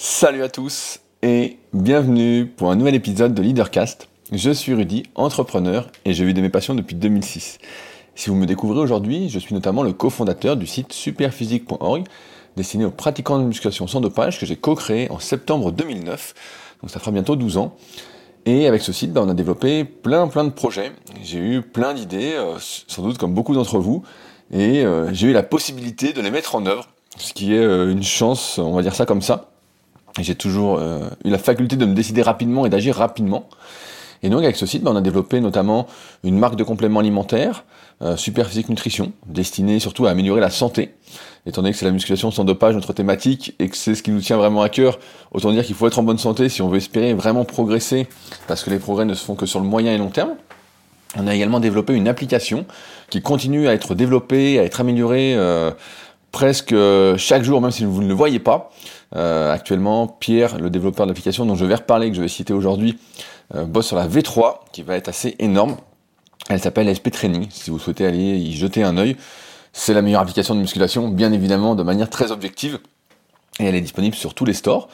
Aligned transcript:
Salut 0.00 0.44
à 0.44 0.48
tous 0.48 1.00
et 1.22 1.58
bienvenue 1.72 2.46
pour 2.46 2.70
un 2.70 2.76
nouvel 2.76 2.94
épisode 2.94 3.34
de 3.34 3.42
Leadercast. 3.42 4.08
Je 4.30 4.52
suis 4.52 4.72
Rudy, 4.72 5.02
entrepreneur 5.16 5.90
et 6.04 6.14
je 6.14 6.22
vis 6.22 6.34
de 6.34 6.40
mes 6.40 6.50
passions 6.50 6.76
depuis 6.76 6.94
2006. 6.94 7.58
Si 8.14 8.30
vous 8.30 8.36
me 8.36 8.46
découvrez 8.46 8.78
aujourd'hui, 8.78 9.28
je 9.28 9.40
suis 9.40 9.56
notamment 9.56 9.82
le 9.82 9.92
cofondateur 9.92 10.56
du 10.56 10.68
site 10.68 10.92
superphysique.org 10.92 12.04
destiné 12.56 12.84
aux 12.84 12.92
pratiquants 12.92 13.40
de 13.40 13.42
musculation 13.42 13.88
sans 13.88 14.00
dopage 14.00 14.38
que 14.38 14.46
j'ai 14.46 14.54
co-créé 14.54 15.10
en 15.10 15.18
septembre 15.18 15.72
2009. 15.72 16.32
Donc 16.80 16.90
ça 16.92 17.00
fera 17.00 17.10
bientôt 17.10 17.34
12 17.34 17.56
ans. 17.56 17.74
Et 18.46 18.68
avec 18.68 18.82
ce 18.82 18.92
site, 18.92 19.12
bah, 19.12 19.22
on 19.24 19.28
a 19.28 19.34
développé 19.34 19.82
plein 19.82 20.28
plein 20.28 20.44
de 20.44 20.50
projets. 20.50 20.92
J'ai 21.24 21.40
eu 21.40 21.60
plein 21.60 21.92
d'idées, 21.92 22.34
euh, 22.36 22.54
sans 22.60 23.02
doute 23.02 23.18
comme 23.18 23.34
beaucoup 23.34 23.52
d'entre 23.52 23.80
vous, 23.80 24.04
et 24.52 24.84
euh, 24.84 25.12
j'ai 25.12 25.26
eu 25.26 25.32
la 25.32 25.42
possibilité 25.42 26.12
de 26.12 26.20
les 26.20 26.30
mettre 26.30 26.54
en 26.54 26.66
œuvre, 26.66 26.86
ce 27.16 27.32
qui 27.32 27.52
est 27.52 27.58
euh, 27.58 27.90
une 27.90 28.04
chance, 28.04 28.60
on 28.60 28.74
va 28.74 28.82
dire 28.82 28.94
ça 28.94 29.04
comme 29.04 29.22
ça. 29.22 29.50
J'ai 30.20 30.34
toujours 30.34 30.80
eu 30.80 31.30
la 31.30 31.38
faculté 31.38 31.76
de 31.76 31.86
me 31.86 31.94
décider 31.94 32.22
rapidement 32.22 32.66
et 32.66 32.70
d'agir 32.70 32.96
rapidement. 32.96 33.48
Et 34.22 34.30
donc 34.30 34.42
avec 34.42 34.56
ce 34.56 34.66
site, 34.66 34.82
bah, 34.82 34.90
on 34.92 34.96
a 34.96 35.00
développé 35.00 35.40
notamment 35.40 35.86
une 36.24 36.38
marque 36.38 36.56
de 36.56 36.64
compléments 36.64 37.00
alimentaires, 37.00 37.64
euh, 38.02 38.16
Super 38.16 38.48
Physique 38.48 38.68
Nutrition, 38.68 39.12
destinée 39.26 39.78
surtout 39.78 40.06
à 40.06 40.10
améliorer 40.10 40.40
la 40.40 40.50
santé. 40.50 40.94
Étant 41.46 41.62
donné 41.62 41.72
que 41.72 41.78
c'est 41.78 41.84
la 41.84 41.92
musculation 41.92 42.30
sans 42.30 42.44
dopage, 42.44 42.74
notre 42.74 42.92
thématique, 42.92 43.54
et 43.58 43.68
que 43.68 43.76
c'est 43.76 43.94
ce 43.94 44.02
qui 44.02 44.10
nous 44.10 44.20
tient 44.20 44.36
vraiment 44.36 44.62
à 44.62 44.68
cœur, 44.68 44.98
autant 45.32 45.50
dire 45.52 45.64
qu'il 45.64 45.74
faut 45.74 45.86
être 45.86 45.98
en 45.98 46.02
bonne 46.02 46.18
santé 46.18 46.48
si 46.48 46.62
on 46.62 46.68
veut 46.68 46.78
espérer 46.78 47.14
vraiment 47.14 47.44
progresser, 47.44 48.06
parce 48.46 48.62
que 48.62 48.70
les 48.70 48.78
progrès 48.78 49.04
ne 49.04 49.14
se 49.14 49.24
font 49.24 49.34
que 49.34 49.46
sur 49.46 49.60
le 49.60 49.66
moyen 49.66 49.92
et 49.92 49.98
long 49.98 50.10
terme. 50.10 50.34
On 51.16 51.26
a 51.26 51.34
également 51.34 51.58
développé 51.58 51.94
une 51.94 52.06
application 52.06 52.66
qui 53.08 53.22
continue 53.22 53.66
à 53.66 53.72
être 53.72 53.94
développée, 53.94 54.58
à 54.58 54.64
être 54.64 54.80
améliorée 54.80 55.34
euh, 55.34 55.70
presque 56.32 56.72
euh, 56.72 57.16
chaque 57.16 57.42
jour, 57.42 57.60
même 57.60 57.70
si 57.70 57.84
vous 57.84 58.02
ne 58.02 58.08
le 58.08 58.14
voyez 58.14 58.38
pas. 58.38 58.70
Euh, 59.16 59.52
actuellement, 59.52 60.06
Pierre, 60.06 60.58
le 60.58 60.70
développeur 60.70 61.06
de 61.06 61.10
l'application 61.10 61.46
dont 61.46 61.54
je 61.54 61.64
vais 61.64 61.74
reparler, 61.74 62.10
que 62.10 62.16
je 62.16 62.22
vais 62.22 62.28
citer 62.28 62.52
aujourd'hui, 62.52 62.98
bosse 63.54 63.86
sur 63.86 63.96
la 63.96 64.06
V3, 64.06 64.56
qui 64.72 64.82
va 64.82 64.96
être 64.96 65.08
assez 65.08 65.34
énorme. 65.38 65.76
Elle 66.50 66.60
s'appelle 66.60 66.94
SP 66.94 67.10
Training, 67.10 67.46
si 67.50 67.70
vous 67.70 67.78
souhaitez 67.78 68.06
aller 68.06 68.36
y 68.36 68.52
jeter 68.52 68.82
un 68.82 68.98
œil. 68.98 69.16
C'est 69.72 69.94
la 69.94 70.02
meilleure 70.02 70.20
application 70.20 70.54
de 70.54 70.60
musculation, 70.60 71.08
bien 71.08 71.32
évidemment, 71.32 71.74
de 71.74 71.82
manière 71.82 72.10
très 72.10 72.30
objective. 72.30 72.78
Et 73.60 73.64
elle 73.64 73.74
est 73.74 73.80
disponible 73.80 74.14
sur 74.14 74.34
tous 74.34 74.44
les 74.44 74.54
stores. 74.54 74.88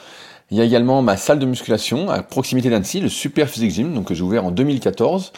Il 0.50 0.58
y 0.58 0.60
a 0.60 0.64
également 0.64 1.00
ma 1.02 1.16
salle 1.16 1.38
de 1.38 1.46
musculation 1.46 2.10
à 2.10 2.22
proximité 2.22 2.70
d'Annecy, 2.70 3.00
le 3.00 3.08
Super 3.08 3.48
Physique 3.48 3.70
Gym, 3.70 3.94
donc 3.94 4.08
que 4.08 4.14
j'ai 4.14 4.22
ouvert 4.22 4.44
en 4.44 4.50
2014 4.50 5.32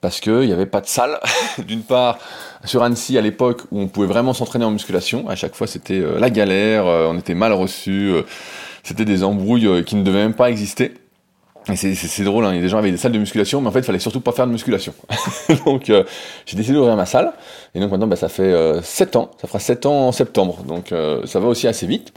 parce 0.00 0.20
qu'il 0.20 0.40
n'y 0.40 0.52
avait 0.52 0.66
pas 0.66 0.80
de 0.80 0.86
salle. 0.86 1.18
D'une 1.66 1.82
part, 1.82 2.18
sur 2.64 2.82
Annecy 2.82 3.18
à 3.18 3.20
l'époque 3.20 3.62
où 3.70 3.80
on 3.80 3.88
pouvait 3.88 4.06
vraiment 4.06 4.34
s'entraîner 4.34 4.64
en 4.64 4.70
musculation, 4.70 5.28
à 5.28 5.36
chaque 5.36 5.54
fois 5.54 5.66
c'était 5.66 6.00
euh, 6.00 6.18
la 6.18 6.30
galère, 6.30 6.86
euh, 6.86 7.08
on 7.10 7.18
était 7.18 7.34
mal 7.34 7.52
reçu, 7.52 8.10
euh, 8.10 8.22
c'était 8.82 9.04
des 9.04 9.24
embrouilles 9.24 9.84
qui 9.84 9.96
ne 9.96 10.02
devaient 10.02 10.22
même 10.22 10.34
pas 10.34 10.50
exister. 10.50 10.94
Et 11.68 11.74
c'est 11.76 12.22
drôle, 12.22 12.44
hein. 12.44 12.52
des 12.52 12.68
gens 12.68 12.78
avec 12.78 12.92
des 12.92 12.98
salles 12.98 13.12
de 13.12 13.18
musculation, 13.18 13.60
mais 13.60 13.68
en 13.68 13.72
fait, 13.72 13.80
il 13.80 13.84
fallait 13.84 13.98
surtout 13.98 14.20
pas 14.20 14.30
faire 14.30 14.46
de 14.46 14.52
musculation. 14.52 14.94
donc, 15.66 15.90
euh, 15.90 16.04
j'ai 16.44 16.56
décidé 16.56 16.76
d'ouvrir 16.76 16.94
ma 16.94 17.06
salle. 17.06 17.32
Et 17.74 17.80
donc 17.80 17.90
maintenant, 17.90 18.06
bah, 18.06 18.14
ça 18.14 18.28
fait 18.28 18.42
euh, 18.42 18.80
7 18.82 19.16
ans. 19.16 19.32
Ça 19.40 19.48
fera 19.48 19.58
7 19.58 19.84
ans 19.86 20.06
en 20.06 20.12
septembre. 20.12 20.62
Donc, 20.62 20.92
euh, 20.92 21.26
ça 21.26 21.40
va 21.40 21.48
aussi 21.48 21.66
assez 21.66 21.86
vite. 21.88 22.12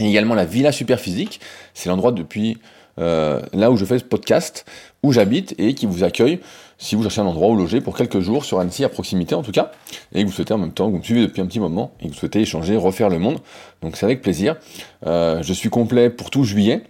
Et 0.00 0.08
également 0.08 0.34
la 0.34 0.44
Villa 0.44 0.72
Super 0.72 0.98
Physique. 0.98 1.40
C'est 1.74 1.90
l'endroit 1.90 2.10
depuis 2.10 2.58
euh, 2.98 3.40
là 3.52 3.70
où 3.70 3.76
je 3.76 3.84
fais 3.84 3.98
ce 3.98 4.04
podcast, 4.04 4.64
où 5.02 5.12
j'habite 5.12 5.54
et 5.58 5.74
qui 5.74 5.86
vous 5.86 6.04
accueille 6.04 6.40
si 6.78 6.96
vous 6.96 7.02
cherchez 7.02 7.20
un 7.20 7.26
endroit 7.26 7.48
où 7.48 7.56
loger 7.56 7.80
pour 7.80 7.96
quelques 7.96 8.20
jours 8.20 8.44
sur 8.44 8.58
Annecy, 8.58 8.84
à 8.84 8.88
proximité 8.88 9.36
en 9.36 9.42
tout 9.42 9.52
cas, 9.52 9.70
et 10.12 10.22
que 10.22 10.26
vous 10.26 10.32
souhaitez 10.32 10.52
en 10.52 10.58
même 10.58 10.72
temps, 10.72 10.86
que 10.86 10.92
vous 10.92 10.98
me 10.98 11.02
suivez 11.02 11.22
depuis 11.22 11.40
un 11.40 11.46
petit 11.46 11.60
moment, 11.60 11.92
et 12.00 12.08
que 12.08 12.08
vous 12.08 12.18
souhaitez 12.18 12.40
échanger, 12.40 12.76
refaire 12.76 13.08
le 13.08 13.20
monde. 13.20 13.38
Donc 13.82 13.96
c'est 13.96 14.04
avec 14.04 14.20
plaisir. 14.20 14.56
je 15.04 15.52
suis 15.52 15.70
complet 15.70 16.10
pour 16.10 16.30
tout 16.30 16.42
juillet. 16.42 16.82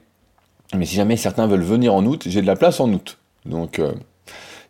Mais 0.75 0.86
si 0.86 0.97
jamais 0.97 1.17
certains 1.17 1.47
veulent 1.47 1.62
venir 1.62 1.95
en 1.95 2.05
août, 2.06 2.25
j'ai 2.27 2.41
de 2.41 2.47
la 2.47 2.56
place 2.56 2.80
en 2.80 2.91
août. 2.92 3.19
Donc, 3.45 3.78
euh, 3.78 3.92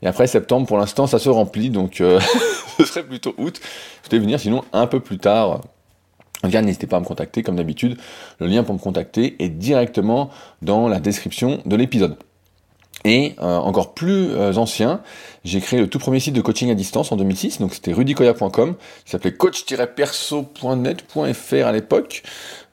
et 0.03 0.06
après 0.06 0.27
septembre, 0.27 0.66
pour 0.66 0.78
l'instant, 0.78 1.06
ça 1.06 1.19
se 1.19 1.28
remplit, 1.28 1.70
donc 1.70 2.00
euh, 2.00 2.19
ce 2.78 2.84
serait 2.84 3.04
plutôt 3.04 3.34
août. 3.38 3.60
Je 4.04 4.10
vais 4.10 4.19
venir 4.19 4.41
sinon 4.41 4.64
un 4.72 4.87
peu 4.87 5.00
plus 5.00 5.19
tard. 5.19 5.60
N'hésitez 6.44 6.87
pas 6.87 6.97
à 6.97 7.00
me 7.00 7.04
contacter 7.04 7.43
comme 7.43 7.56
d'habitude. 7.56 7.98
Le 8.38 8.47
lien 8.47 8.62
pour 8.62 8.75
me 8.75 8.81
contacter 8.81 9.37
est 9.38 9.48
directement 9.48 10.31
dans 10.60 10.88
la 10.88 11.00
description 11.00 11.60
de 11.66 11.76
l'épisode. 11.76 12.16
Et 13.04 13.34
euh, 13.41 13.59
encore 13.59 13.94
plus 13.94 14.31
euh, 14.31 14.54
ancien, 14.54 15.00
j'ai 15.44 15.60
créé 15.60 15.81
le 15.81 15.88
tout 15.88 15.98
premier 15.98 16.20
site 16.20 16.34
de 16.34 16.41
coaching 16.41 16.70
à 16.70 16.75
distance 16.75 17.10
en 17.10 17.16
2006, 17.16 17.59
donc 17.59 17.75
c'était 17.75 17.93
rudicoya.com, 17.93 18.76
qui 19.04 19.10
s'appelait 19.10 19.32
coach-perso.net.fr 19.32 21.66
à 21.66 21.72
l'époque, 21.72 22.22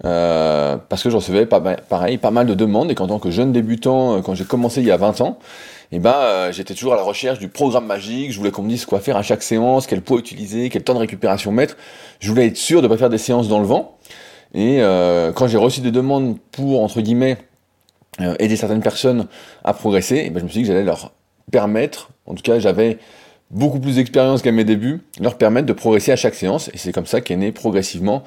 euh, 0.05 0.77
parce 0.87 1.01
que 1.01 1.09
je 1.09 1.15
recevais 1.15 1.47
pas, 1.47 1.59
pareil 1.59 2.19
pas 2.19 2.29
mal 2.29 2.45
de 2.45 2.53
demandes, 2.53 2.91
et 2.91 2.95
qu'en 2.95 3.07
tant 3.07 3.17
que 3.17 3.31
jeune 3.31 3.51
débutant, 3.51 4.21
quand 4.21 4.35
j'ai 4.35 4.45
commencé 4.45 4.81
il 4.81 4.87
y 4.87 4.91
a 4.91 4.97
20 4.97 5.21
ans, 5.21 5.39
et 5.91 5.95
eh 5.95 5.99
ben 5.99 6.51
j'étais 6.51 6.75
toujours 6.75 6.93
à 6.93 6.95
la 6.95 7.01
recherche 7.01 7.39
du 7.39 7.47
programme 7.47 7.87
magique, 7.87 8.31
je 8.31 8.37
voulais 8.37 8.51
qu'on 8.51 8.61
me 8.61 8.69
dise 8.69 8.85
quoi 8.85 8.99
faire 8.99 9.17
à 9.17 9.23
chaque 9.23 9.41
séance, 9.41 9.87
quel 9.87 10.01
poids 10.01 10.19
utiliser, 10.19 10.69
quel 10.69 10.83
temps 10.83 10.93
de 10.93 10.99
récupération 10.99 11.51
mettre, 11.51 11.77
je 12.19 12.29
voulais 12.29 12.47
être 12.47 12.57
sûr 12.57 12.81
de 12.81 12.87
ne 12.87 12.93
pas 12.93 12.97
faire 12.97 13.09
des 13.09 13.17
séances 13.17 13.47
dans 13.47 13.59
le 13.59 13.65
vent, 13.65 13.97
et 14.53 14.81
quand 15.35 15.47
j'ai 15.47 15.57
reçu 15.57 15.81
des 15.81 15.91
demandes 15.91 16.37
pour, 16.51 16.83
entre 16.83 17.01
guillemets, 17.01 17.37
euh, 18.21 18.35
aider 18.39 18.57
certaines 18.57 18.81
personnes 18.81 19.27
à 19.63 19.73
progresser, 19.73 20.17
et 20.17 20.29
ben 20.29 20.39
je 20.39 20.43
me 20.43 20.49
suis 20.49 20.59
dit 20.59 20.67
que 20.67 20.73
j'allais 20.73 20.83
leur 20.83 21.13
permettre, 21.51 22.09
en 22.25 22.33
tout 22.33 22.41
cas 22.41 22.59
j'avais 22.59 22.97
beaucoup 23.49 23.79
plus 23.79 23.95
d'expérience 23.95 24.41
qu'à 24.41 24.51
mes 24.51 24.65
débuts, 24.65 25.01
leur 25.21 25.37
permettre 25.37 25.67
de 25.67 25.73
progresser 25.73 26.11
à 26.11 26.17
chaque 26.17 26.35
séance, 26.35 26.69
et 26.73 26.77
c'est 26.77 26.91
comme 26.91 27.05
ça 27.05 27.21
qu'est 27.21 27.37
née 27.37 27.53
progressivement 27.53 28.23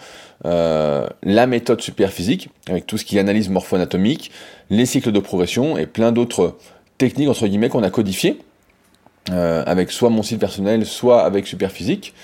euh, 0.47 1.07
la 1.23 1.47
méthode 1.47 1.83
super 1.83 2.11
physique, 2.11 2.49
avec 2.71 2.87
tout 2.87 2.97
ce 2.97 3.05
qui 3.05 3.19
est 3.19 3.21
analyse 3.21 3.51
morpho-anatomique, 3.51 4.31
les 4.71 4.87
cycles 4.87 5.13
de 5.13 5.21
progression 5.21 5.77
et 5.77 5.87
plein 5.87 6.11
d'autres 6.11 6.57
techniques 7.03 7.29
entre 7.29 7.49
guillemets 7.49 7.69
qu'on 7.69 7.83
a 7.83 7.91
codifiées, 7.91 8.39
euh, 9.31 9.65
avec 9.67 9.91
soit 9.91 10.09
mon 10.09 10.23
site 10.23 10.39
personnel, 10.39 10.87
soit 10.87 11.25
avec 11.25 11.49
super 11.49 11.73
physique 11.73 12.15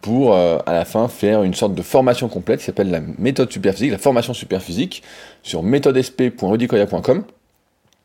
pour 0.00 0.34
euh, 0.34 0.58
à 0.66 0.72
la 0.72 0.84
fin 0.84 1.06
faire 1.06 1.44
une 1.44 1.54
sorte 1.54 1.74
de 1.74 1.82
formation 1.82 2.28
complète 2.28 2.58
qui 2.58 2.66
s'appelle 2.66 2.90
la 2.90 3.00
méthode 3.00 3.52
superphysique, 3.52 3.92
la 3.92 3.98
formation 3.98 4.34
superphysique 4.34 5.04
sur 5.44 5.62
méthodesp.rudicoya.com. 5.62 7.22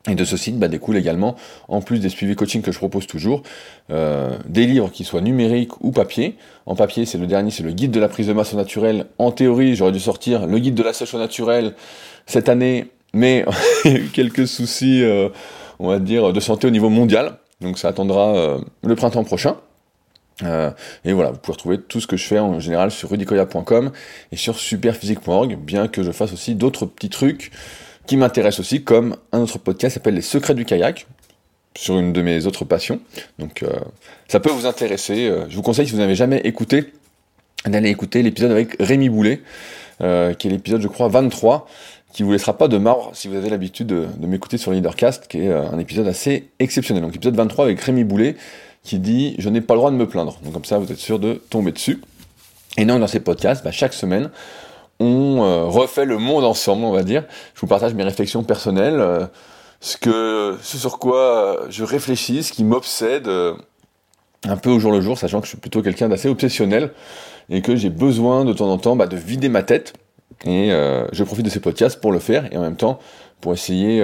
Et 0.08 0.14
de 0.14 0.24
ce 0.24 0.38
site 0.38 0.58
bah, 0.58 0.68
découle 0.68 0.96
également, 0.96 1.36
en 1.68 1.82
plus 1.82 1.98
des 1.98 2.08
suivis 2.08 2.34
coaching 2.34 2.62
que 2.62 2.72
je 2.72 2.78
propose 2.78 3.06
toujours, 3.06 3.42
euh, 3.90 4.30
des 4.48 4.66
livres 4.66 4.90
qui 4.90 5.04
soient 5.04 5.20
numériques 5.20 5.78
ou 5.82 5.90
papier. 5.90 6.36
En 6.64 6.74
papier, 6.74 7.04
c'est 7.04 7.18
le 7.18 7.26
dernier, 7.26 7.50
c'est 7.50 7.64
le 7.64 7.72
guide 7.72 7.90
de 7.90 8.00
la 8.00 8.08
prise 8.08 8.28
de 8.28 8.32
masse 8.32 8.54
naturelle. 8.54 9.06
En 9.18 9.30
théorie, 9.30 9.74
j'aurais 9.74 9.92
dû 9.92 10.00
sortir 10.00 10.46
le 10.46 10.58
guide 10.58 10.74
de 10.74 10.82
la 10.82 10.94
sèche 10.94 11.12
au 11.12 11.18
naturel 11.18 11.74
cette 12.24 12.48
année, 12.48 12.86
mais 13.12 13.44
quelques 14.14 14.46
soucis, 14.46 15.02
euh, 15.02 15.28
on 15.80 15.88
va 15.88 15.98
dire, 15.98 16.32
de 16.32 16.40
santé 16.40 16.68
au 16.68 16.70
niveau 16.70 16.88
mondial. 16.88 17.38
Donc 17.60 17.78
ça 17.78 17.88
attendra 17.88 18.58
le 18.82 18.94
printemps 18.94 19.24
prochain. 19.24 19.56
Euh, 20.42 20.70
et 21.04 21.12
voilà, 21.12 21.30
vous 21.30 21.38
pouvez 21.38 21.52
retrouver 21.52 21.80
tout 21.80 22.00
ce 22.00 22.06
que 22.06 22.16
je 22.16 22.24
fais 22.24 22.38
en 22.38 22.60
général 22.60 22.90
sur 22.90 23.10
rudicoya.com 23.10 23.90
et 24.32 24.36
sur 24.36 24.58
superphysique.org, 24.58 25.56
bien 25.56 25.88
que 25.88 26.02
je 26.02 26.12
fasse 26.12 26.32
aussi 26.32 26.54
d'autres 26.54 26.86
petits 26.86 27.10
trucs 27.10 27.50
qui 28.06 28.16
m'intéressent 28.16 28.60
aussi, 28.60 28.82
comme 28.82 29.16
un 29.32 29.40
autre 29.40 29.58
podcast 29.58 29.94
qui 29.94 30.00
s'appelle 30.00 30.14
Les 30.14 30.22
Secrets 30.22 30.54
du 30.54 30.64
kayak, 30.64 31.06
sur 31.76 31.98
une 31.98 32.12
de 32.12 32.22
mes 32.22 32.46
autres 32.46 32.64
passions. 32.64 33.00
Donc 33.38 33.62
euh, 33.62 33.70
ça 34.28 34.40
peut 34.40 34.50
vous 34.50 34.66
intéresser. 34.66 35.28
Euh, 35.28 35.48
je 35.48 35.56
vous 35.56 35.62
conseille, 35.62 35.86
si 35.86 35.92
vous 35.92 35.98
n'avez 35.98 36.16
jamais 36.16 36.40
écouté, 36.44 36.92
d'aller 37.66 37.90
écouter 37.90 38.22
l'épisode 38.22 38.50
avec 38.50 38.76
Rémi 38.80 39.08
Boulet, 39.08 39.42
qui 40.00 40.06
est 40.06 40.50
l'épisode, 40.50 40.80
je 40.80 40.88
crois, 40.88 41.08
23, 41.08 41.68
qui 42.12 42.22
vous 42.22 42.32
laissera 42.32 42.56
pas 42.56 42.68
de 42.68 42.78
marre 42.78 43.10
si 43.12 43.28
vous 43.28 43.36
avez 43.36 43.50
l'habitude 43.50 43.86
de, 43.86 44.26
m'écouter 44.26 44.58
sur 44.58 44.72
Leadercast, 44.72 45.28
qui 45.28 45.38
est 45.38 45.52
un 45.52 45.78
épisode 45.78 46.08
assez 46.08 46.50
exceptionnel. 46.58 47.02
Donc 47.02 47.14
épisode 47.14 47.36
23 47.36 47.66
avec 47.66 47.80
Rémi 47.80 48.04
Boulet, 48.04 48.36
qui 48.82 48.98
dit 48.98 49.34
je 49.38 49.48
n'ai 49.48 49.60
pas 49.60 49.74
le 49.74 49.78
droit 49.78 49.90
de 49.90 49.96
me 49.96 50.08
plaindre. 50.08 50.38
Donc 50.42 50.52
comme 50.52 50.64
ça, 50.64 50.78
vous 50.78 50.90
êtes 50.90 50.98
sûr 50.98 51.18
de 51.18 51.34
tomber 51.34 51.72
dessus. 51.72 52.00
Et 52.76 52.84
donc 52.84 53.00
dans 53.00 53.06
ces 53.06 53.20
podcasts, 53.20 53.64
bah, 53.64 53.72
chaque 53.72 53.92
semaine, 53.92 54.30
on 55.00 55.42
euh, 55.42 55.64
refait 55.64 56.04
le 56.04 56.18
monde 56.18 56.44
ensemble, 56.44 56.84
on 56.84 56.92
va 56.92 57.02
dire. 57.02 57.24
Je 57.54 57.60
vous 57.60 57.66
partage 57.66 57.94
mes 57.94 58.04
réflexions 58.04 58.42
personnelles, 58.44 59.00
euh, 59.00 59.26
ce 59.80 59.96
que, 59.96 60.56
ce 60.62 60.76
sur 60.76 60.98
quoi 60.98 61.18
euh, 61.18 61.66
je 61.70 61.84
réfléchis, 61.84 62.42
ce 62.42 62.52
qui 62.52 62.64
m'obsède 62.64 63.28
un 64.44 64.56
peu 64.56 64.70
au 64.70 64.78
jour 64.78 64.92
le 64.92 65.00
jour, 65.00 65.18
sachant 65.18 65.40
que 65.40 65.46
je 65.46 65.50
suis 65.50 65.58
plutôt 65.58 65.82
quelqu'un 65.82 66.08
d'assez 66.08 66.28
obsessionnel 66.28 66.92
et 67.48 67.62
que 67.62 67.76
j'ai 67.76 67.90
besoin 67.90 68.44
de 68.44 68.52
temps 68.52 68.70
en 68.70 68.78
temps 68.78 68.94
bah, 68.94 69.06
de 69.06 69.16
vider 69.16 69.48
ma 69.48 69.62
tête. 69.62 69.94
Et 70.44 70.70
je 71.12 71.24
profite 71.24 71.44
de 71.44 71.50
ces 71.50 71.60
podcasts 71.60 72.00
pour 72.00 72.12
le 72.12 72.18
faire 72.18 72.50
et 72.52 72.56
en 72.56 72.62
même 72.62 72.76
temps 72.76 72.98
pour 73.40 73.52
essayer, 73.52 74.02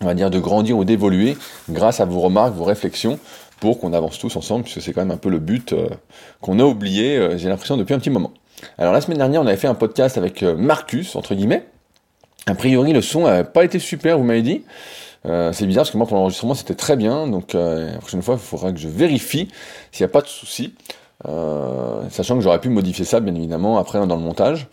on 0.00 0.04
va 0.04 0.14
dire, 0.14 0.30
de 0.30 0.38
grandir 0.38 0.78
ou 0.78 0.84
d'évoluer 0.84 1.36
grâce 1.68 2.00
à 2.00 2.04
vos 2.04 2.20
remarques, 2.20 2.54
vos 2.54 2.64
réflexions 2.64 3.18
pour 3.60 3.80
qu'on 3.80 3.92
avance 3.92 4.18
tous 4.18 4.36
ensemble, 4.36 4.64
puisque 4.64 4.82
c'est 4.82 4.92
quand 4.92 5.00
même 5.00 5.10
un 5.10 5.16
peu 5.18 5.30
le 5.30 5.38
but 5.38 5.72
euh, 5.72 5.88
qu'on 6.40 6.58
a 6.58 6.64
oublié, 6.64 7.16
euh, 7.16 7.38
j'ai 7.38 7.48
l'impression, 7.48 7.76
depuis 7.76 7.94
un 7.94 7.98
petit 7.98 8.10
moment. 8.10 8.32
Alors 8.76 8.92
la 8.92 9.00
semaine 9.00 9.18
dernière, 9.18 9.42
on 9.42 9.46
avait 9.46 9.56
fait 9.56 9.68
un 9.68 9.74
podcast 9.74 10.18
avec 10.18 10.42
euh, 10.42 10.56
Marcus, 10.56 11.16
entre 11.16 11.34
guillemets. 11.34 11.64
A 12.46 12.54
priori, 12.54 12.92
le 12.92 13.02
son 13.02 13.24
n'a 13.24 13.44
pas 13.44 13.64
été 13.64 13.78
super, 13.78 14.18
vous 14.18 14.24
m'avez 14.24 14.42
dit. 14.42 14.62
c'est 15.24 15.66
bizarre 15.66 15.82
parce 15.82 15.90
que 15.90 15.98
moi, 15.98 16.06
pour 16.06 16.16
l'enregistrement, 16.16 16.54
c'était 16.54 16.74
très 16.74 16.96
bien. 16.96 17.26
Donc 17.26 17.52
la 17.52 17.98
prochaine 17.98 18.22
fois, 18.22 18.36
il 18.36 18.40
faudra 18.40 18.72
que 18.72 18.78
je 18.78 18.88
vérifie 18.88 19.48
s'il 19.92 20.02
n'y 20.02 20.10
a 20.10 20.12
pas 20.12 20.22
de 20.22 20.28
souci. 20.28 20.72
sachant 22.10 22.36
que 22.36 22.40
j'aurais 22.40 22.60
pu 22.60 22.70
modifier 22.70 23.04
ça, 23.04 23.20
bien 23.20 23.34
évidemment, 23.34 23.76
après 23.76 23.98
dans 24.06 24.16
le 24.16 24.22
montage. 24.22 24.68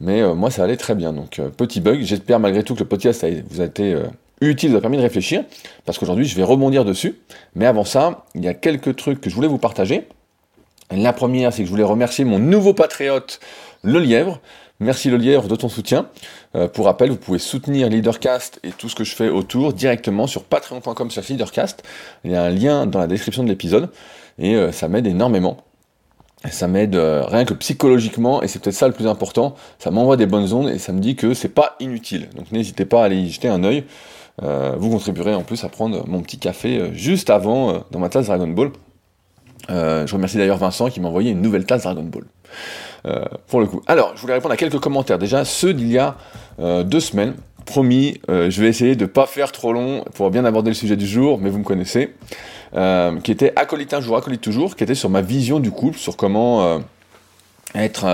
Mais 0.00 0.22
moi, 0.34 0.50
ça 0.50 0.64
allait 0.64 0.76
très 0.76 0.94
bien. 0.94 1.12
Donc, 1.12 1.40
petit 1.56 1.80
bug. 1.80 2.02
J'espère 2.02 2.38
malgré 2.38 2.62
tout 2.62 2.74
que 2.74 2.80
le 2.80 2.86
podcast 2.86 3.26
vous 3.50 3.60
a 3.60 3.64
été 3.64 3.96
utile, 4.40 4.70
vous 4.70 4.76
a 4.76 4.80
permis 4.80 4.96
de 4.96 5.02
réfléchir, 5.02 5.44
parce 5.84 5.98
qu'aujourd'hui, 5.98 6.24
je 6.24 6.36
vais 6.36 6.44
rebondir 6.44 6.84
dessus. 6.84 7.18
Mais 7.54 7.66
avant 7.66 7.84
ça, 7.84 8.24
il 8.34 8.44
y 8.44 8.48
a 8.48 8.54
quelques 8.54 8.96
trucs 8.96 9.20
que 9.20 9.28
je 9.28 9.34
voulais 9.34 9.48
vous 9.48 9.58
partager. 9.58 10.06
La 10.90 11.12
première, 11.12 11.52
c'est 11.52 11.62
que 11.62 11.66
je 11.66 11.70
voulais 11.70 11.84
remercier 11.84 12.24
mon 12.24 12.38
nouveau 12.38 12.72
patriote, 12.72 13.40
le 13.82 13.98
lièvre. 13.98 14.40
Merci 14.80 15.10
le 15.10 15.16
lièvre 15.16 15.48
de 15.48 15.56
ton 15.56 15.68
soutien. 15.68 16.08
Euh, 16.54 16.68
pour 16.68 16.86
rappel, 16.86 17.10
vous 17.10 17.16
pouvez 17.16 17.40
soutenir 17.40 17.88
Leadercast 17.88 18.60
et 18.62 18.70
tout 18.70 18.88
ce 18.88 18.94
que 18.94 19.04
je 19.04 19.14
fais 19.14 19.28
autour 19.28 19.72
directement 19.72 20.26
sur 20.26 20.44
patreon.com 20.44 21.08
leadercast. 21.28 21.82
Il 22.24 22.30
y 22.30 22.36
a 22.36 22.44
un 22.44 22.50
lien 22.50 22.86
dans 22.86 23.00
la 23.00 23.08
description 23.08 23.42
de 23.42 23.48
l'épisode 23.48 23.90
et 24.38 24.54
euh, 24.54 24.70
ça 24.72 24.88
m'aide 24.88 25.06
énormément. 25.06 25.58
Ça 26.50 26.68
m'aide 26.68 26.94
euh, 26.94 27.24
rien 27.26 27.44
que 27.44 27.54
psychologiquement 27.54 28.42
et 28.42 28.48
c'est 28.48 28.60
peut-être 28.60 28.76
ça 28.76 28.86
le 28.86 28.94
plus 28.94 29.06
important. 29.06 29.54
Ça 29.78 29.90
m'envoie 29.90 30.16
des 30.16 30.26
bonnes 30.26 30.52
ondes 30.52 30.68
et 30.68 30.78
ça 30.78 30.92
me 30.92 31.00
dit 31.00 31.16
que 31.16 31.34
c'est 31.34 31.48
pas 31.48 31.76
inutile. 31.80 32.28
Donc 32.36 32.52
n'hésitez 32.52 32.84
pas 32.84 33.02
à 33.02 33.06
aller 33.06 33.16
y 33.16 33.30
jeter 33.30 33.48
un 33.48 33.64
œil. 33.64 33.84
vous 34.40 34.90
contribuerez 34.90 35.34
en 35.34 35.42
plus 35.42 35.64
à 35.64 35.68
prendre 35.68 36.06
mon 36.06 36.20
petit 36.22 36.38
café 36.38 36.90
juste 36.92 37.28
avant 37.28 37.84
dans 37.90 37.98
ma 37.98 38.08
tasse 38.08 38.26
Dragon 38.26 38.48
Ball. 38.48 38.70
je 39.68 40.12
remercie 40.12 40.36
d'ailleurs 40.36 40.58
Vincent 40.58 40.90
qui 40.90 41.00
m'a 41.00 41.08
envoyé 41.08 41.32
une 41.32 41.42
nouvelle 41.42 41.66
tasse 41.66 41.82
Dragon 41.82 42.04
Ball. 42.04 42.24
Euh, 43.06 43.24
pour 43.46 43.60
le 43.60 43.66
coup. 43.66 43.82
Alors, 43.86 44.12
je 44.16 44.20
voulais 44.20 44.34
répondre 44.34 44.52
à 44.52 44.56
quelques 44.56 44.80
commentaires. 44.80 45.18
Déjà, 45.18 45.44
ceux 45.44 45.72
d'il 45.72 45.90
y 45.90 45.98
a 45.98 46.16
euh, 46.60 46.82
deux 46.82 47.00
semaines. 47.00 47.34
Promis, 47.64 48.20
euh, 48.30 48.50
je 48.50 48.62
vais 48.62 48.68
essayer 48.68 48.96
de 48.96 49.06
pas 49.06 49.26
faire 49.26 49.52
trop 49.52 49.72
long 49.72 50.04
pour 50.14 50.30
bien 50.30 50.44
aborder 50.44 50.70
le 50.70 50.74
sujet 50.74 50.96
du 50.96 51.06
jour, 51.06 51.38
mais 51.38 51.50
vous 51.50 51.58
me 51.58 51.64
connaissez. 51.64 52.14
Qui 52.72 53.32
était 53.32 53.52
acolyte 53.56 53.94
un 53.94 54.00
jour, 54.00 54.16
acolyte 54.16 54.40
toujours, 54.40 54.76
qui 54.76 54.84
était 54.84 54.94
sur 54.94 55.10
ma 55.10 55.22
vision 55.22 55.60
du 55.60 55.70
couple, 55.70 55.98
sur 55.98 56.16
comment 56.16 56.80
être 57.74 58.06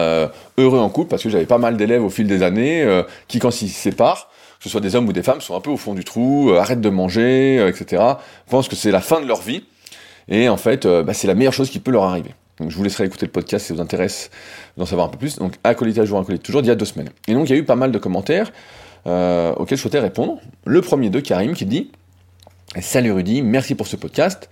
heureux 0.58 0.78
en 0.78 0.88
couple, 0.88 1.10
parce 1.10 1.22
que 1.22 1.28
j'avais 1.28 1.46
pas 1.46 1.58
mal 1.58 1.76
d'élèves 1.76 2.04
au 2.04 2.10
fil 2.10 2.26
des 2.26 2.42
années 2.42 2.86
qui, 3.28 3.38
quand 3.38 3.62
ils 3.62 3.68
se 3.68 3.80
séparent, 3.80 4.28
que 4.58 4.64
ce 4.64 4.68
soit 4.68 4.80
des 4.80 4.96
hommes 4.96 5.08
ou 5.08 5.12
des 5.12 5.22
femmes, 5.22 5.40
sont 5.40 5.56
un 5.56 5.60
peu 5.60 5.70
au 5.70 5.76
fond 5.76 5.94
du 5.94 6.04
trou, 6.04 6.52
arrêtent 6.58 6.80
de 6.80 6.90
manger, 6.90 7.66
etc. 7.68 8.02
Pensent 8.48 8.68
que 8.68 8.76
c'est 8.76 8.90
la 8.90 9.00
fin 9.00 9.20
de 9.20 9.26
leur 9.26 9.40
vie. 9.40 9.64
Et 10.28 10.48
en 10.48 10.56
fait, 10.56 10.86
bah, 10.86 11.14
c'est 11.14 11.26
la 11.26 11.34
meilleure 11.34 11.52
chose 11.52 11.70
qui 11.70 11.80
peut 11.80 11.90
leur 11.90 12.04
arriver. 12.04 12.30
Donc 12.58 12.70
je 12.70 12.76
vous 12.76 12.84
laisserai 12.84 13.04
écouter 13.04 13.26
le 13.26 13.32
podcast 13.32 13.64
si 13.64 13.68
ça 13.68 13.74
vous 13.74 13.80
intéresse 13.80 14.30
d'en 14.76 14.86
savoir 14.86 15.08
un 15.08 15.10
peu 15.10 15.18
plus. 15.18 15.36
Donc 15.36 15.54
acolyte 15.64 15.98
à 15.98 16.04
jour, 16.04 16.18
acolyte 16.18 16.42
toujours, 16.42 16.60
il 16.60 16.66
y 16.66 16.70
a 16.70 16.74
deux 16.74 16.84
semaines. 16.84 17.10
Et 17.26 17.34
donc 17.34 17.48
il 17.48 17.52
y 17.52 17.54
a 17.54 17.58
eu 17.58 17.64
pas 17.64 17.76
mal 17.76 17.90
de 17.90 17.98
commentaires 17.98 18.52
euh, 19.06 19.52
auxquels 19.54 19.76
je 19.76 19.82
souhaitais 19.82 19.98
répondre. 19.98 20.38
Le 20.64 20.80
premier 20.80 21.10
de 21.10 21.20
Karim 21.20 21.54
qui 21.54 21.66
dit 21.66 21.90
Salut 22.80 23.12
Rudy, 23.12 23.42
merci 23.42 23.76
pour 23.76 23.86
ce 23.86 23.94
podcast. 23.94 24.50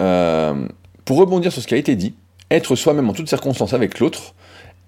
Euh, 0.00 0.66
pour 1.04 1.18
rebondir 1.18 1.52
sur 1.52 1.62
ce 1.62 1.68
qui 1.68 1.74
a 1.74 1.76
été 1.76 1.94
dit, 1.94 2.14
être 2.50 2.74
soi-même 2.74 3.08
en 3.08 3.12
toutes 3.12 3.28
circonstances 3.28 3.74
avec 3.74 4.00
l'autre, 4.00 4.34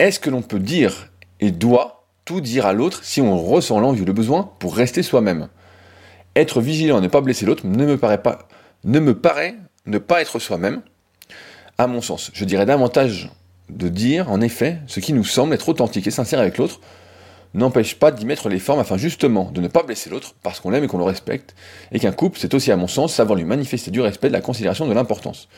est-ce 0.01 0.19
que 0.19 0.31
l'on 0.31 0.43
peut 0.43 0.59
dire 0.59 1.13
et 1.39 1.53
doit 1.53 2.09
tout 2.25 2.41
dire 2.41 2.67
à 2.67 2.73
l'autre 2.73 3.05
si 3.05 3.21
on 3.21 3.39
ressent 3.39 3.79
l'envie 3.79 4.03
ou 4.03 4.05
le 4.05 4.13
besoin 4.13 4.51
pour 4.59 4.75
rester 4.75 5.05
soi-même? 5.05 5.49
Être 6.35 6.61
vigilant 6.61 6.99
et 6.99 7.03
ne 7.03 7.09
pas 7.09 7.21
blesser 7.21 7.47
l'autre 7.47 7.67
ne 7.67 7.87
me 7.87 7.97
paraît 7.97 8.23
pas 8.23 8.49
ne 8.83 8.99
me 8.99 9.17
paraît 9.17 9.55
ne 9.87 9.99
pas 9.99 10.21
être 10.21 10.41
soi-même 10.41 10.83
à 11.79 11.87
mon 11.87 12.01
sens. 12.01 12.33
Je 12.35 12.45
dirais 12.45 12.67
davantage 12.67 13.31
de 13.69 13.89
dire, 13.89 14.31
en 14.31 14.41
effet, 14.41 14.79
ce 14.89 14.99
qui 14.99 15.13
nous 15.13 15.25
semble 15.25 15.55
être 15.55 15.69
authentique 15.69 16.09
et 16.09 16.11
sincère 16.11 16.41
avec 16.41 16.59
l'autre, 16.59 16.81
n'empêche 17.57 17.97
pas 17.97 18.11
d'y 18.11 18.27
mettre 18.27 18.49
les 18.49 18.59
formes 18.59 18.81
afin 18.81 18.97
justement 18.97 19.51
de 19.53 19.61
ne 19.61 19.69
pas 19.69 19.83
blesser 19.83 20.11
l'autre 20.11 20.35
parce 20.43 20.61
qu'on 20.61 20.71
l'aime 20.71 20.85
et 20.85 20.89
qu'on 20.89 20.99
le 20.99 21.05
respecte, 21.05 21.55
et 21.93 21.99
qu'un 21.99 22.13
couple, 22.13 22.39
c'est 22.39 22.55
aussi 22.55 22.71
à 22.73 22.77
mon 22.77 22.89
sens 22.89 23.15
savoir 23.15 23.37
lui 23.37 23.45
manifester 23.45 23.91
du 23.91 24.01
respect, 24.01 24.29
de 24.29 24.33
la 24.33 24.41
considération, 24.41 24.87
de 24.87 24.93
l'importance. 24.93 25.49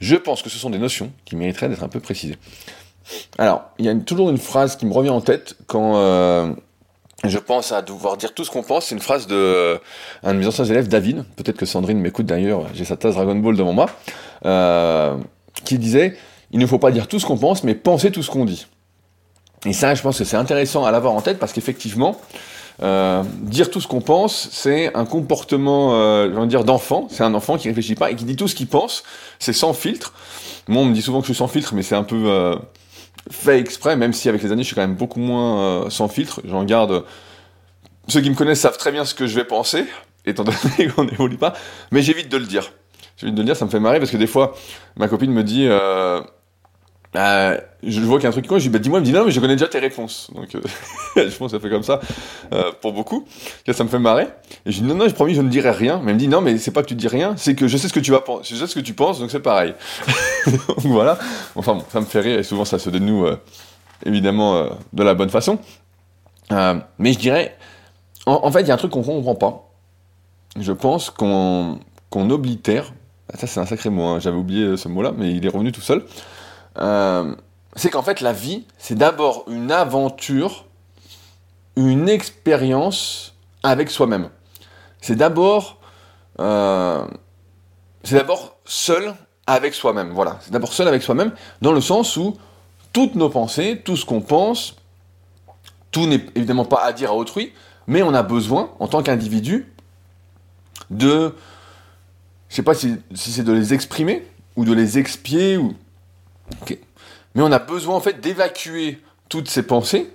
Je 0.00 0.16
pense 0.16 0.42
que 0.42 0.50
ce 0.50 0.58
sont 0.58 0.70
des 0.70 0.78
notions 0.78 1.12
qui 1.24 1.36
mériteraient 1.36 1.68
d'être 1.68 1.82
un 1.82 1.88
peu 1.88 2.00
précisées. 2.00 2.36
Alors, 3.38 3.62
il 3.78 3.86
y 3.86 3.88
a 3.88 3.94
toujours 3.94 4.30
une 4.30 4.38
phrase 4.38 4.76
qui 4.76 4.86
me 4.86 4.92
revient 4.92 5.10
en 5.10 5.20
tête 5.20 5.56
quand 5.66 5.96
euh, 5.96 6.52
je 7.24 7.38
pense 7.38 7.72
à 7.72 7.82
devoir 7.82 8.16
dire 8.16 8.32
tout 8.34 8.44
ce 8.44 8.50
qu'on 8.50 8.62
pense. 8.62 8.86
C'est 8.86 8.94
une 8.94 9.00
phrase 9.00 9.26
de 9.26 9.34
euh, 9.34 9.78
de 10.24 10.32
mes 10.32 10.46
anciens 10.46 10.64
élèves, 10.66 10.88
David. 10.88 11.24
Peut-être 11.36 11.56
que 11.56 11.66
Sandrine 11.66 11.98
m'écoute 11.98 12.26
d'ailleurs. 12.26 12.66
J'ai 12.74 12.84
sa 12.84 12.96
tasse 12.96 13.14
Dragon 13.14 13.34
Ball 13.34 13.56
devant 13.56 13.72
moi. 13.72 13.86
Euh, 14.44 15.16
qui 15.64 15.78
disait 15.78 16.16
il 16.50 16.58
ne 16.58 16.66
faut 16.66 16.78
pas 16.78 16.90
dire 16.90 17.08
tout 17.08 17.18
ce 17.18 17.26
qu'on 17.26 17.36
pense, 17.36 17.64
mais 17.64 17.74
penser 17.74 18.10
tout 18.10 18.22
ce 18.22 18.30
qu'on 18.30 18.44
dit. 18.44 18.66
Et 19.66 19.72
ça, 19.72 19.94
je 19.94 20.02
pense 20.02 20.18
que 20.18 20.24
c'est 20.24 20.36
intéressant 20.36 20.84
à 20.84 20.90
l'avoir 20.90 21.14
en 21.14 21.20
tête 21.20 21.38
parce 21.38 21.52
qu'effectivement, 21.52 22.20
euh, 22.82 23.22
dire 23.40 23.70
tout 23.70 23.80
ce 23.80 23.88
qu'on 23.88 24.00
pense, 24.00 24.48
c'est 24.52 24.94
un 24.94 25.04
comportement, 25.04 25.94
euh, 25.94 26.46
dire, 26.46 26.64
d'enfant. 26.64 27.08
C'est 27.10 27.24
un 27.24 27.34
enfant 27.34 27.56
qui 27.56 27.68
réfléchit 27.68 27.96
pas 27.96 28.10
et 28.10 28.14
qui 28.14 28.24
dit 28.24 28.36
tout 28.36 28.48
ce 28.48 28.54
qu'il 28.54 28.68
pense. 28.68 29.02
C'est 29.38 29.52
sans 29.52 29.72
filtre. 29.72 30.12
Moi, 30.68 30.82
on 30.82 30.86
me 30.86 30.94
dit 30.94 31.02
souvent 31.02 31.20
que 31.20 31.26
je 31.26 31.32
suis 31.32 31.38
sans 31.38 31.48
filtre, 31.48 31.74
mais 31.74 31.82
c'est 31.82 31.96
un 31.96 32.04
peu 32.04 32.24
euh, 32.26 32.56
fait 33.30 33.58
exprès, 33.58 33.96
même 33.96 34.12
si 34.12 34.28
avec 34.28 34.42
les 34.42 34.52
années, 34.52 34.62
je 34.62 34.68
suis 34.68 34.74
quand 34.74 34.82
même 34.82 34.96
beaucoup 34.96 35.20
moins 35.20 35.60
euh, 35.60 35.90
sans 35.90 36.08
filtre. 36.08 36.40
J'en 36.44 36.64
garde. 36.64 37.04
Ceux 38.06 38.20
qui 38.20 38.30
me 38.30 38.34
connaissent 38.34 38.60
savent 38.60 38.78
très 38.78 38.92
bien 38.92 39.04
ce 39.04 39.14
que 39.14 39.26
je 39.26 39.34
vais 39.34 39.44
penser, 39.44 39.84
étant 40.24 40.44
donné 40.44 40.88
qu'on 40.96 41.04
n'évolue 41.04 41.36
pas, 41.36 41.54
mais 41.90 42.00
j'évite 42.00 42.30
de 42.30 42.36
le 42.38 42.46
dire 42.46 42.70
envie 43.22 43.32
de 43.32 43.38
le 43.38 43.44
dire, 43.44 43.56
ça 43.56 43.64
me 43.64 43.70
fait 43.70 43.80
marrer 43.80 43.98
parce 43.98 44.10
que 44.10 44.16
des 44.16 44.26
fois, 44.26 44.54
ma 44.96 45.08
copine 45.08 45.32
me 45.32 45.42
dit, 45.42 45.66
euh, 45.66 46.20
euh, 47.16 47.58
je 47.82 48.00
vois 48.00 48.18
qu'il 48.18 48.24
y 48.24 48.26
a 48.26 48.28
un 48.28 48.32
truc 48.32 48.46
quoi, 48.46 48.58
je 48.58 48.64
dis, 48.64 48.68
bah 48.68 48.78
dis-moi, 48.78 48.98
elle 48.98 49.04
me 49.04 49.06
dit 49.06 49.12
non, 49.12 49.24
mais 49.24 49.30
je 49.30 49.40
connais 49.40 49.56
déjà 49.56 49.68
tes 49.68 49.78
réponses. 49.78 50.30
Donc, 50.34 50.54
euh, 50.54 50.60
je 51.16 51.36
pense 51.36 51.52
que 51.52 51.58
ça 51.58 51.60
fait 51.60 51.70
comme 51.70 51.82
ça 51.82 52.00
euh, 52.52 52.70
pour 52.82 52.92
beaucoup. 52.92 53.24
ça 53.70 53.84
me 53.84 53.88
fait 53.88 53.98
marrer. 53.98 54.28
Et 54.66 54.72
je 54.72 54.80
dis, 54.80 54.82
non, 54.82 54.94
non, 54.94 55.06
j'ai 55.06 55.14
promis, 55.14 55.34
je 55.34 55.40
ne 55.40 55.48
dirai 55.48 55.70
rien. 55.70 56.00
Mais 56.02 56.10
elle 56.10 56.16
me 56.16 56.20
dit, 56.20 56.28
non, 56.28 56.40
mais 56.40 56.58
c'est 56.58 56.70
pas 56.70 56.82
que 56.82 56.88
tu 56.88 56.94
dis 56.94 57.08
rien, 57.08 57.34
c'est 57.36 57.54
que 57.54 57.66
je 57.66 57.76
sais 57.76 57.88
ce 57.88 57.92
que 57.92 58.00
tu 58.00 58.10
vas 58.10 58.20
penser, 58.20 58.54
je 58.54 58.60
sais 58.60 58.66
ce 58.66 58.74
que 58.74 58.80
tu 58.80 58.92
penses, 58.92 59.20
donc 59.20 59.30
c'est 59.30 59.40
pareil. 59.40 59.74
donc 60.46 60.80
voilà. 60.84 61.18
Enfin 61.56 61.74
bon, 61.74 61.84
ça 61.88 62.00
me 62.00 62.06
fait 62.06 62.20
rire 62.20 62.38
et 62.38 62.42
souvent 62.42 62.64
ça 62.64 62.78
se 62.78 62.90
dénoue, 62.90 63.26
euh, 63.26 63.36
évidemment, 64.04 64.56
euh, 64.56 64.68
de 64.92 65.02
la 65.02 65.14
bonne 65.14 65.30
façon. 65.30 65.58
mais 66.50 67.12
je 67.12 67.18
dirais, 67.18 67.56
en, 68.26 68.52
fait, 68.52 68.60
il 68.60 68.68
y 68.68 68.70
a 68.70 68.74
un 68.74 68.78
truc 68.78 68.92
qu'on 68.92 69.02
comprend 69.02 69.34
pas. 69.34 69.70
Je 70.58 70.72
pense 70.72 71.10
qu'on 71.10 71.78
qu'on 72.10 72.30
oblitère 72.30 72.92
ah, 73.30 73.36
ça 73.36 73.46
c'est 73.46 73.60
un 73.60 73.66
sacré 73.66 73.90
mot, 73.90 74.04
hein. 74.04 74.20
j'avais 74.20 74.38
oublié 74.38 74.78
ce 74.78 74.88
mot-là, 74.88 75.12
mais 75.14 75.34
il 75.34 75.44
est 75.44 75.50
revenu 75.50 75.70
tout 75.70 75.82
seul. 75.82 76.02
Euh, 76.80 77.34
c'est 77.76 77.90
qu'en 77.90 78.02
fait 78.02 78.20
la 78.20 78.32
vie, 78.32 78.64
c'est 78.78 78.96
d'abord 78.96 79.44
une 79.48 79.70
aventure, 79.70 80.66
une 81.76 82.08
expérience 82.08 83.34
avec 83.62 83.90
soi-même. 83.90 84.30
C'est 85.00 85.16
d'abord, 85.16 85.78
euh, 86.40 87.04
c'est 88.02 88.16
d'abord 88.16 88.56
seul 88.64 89.14
avec 89.46 89.74
soi-même. 89.74 90.10
Voilà, 90.10 90.38
c'est 90.40 90.50
d'abord 90.50 90.72
seul 90.72 90.88
avec 90.88 91.02
soi-même, 91.02 91.32
dans 91.62 91.72
le 91.72 91.80
sens 91.80 92.16
où 92.16 92.36
toutes 92.92 93.14
nos 93.14 93.28
pensées, 93.28 93.80
tout 93.84 93.96
ce 93.96 94.04
qu'on 94.04 94.20
pense, 94.20 94.76
tout 95.90 96.06
n'est 96.06 96.26
évidemment 96.34 96.64
pas 96.64 96.82
à 96.82 96.92
dire 96.92 97.10
à 97.10 97.14
autrui, 97.14 97.52
mais 97.86 98.02
on 98.02 98.12
a 98.12 98.22
besoin, 98.22 98.70
en 98.80 98.88
tant 98.88 99.02
qu'individu, 99.02 99.72
de 100.90 101.34
je 102.48 102.56
sais 102.56 102.62
pas 102.62 102.74
si, 102.74 102.96
c'est 103.14 103.44
de 103.44 103.52
les 103.52 103.74
exprimer 103.74 104.26
ou 104.56 104.64
de 104.64 104.72
les 104.72 104.98
expier 104.98 105.56
ou. 105.56 105.74
Mais 107.34 107.44
on 107.44 107.52
a 107.52 107.60
besoin 107.60 107.94
en 107.94 108.00
fait 108.00 108.20
d'évacuer 108.20 108.98
toutes 109.28 109.48
ces 109.48 109.62
pensées. 109.62 110.10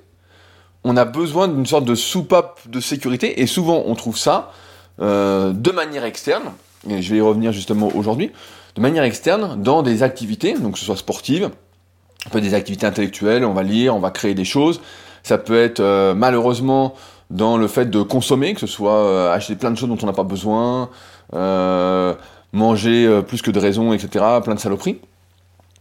On 0.83 0.97
a 0.97 1.05
besoin 1.05 1.47
d'une 1.47 1.65
sorte 1.65 1.85
de 1.85 1.95
soupape 1.95 2.59
de 2.67 2.81
sécurité 2.81 3.41
et 3.41 3.47
souvent 3.47 3.83
on 3.85 3.95
trouve 3.95 4.17
ça 4.17 4.51
euh, 4.99 5.53
de 5.53 5.71
manière 5.71 6.03
externe. 6.03 6.51
Et 6.89 7.01
je 7.01 7.11
vais 7.11 7.19
y 7.19 7.21
revenir 7.21 7.53
justement 7.53 7.89
aujourd'hui. 7.95 8.31
De 8.75 8.81
manière 8.81 9.03
externe 9.03 9.61
dans 9.61 9.83
des 9.83 10.03
activités, 10.03 10.53
donc 10.55 10.73
que 10.73 10.79
ce 10.79 10.85
soit 10.85 10.97
sportive, 10.97 11.49
peut 12.29 12.39
être 12.39 12.43
des 12.43 12.55
activités 12.55 12.85
intellectuelles, 12.85 13.45
on 13.45 13.53
va 13.53 13.63
lire, 13.63 13.95
on 13.95 13.99
va 13.99 14.11
créer 14.11 14.33
des 14.33 14.43
choses. 14.43 14.81
Ça 15.23 15.37
peut 15.37 15.61
être 15.61 15.79
euh, 15.79 16.13
malheureusement 16.13 16.93
dans 17.29 17.55
le 17.55 17.67
fait 17.67 17.89
de 17.89 18.01
consommer, 18.01 18.53
que 18.53 18.59
ce 18.59 18.67
soit 18.67 18.97
euh, 18.97 19.33
acheter 19.33 19.55
plein 19.55 19.71
de 19.71 19.77
choses 19.77 19.87
dont 19.87 19.97
on 20.01 20.07
n'a 20.07 20.13
pas 20.13 20.23
besoin, 20.23 20.89
manger 22.51 23.21
plus 23.25 23.41
que 23.41 23.49
de 23.49 23.59
raison, 23.59 23.93
etc., 23.93 24.25
plein 24.43 24.55
de 24.55 24.59
saloperies. 24.59 24.99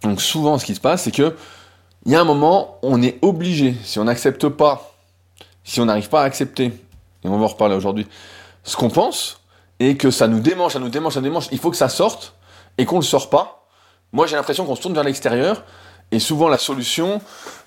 Donc 0.02 0.20
souvent, 0.20 0.58
ce 0.58 0.64
qui 0.64 0.74
se 0.74 0.80
passe, 0.80 1.02
c'est 1.02 1.10
que 1.10 1.36
il 2.04 2.12
y 2.12 2.16
a 2.16 2.20
un 2.20 2.24
moment, 2.24 2.78
on 2.82 3.00
est 3.00 3.18
obligé, 3.22 3.76
si 3.84 4.00
on 4.00 4.04
n'accepte 4.04 4.48
pas, 4.48 4.92
si 5.62 5.80
on 5.80 5.84
n'arrive 5.84 6.08
pas 6.08 6.22
à 6.22 6.24
accepter, 6.24 6.72
et 7.24 7.28
on 7.28 7.38
va 7.38 7.44
en 7.44 7.48
reparler 7.48 7.76
aujourd'hui, 7.76 8.08
ce 8.64 8.76
qu'on 8.76 8.90
pense, 8.90 9.40
et 9.78 9.96
que 9.96 10.10
ça 10.10 10.26
nous 10.26 10.40
démange, 10.40 10.72
ça 10.72 10.80
nous 10.80 10.88
démange, 10.88 11.14
ça 11.14 11.20
nous 11.20 11.28
démange, 11.28 11.48
il 11.52 11.58
faut 11.58 11.70
que 11.70 11.76
ça 11.76 11.88
sorte, 11.88 12.34
et 12.76 12.84
qu'on 12.84 12.96
le 12.96 13.04
sort 13.04 13.30
pas. 13.30 13.68
Moi, 14.12 14.26
j'ai 14.26 14.34
l'impression 14.34 14.64
qu'on 14.64 14.74
se 14.74 14.82
tourne 14.82 14.94
vers 14.94 15.04
l'extérieur, 15.04 15.62
et 16.10 16.18
souvent 16.18 16.48
la 16.48 16.58
solution, 16.58 17.20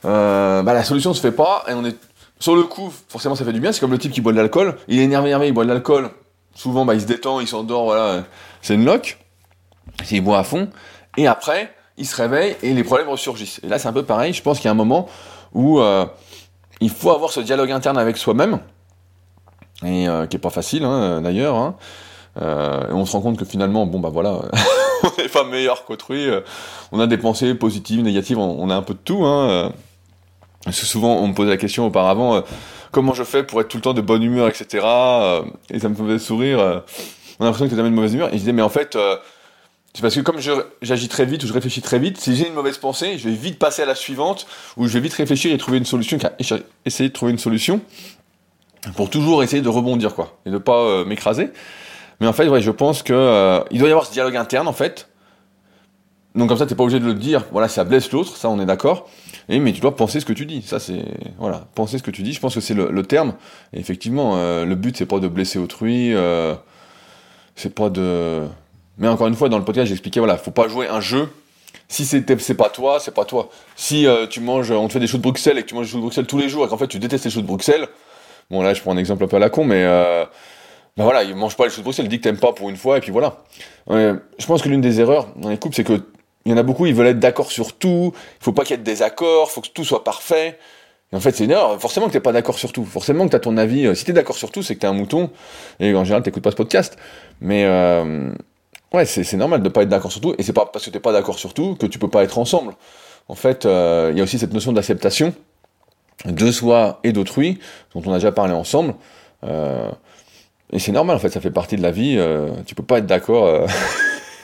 euh, 0.04 0.62
bah, 0.64 0.74
la 0.74 0.84
solution 0.84 1.14
se 1.14 1.22
fait 1.22 1.32
pas, 1.32 1.64
et 1.70 1.74
on 1.74 1.86
est 1.86 1.96
sur 2.40 2.58
le 2.58 2.64
coup, 2.64 2.92
forcément, 3.08 3.36
ça 3.36 3.46
fait 3.46 3.54
du 3.54 3.62
bien. 3.62 3.72
C'est 3.72 3.80
comme 3.80 3.92
le 3.92 3.98
type 3.98 4.12
qui 4.12 4.20
boit 4.20 4.34
de 4.34 4.38
l'alcool. 4.38 4.78
Il 4.90 5.00
est 5.00 5.04
énervé, 5.04 5.30
énervé, 5.30 5.48
il 5.48 5.54
boit 5.54 5.64
de 5.64 5.70
l'alcool 5.70 6.12
souvent 6.56 6.86
bah, 6.86 6.96
il 6.96 7.02
se 7.02 7.06
détend, 7.06 7.40
il 7.40 7.48
s'endort, 7.48 7.84
voilà, 7.84 8.24
c'est 8.62 8.74
une 8.74 8.86
loque, 8.86 9.20
il 10.10 10.22
boit 10.22 10.40
à 10.40 10.44
fond, 10.44 10.70
et 11.18 11.28
après, 11.28 11.74
il 11.98 12.06
se 12.06 12.16
réveille 12.16 12.56
et 12.62 12.74
les 12.74 12.84
problèmes 12.84 13.10
ressurgissent. 13.10 13.60
Et 13.64 13.68
là, 13.68 13.80
c'est 13.80 13.88
un 13.88 13.94
peu 13.94 14.04
pareil, 14.04 14.34
je 14.34 14.42
pense 14.42 14.58
qu'il 14.58 14.66
y 14.66 14.68
a 14.68 14.72
un 14.72 14.76
moment 14.76 15.08
où 15.54 15.80
euh, 15.80 16.06
il 16.82 16.90
faut 16.90 17.12
avoir 17.12 17.32
ce 17.32 17.40
dialogue 17.40 17.72
interne 17.72 17.98
avec 17.98 18.18
soi-même, 18.18 18.60
et 19.84 20.08
euh, 20.08 20.26
qui 20.28 20.36
est 20.36 20.40
pas 20.40 20.50
facile 20.50 20.84
hein, 20.84 21.22
d'ailleurs, 21.22 21.56
hein. 21.56 21.76
euh, 22.42 22.90
et 22.90 22.94
on 22.94 23.06
se 23.06 23.14
rend 23.14 23.22
compte 23.22 23.38
que 23.38 23.46
finalement, 23.46 23.86
bon 23.86 24.00
bah 24.00 24.10
voilà, 24.12 24.42
on 25.04 25.22
n'est 25.22 25.30
pas 25.30 25.46
meilleur 25.46 25.86
qu'autrui, 25.86 26.28
on 26.92 27.00
a 27.00 27.08
des 27.08 27.18
pensées 27.18 27.56
positives, 27.56 28.02
négatives, 28.02 28.38
on, 28.38 28.70
a 28.70 28.76
un 28.76 28.82
peu 28.82 28.94
de 28.94 29.00
tout, 29.00 29.26
hein, 29.26 29.72
souvent, 30.72 31.16
on 31.16 31.30
me 31.30 31.34
posait 31.34 31.50
la 31.50 31.58
question 31.58 31.86
auparavant, 31.86 32.44
comment 32.92 33.14
je 33.14 33.24
fais 33.24 33.44
pour 33.44 33.62
être 33.62 33.70
tout 33.70 33.78
le 33.78 33.84
temps 33.84 33.94
de 33.94 34.02
bonne 34.02 34.24
humeur, 34.24 34.50
etc. 34.50 34.86
et 35.70 35.80
ça 35.80 35.88
me 35.88 35.96
faisait 35.96 36.20
sourire. 36.20 36.60
on 36.60 37.44
a 37.44 37.46
l'impression 37.46 37.66
que 37.66 37.70
tu 37.70 37.78
jamais 37.78 37.90
de 37.90 37.96
mauvaise 37.96 38.14
humeur. 38.14 38.30
Et 38.30 38.34
je 38.34 38.38
disais, 38.40 38.54
mais 38.54 38.62
en 38.62 38.70
fait, 38.70 38.98
c'est 39.96 40.02
parce 40.02 40.14
que 40.14 40.20
comme 40.20 40.40
j'agis 40.82 41.08
très 41.08 41.24
vite 41.24 41.46
ou 41.46 41.48
je 41.48 41.54
réfléchis 41.54 41.82
très 41.82 42.00
vite, 42.00 42.18
si 42.18 42.36
j'ai 42.36 42.50
une 42.50 42.54
mauvaise 42.54 42.78
pensée, 42.78 43.18
je 43.18 43.30
vais 43.30 43.36
vite 43.36 43.58
passer 43.58 43.82
à 43.82 43.86
la 43.86 43.96
suivante, 43.96 44.46
ou 44.76 44.88
je 44.88 44.94
vais 44.94 45.00
vite 45.00 45.14
réfléchir 45.14 45.54
et 45.54 45.58
trouver 45.58 45.78
une 45.78 45.86
solution, 45.86 46.18
essayer 46.86 47.10
de 47.10 47.14
trouver 47.14 47.32
une 47.32 47.38
solution, 47.38 47.80
pour 48.98 49.10
toujours 49.10 49.42
essayer 49.42 49.62
de 49.62 49.70
rebondir, 49.70 50.14
quoi, 50.14 50.38
et 50.46 50.52
de 50.52 50.58
pas 50.58 50.82
euh, 50.82 51.06
m'écraser. 51.06 51.50
Mais 52.20 52.28
en 52.28 52.34
fait, 52.34 52.50
ouais, 52.50 52.62
je 52.62 52.72
pense 52.72 53.04
que 53.04 53.14
euh, 53.14 53.62
il 53.72 53.80
doit 53.80 53.88
y 53.88 53.92
avoir 53.92 54.06
ce 54.06 54.12
dialogue 54.12 54.36
interne, 54.36 54.68
en 54.68 54.74
fait. 54.74 55.08
Donc 56.36 56.50
comme 56.50 56.58
ça, 56.58 56.66
t'es 56.66 56.76
pas 56.76 56.84
obligé 56.84 57.00
de 57.00 57.06
le 57.06 57.14
dire. 57.14 57.46
Voilà, 57.54 57.70
ça 57.70 57.86
blesse 57.86 58.12
l'autre, 58.12 58.36
ça, 58.36 58.50
on 58.50 58.60
est 58.60 58.66
d'accord. 58.66 59.10
Et 59.48 59.60
mais 59.60 59.72
tu 59.72 59.80
dois 59.80 59.96
penser 59.96 60.20
ce 60.20 60.26
que 60.26 60.34
tu 60.34 60.46
dis. 60.46 60.62
Ça, 60.62 60.80
c'est 60.82 61.06
voilà, 61.40 61.70
penser 61.74 62.00
ce 62.00 62.04
que 62.04 62.12
tu 62.12 62.22
dis. 62.22 62.34
Je 62.34 62.42
pense 62.42 62.54
que 62.54 62.60
c'est 62.60 62.74
le, 62.74 63.04
terme. 63.04 63.36
Et 63.72 63.80
effectivement, 63.80 64.34
euh, 64.36 64.66
le 64.66 64.76
but 64.76 64.98
c'est 64.98 65.06
pas 65.06 65.20
de 65.20 65.30
blesser 65.30 65.58
autrui. 65.58 66.14
c'est 67.56 67.74
pas 67.74 67.90
de 67.90 68.46
mais 68.98 69.08
encore 69.08 69.28
une 69.28 69.36
fois, 69.36 69.50
dans 69.50 69.58
le 69.58 69.66
podcast, 69.66 69.88
j'expliquais, 69.88 70.20
voilà, 70.20 70.38
faut 70.38 70.52
pas 70.52 70.68
jouer 70.68 70.88
un 70.88 71.02
jeu. 71.02 71.30
Si 71.88 72.06
c'est 72.06 72.22
pas 72.56 72.70
toi, 72.70 73.00
c'est 73.00 73.14
pas 73.14 73.26
toi. 73.26 73.50
Si 73.76 74.08
euh, 74.08 74.28
tu 74.28 74.40
manges, 74.40 74.72
on 74.72 74.88
te 74.88 74.94
fait 74.94 75.00
des 75.00 75.08
choux 75.08 75.18
de 75.18 75.24
Bruxelles 75.24 75.58
et 75.58 75.62
que 75.62 75.68
tu 75.68 75.76
manges 75.76 75.86
des 75.86 75.92
choux 75.92 75.98
de 75.98 76.04
Bruxelles 76.04 76.26
tous 76.26 76.38
les 76.38 76.50
jours 76.50 76.66
et 76.66 76.70
qu'en 76.70 76.78
fait 76.78 76.88
tu 76.88 76.98
détestes 76.98 77.26
les 77.26 77.32
choux 77.32 77.42
de 77.42 77.48
Bruxelles, 77.48 77.88
bon 78.50 78.64
là 78.64 78.74
je 78.74 78.82
prends 78.82 78.92
un 78.92 78.98
exemple 78.98 79.24
un 79.24 79.28
peu 79.28 79.36
à 79.36 79.40
la 79.40 79.50
con, 79.50 79.66
mais 79.66 79.84
euh, 79.84 80.26
ben 80.98 81.04
voilà, 81.04 81.24
il 81.24 81.36
mange 81.36 81.56
pas 81.56 81.66
les 81.66 81.70
choux 81.70 81.82
de 81.82 81.84
Bruxelles, 81.84 82.08
dit 82.08 82.18
que 82.18 82.24
t'aimes 82.24 82.40
pas 82.40 82.54
pour 82.54 82.70
une 82.70 82.78
fois 82.78 82.98
et 82.98 83.02
puis 83.02 83.12
voilà. 83.12 83.44
je 83.90 84.46
pense 84.48 84.64
que 84.64 84.70
l'une 84.70 84.82
des 84.82 85.00
erreurs 85.00 85.28
dans 85.36 85.50
les 85.50 85.58
couples, 85.58 85.76
c'est 85.76 85.84
que 85.84 86.02
il 86.46 86.52
y 86.52 86.54
en 86.54 86.58
a 86.58 86.64
beaucoup, 86.64 86.86
ils 86.86 86.94
veulent 86.94 87.08
être 87.08 87.20
d'accord 87.20 87.52
sur 87.52 87.76
tout. 87.76 88.14
Il 88.40 88.44
faut 88.44 88.54
pas 88.54 88.64
qu'il 88.64 88.72
y 88.72 88.76
ait 88.76 88.78
de 88.78 88.84
désaccords, 88.84 89.50
faut 89.50 89.62
que 89.62 89.70
tout 89.70 89.84
soit 89.84 90.04
parfait. 90.04 90.60
Et 91.12 91.16
en 91.16 91.20
fait, 91.20 91.32
c'est 91.32 91.46
une 91.46 91.52
erreur. 91.52 91.82
Forcément 91.82 92.06
que 92.06 92.14
t'es 92.14 92.20
pas 92.20 92.34
d'accord 92.34 92.60
sur 92.60 92.72
tout. 92.72 92.86
Forcément 92.86 93.26
que 93.26 93.32
t'as 93.32 93.40
ton 93.40 93.58
avis. 93.58 93.88
Euh, 93.88 93.96
si 93.96 94.06
t'es 94.06 94.14
d'accord 94.14 94.36
sur 94.36 94.52
tout, 94.52 94.62
c'est 94.62 94.76
que 94.76 94.82
t'es 94.82 94.88
un 94.88 94.94
mouton. 94.94 95.32
Et 95.80 95.96
en 95.96 96.04
général, 96.04 96.22
t'écoutes 96.22 96.44
pas 96.44 96.52
ce 96.52 96.56
podcast. 96.56 96.98
Mais 97.42 97.66
Ouais, 98.94 99.06
c'est 99.06 99.34
normal 99.34 99.62
de 99.62 99.70
pas 99.70 99.84
être 99.84 99.90
d'accord 99.90 100.12
sur 100.12 100.22
tout, 100.22 100.36
et 100.38 100.44
c'est 100.44 100.54
pas 100.54 100.66
parce 100.66 100.86
que 100.86 100.90
t'es 100.90 101.00
pas 101.00 101.12
d'accord 101.12 101.38
sur 101.38 101.54
tout 101.54 101.76
que 101.76 101.86
tu 101.86 102.00
peux 102.00 102.08
pas 102.08 102.24
être 102.24 102.38
ensemble. 102.38 102.76
En 103.28 103.36
fait, 103.36 103.66
euh, 103.66 104.10
il 104.12 104.18
y 104.18 104.22
a 104.22 104.24
aussi 104.24 104.40
cette 104.40 104.54
notion 104.54 104.72
d'acceptation 104.72 105.34
de 106.26 106.52
soi 106.52 107.00
et 107.04 107.12
d'autrui, 107.12 107.60
dont 107.94 108.02
on 108.06 108.12
a 108.12 108.16
déjà 108.16 108.32
parlé 108.32 108.54
ensemble. 108.54 108.96
Euh, 109.44 109.92
et 110.72 110.80
c'est 110.80 110.92
normal, 110.92 111.18
en 111.18 111.20
fait, 111.20 111.30
ça 111.30 111.42
fait 111.42 111.52
partie 111.52 111.76
de 111.76 111.82
la 111.82 111.92
vie. 111.92 112.16
Euh, 112.18 112.50
tu 112.66 112.76
peux 112.76 112.84
pas 112.84 113.00
être 113.00 113.06
d'accord. 113.06 113.68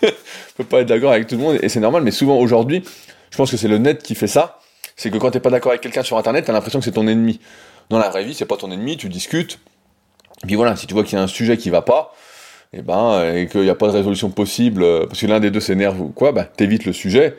peux 0.57 0.63
pas 0.63 0.81
être 0.81 0.87
d'accord 0.87 1.11
avec 1.11 1.27
tout 1.27 1.35
le 1.35 1.41
monde, 1.41 1.59
et 1.61 1.69
c'est 1.69 1.79
normal. 1.79 2.03
Mais 2.03 2.11
souvent 2.11 2.37
aujourd'hui, 2.37 2.83
je 3.29 3.37
pense 3.37 3.51
que 3.51 3.57
c'est 3.57 3.67
le 3.67 3.77
net 3.77 4.03
qui 4.03 4.15
fait 4.15 4.27
ça. 4.27 4.59
C'est 4.95 5.09
que 5.09 5.17
quand 5.17 5.31
t'es 5.31 5.39
pas 5.39 5.49
d'accord 5.49 5.71
avec 5.71 5.81
quelqu'un 5.81 6.03
sur 6.03 6.17
Internet, 6.17 6.45
t'as 6.45 6.53
l'impression 6.53 6.79
que 6.79 6.85
c'est 6.85 6.91
ton 6.91 7.07
ennemi. 7.07 7.39
Dans 7.89 7.97
la 7.97 8.09
vraie 8.09 8.23
vie, 8.23 8.33
c'est 8.33 8.45
pas 8.45 8.57
ton 8.57 8.71
ennemi. 8.71 8.97
Tu 8.97 9.09
discutes. 9.09 9.59
Et 10.43 10.47
puis 10.47 10.55
voilà, 10.55 10.75
si 10.75 10.87
tu 10.87 10.93
vois 10.93 11.03
qu'il 11.03 11.17
y 11.17 11.21
a 11.21 11.23
un 11.23 11.27
sujet 11.27 11.57
qui 11.57 11.69
va 11.69 11.81
pas, 11.81 12.13
et 12.73 12.77
eh 12.77 12.81
ben 12.81 13.33
et 13.35 13.47
qu'il 13.47 13.61
n'y 13.61 13.69
a 13.69 13.75
pas 13.75 13.87
de 13.87 13.91
résolution 13.91 14.29
possible 14.29 14.83
euh, 14.83 15.05
parce 15.05 15.19
que 15.19 15.27
l'un 15.27 15.41
des 15.41 15.51
deux 15.51 15.59
s'énerve 15.59 15.99
ou 15.99 16.07
quoi, 16.07 16.31
bah 16.31 16.45
t'évites 16.45 16.85
le 16.85 16.93
sujet 16.93 17.35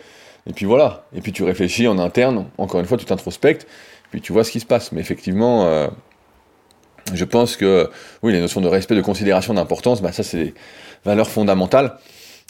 et 0.47 0.53
puis 0.53 0.67
voilà. 0.67 1.05
Et 1.15 1.21
puis 1.21 1.33
tu 1.33 1.43
réfléchis 1.45 1.87
en 1.87 1.99
interne. 1.99 2.47
Encore 2.59 2.81
une 2.81 2.87
fois, 2.87 2.99
tu 2.99 3.05
t'introspectes 3.05 3.67
puis 4.13 4.21
tu 4.21 4.33
vois 4.33 4.45
ce 4.45 4.53
qui 4.53 4.61
se 4.61 4.67
passe. 4.67 4.93
Mais 4.93 5.01
effectivement, 5.01 5.65
euh, 5.65 5.89
je 7.13 7.25
pense 7.25 7.57
que 7.57 7.91
oui, 8.23 8.33
les 8.33 8.41
notions 8.41 8.61
de 8.61 8.69
respect, 8.69 8.95
de 8.95 9.01
considération, 9.01 9.55
d'importance, 9.55 10.01
bah 10.03 10.13
ça 10.13 10.23
c'est 10.23 10.45
des 10.45 10.55
valeurs 11.05 11.31
fondamentales. 11.31 11.97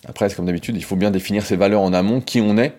Après, 0.07 0.29
comme 0.31 0.47
d'habitude, 0.47 0.77
il 0.77 0.85
faut 0.85 0.97
bien 0.97 1.13
définir 1.13 1.47
ces 1.47 1.57
valeurs 1.57 1.81
en 1.81 1.93
amont, 1.93 2.21
qui 2.21 2.41
on 2.41 2.59
est. 2.59 2.75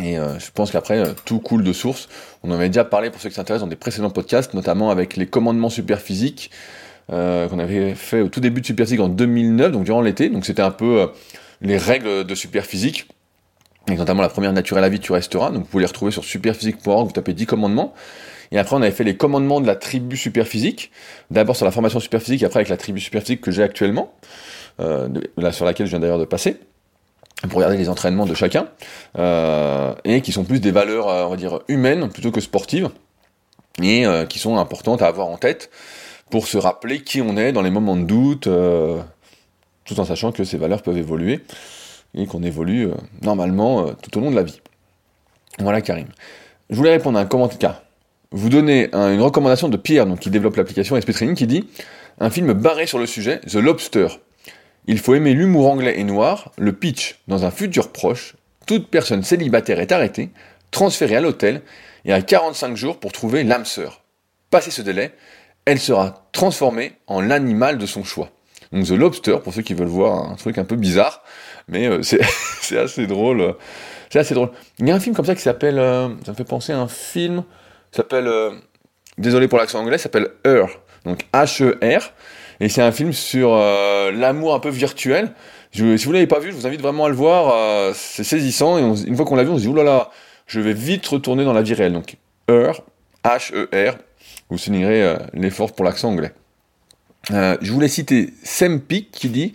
Et 0.00 0.16
euh, 0.16 0.38
je 0.38 0.52
pense 0.52 0.70
qu'après, 0.70 1.02
tout 1.24 1.40
coule 1.40 1.64
de 1.64 1.72
source. 1.72 2.08
On 2.44 2.52
en 2.52 2.54
avait 2.54 2.68
déjà 2.68 2.84
parlé 2.84 3.10
pour 3.10 3.20
ceux 3.20 3.28
qui 3.28 3.34
s'intéressent 3.34 3.66
dans 3.66 3.70
des 3.70 3.74
précédents 3.76 4.10
podcasts, 4.10 4.54
notamment 4.54 4.90
avec 4.90 5.16
les 5.16 5.26
commandements 5.26 5.70
superphysiques, 5.70 6.52
euh, 7.10 7.48
qu'on 7.48 7.58
avait 7.58 7.94
fait 7.94 8.20
au 8.20 8.28
tout 8.28 8.40
début 8.40 8.60
de 8.60 8.66
Superphysique 8.66 9.00
en 9.00 9.08
2009, 9.08 9.72
donc 9.72 9.84
durant 9.84 10.00
l'été. 10.00 10.28
Donc 10.28 10.44
c'était 10.44 10.62
un 10.62 10.70
peu 10.70 11.00
euh, 11.00 11.06
les 11.60 11.76
règles 11.76 12.24
de 12.24 12.34
Superphysique, 12.34 13.08
et 13.90 13.96
notamment 13.96 14.22
la 14.22 14.28
première 14.28 14.52
Nature 14.52 14.76
à 14.76 14.80
la 14.80 14.88
vie, 14.88 15.00
tu 15.00 15.12
resteras. 15.12 15.50
Donc 15.50 15.62
vous 15.62 15.68
pouvez 15.68 15.82
les 15.82 15.88
retrouver 15.88 16.10
sur 16.10 16.24
superphysique.org, 16.24 17.06
vous 17.06 17.12
tapez 17.12 17.34
10 17.34 17.46
commandements. 17.46 17.94
Et 18.50 18.58
après, 18.58 18.76
on 18.76 18.82
avait 18.82 18.92
fait 18.92 19.04
les 19.04 19.16
commandements 19.16 19.60
de 19.60 19.66
la 19.66 19.76
tribu 19.76 20.16
Superphysique. 20.16 20.90
D'abord 21.30 21.56
sur 21.56 21.64
la 21.64 21.70
formation 21.70 22.00
Superphysique, 22.00 22.42
après 22.42 22.58
avec 22.58 22.68
la 22.68 22.76
tribu 22.76 23.00
Superphysique 23.00 23.40
que 23.40 23.50
j'ai 23.50 23.62
actuellement, 23.62 24.14
euh, 24.80 25.08
là, 25.36 25.52
sur 25.52 25.64
laquelle 25.64 25.86
je 25.86 25.90
viens 25.90 26.00
d'ailleurs 26.00 26.18
de 26.18 26.24
passer 26.24 26.56
pour 27.42 27.58
regarder 27.58 27.76
les 27.76 27.88
entraînements 27.88 28.26
de 28.26 28.34
chacun, 28.34 28.66
euh, 29.16 29.94
et 30.04 30.22
qui 30.22 30.32
sont 30.32 30.42
plus 30.42 30.60
des 30.60 30.72
valeurs, 30.72 31.06
on 31.06 31.28
va 31.28 31.36
dire, 31.36 31.60
humaines 31.68 32.08
plutôt 32.08 32.32
que 32.32 32.40
sportives, 32.40 32.90
et 33.82 34.06
euh, 34.06 34.26
qui 34.26 34.38
sont 34.38 34.56
importantes 34.56 35.02
à 35.02 35.06
avoir 35.06 35.28
en 35.28 35.36
tête 35.36 35.70
pour 36.30 36.46
se 36.46 36.58
rappeler 36.58 37.00
qui 37.00 37.20
on 37.20 37.36
est 37.36 37.52
dans 37.52 37.62
les 37.62 37.70
moments 37.70 37.96
de 37.96 38.04
doute, 38.04 38.46
euh, 38.46 39.00
tout 39.84 39.98
en 40.00 40.04
sachant 40.04 40.32
que 40.32 40.44
ces 40.44 40.58
valeurs 40.58 40.82
peuvent 40.82 40.98
évoluer 40.98 41.40
et 42.14 42.26
qu'on 42.26 42.42
évolue 42.42 42.86
euh, 42.86 42.94
normalement 43.22 43.86
euh, 43.86 43.92
tout 44.02 44.16
au 44.18 44.20
long 44.20 44.30
de 44.30 44.36
la 44.36 44.42
vie. 44.42 44.60
Voilà 45.58 45.80
Karim. 45.80 46.08
Je 46.70 46.76
voulais 46.76 46.90
répondre 46.90 47.18
à 47.18 47.22
un 47.22 47.26
commentaire. 47.26 47.82
Vous 48.30 48.50
donnez 48.50 48.90
une 48.92 49.22
recommandation 49.22 49.70
de 49.70 49.78
Pierre, 49.78 50.04
donc 50.04 50.20
qui 50.20 50.28
développe 50.28 50.56
l'application 50.56 51.00
SP 51.00 51.12
Training, 51.12 51.34
qui 51.34 51.46
dit 51.46 51.66
un 52.20 52.28
film 52.28 52.52
barré 52.52 52.86
sur 52.86 52.98
le 52.98 53.06
sujet, 53.06 53.40
The 53.40 53.54
Lobster. 53.54 54.08
Il 54.86 54.98
faut 54.98 55.14
aimer 55.14 55.32
l'humour 55.32 55.70
anglais 55.70 55.98
et 55.98 56.04
noir, 56.04 56.52
le 56.58 56.74
pitch 56.74 57.20
dans 57.26 57.46
un 57.46 57.50
futur 57.50 57.90
proche, 57.90 58.36
toute 58.66 58.88
personne 58.88 59.22
célibataire 59.22 59.80
est 59.80 59.92
arrêtée, 59.92 60.28
transférée 60.70 61.16
à 61.16 61.20
l'hôtel 61.22 61.62
et 62.04 62.12
a 62.12 62.20
45 62.20 62.76
jours 62.76 62.98
pour 62.98 63.12
trouver 63.12 63.44
l'âme 63.44 63.64
sœur. 63.64 64.02
Passé 64.50 64.70
ce 64.70 64.82
délai, 64.82 65.12
elle 65.68 65.78
sera 65.78 66.24
transformée 66.32 66.92
en 67.06 67.20
l'animal 67.20 67.76
de 67.76 67.84
son 67.84 68.02
choix. 68.02 68.30
Donc 68.72 68.86
The 68.86 68.92
Lobster, 68.92 69.36
pour 69.44 69.52
ceux 69.52 69.60
qui 69.60 69.74
veulent 69.74 69.86
voir 69.86 70.30
un 70.30 70.34
truc 70.34 70.56
un 70.56 70.64
peu 70.64 70.76
bizarre, 70.76 71.22
mais 71.68 71.86
euh, 71.86 72.00
c'est 72.62 72.78
assez 72.78 73.06
drôle. 73.06 73.40
Euh, 73.42 73.52
c'est 74.08 74.18
assez 74.18 74.32
drôle. 74.32 74.50
Il 74.78 74.88
y 74.88 74.90
a 74.90 74.94
un 74.94 75.00
film 75.00 75.14
comme 75.14 75.26
ça 75.26 75.34
qui 75.34 75.42
s'appelle, 75.42 75.78
euh, 75.78 76.08
ça 76.24 76.32
me 76.32 76.36
fait 76.36 76.44
penser 76.44 76.72
à 76.72 76.78
un 76.78 76.88
film, 76.88 77.44
s'appelle, 77.92 78.30
désolé 79.18 79.46
pour 79.46 79.58
l'accent 79.58 79.80
anglais, 79.80 79.98
s'appelle 79.98 80.30
Her, 80.42 80.68
donc 81.04 81.26
H-E-R, 81.34 82.12
et 82.60 82.70
c'est 82.70 82.82
un 82.82 82.92
film 82.92 83.12
sur 83.12 83.54
l'amour 83.54 84.54
un 84.54 84.60
peu 84.60 84.70
virtuel. 84.70 85.34
Si 85.72 85.82
vous 85.82 86.12
l'avez 86.12 86.26
pas 86.26 86.38
vu, 86.38 86.50
je 86.50 86.56
vous 86.56 86.66
invite 86.66 86.80
vraiment 86.80 87.04
à 87.04 87.08
le 87.10 87.14
voir. 87.14 87.94
c'est 87.94 88.24
saisissant 88.24 88.78
et 88.78 89.06
une 89.06 89.16
fois 89.16 89.26
qu'on 89.26 89.36
l'a 89.36 89.44
vu, 89.44 89.50
on 89.50 89.56
se 89.56 89.62
dit 89.62 89.68
oulala, 89.68 90.10
je 90.46 90.60
vais 90.60 90.72
vite 90.72 91.06
retourner 91.06 91.44
dans 91.44 91.52
la 91.52 91.60
vie 91.60 91.74
réelle. 91.74 91.92
Donc 91.92 92.16
Her, 92.48 92.80
H-E-R, 93.22 93.98
vous 94.50 94.58
soulignerez 94.58 95.02
euh, 95.02 95.16
l'effort 95.34 95.72
pour 95.72 95.84
l'accent 95.84 96.10
anglais. 96.10 96.32
Euh, 97.32 97.56
je 97.60 97.72
voulais 97.72 97.88
citer 97.88 98.32
Sempic 98.42 99.10
qui 99.10 99.28
dit 99.28 99.52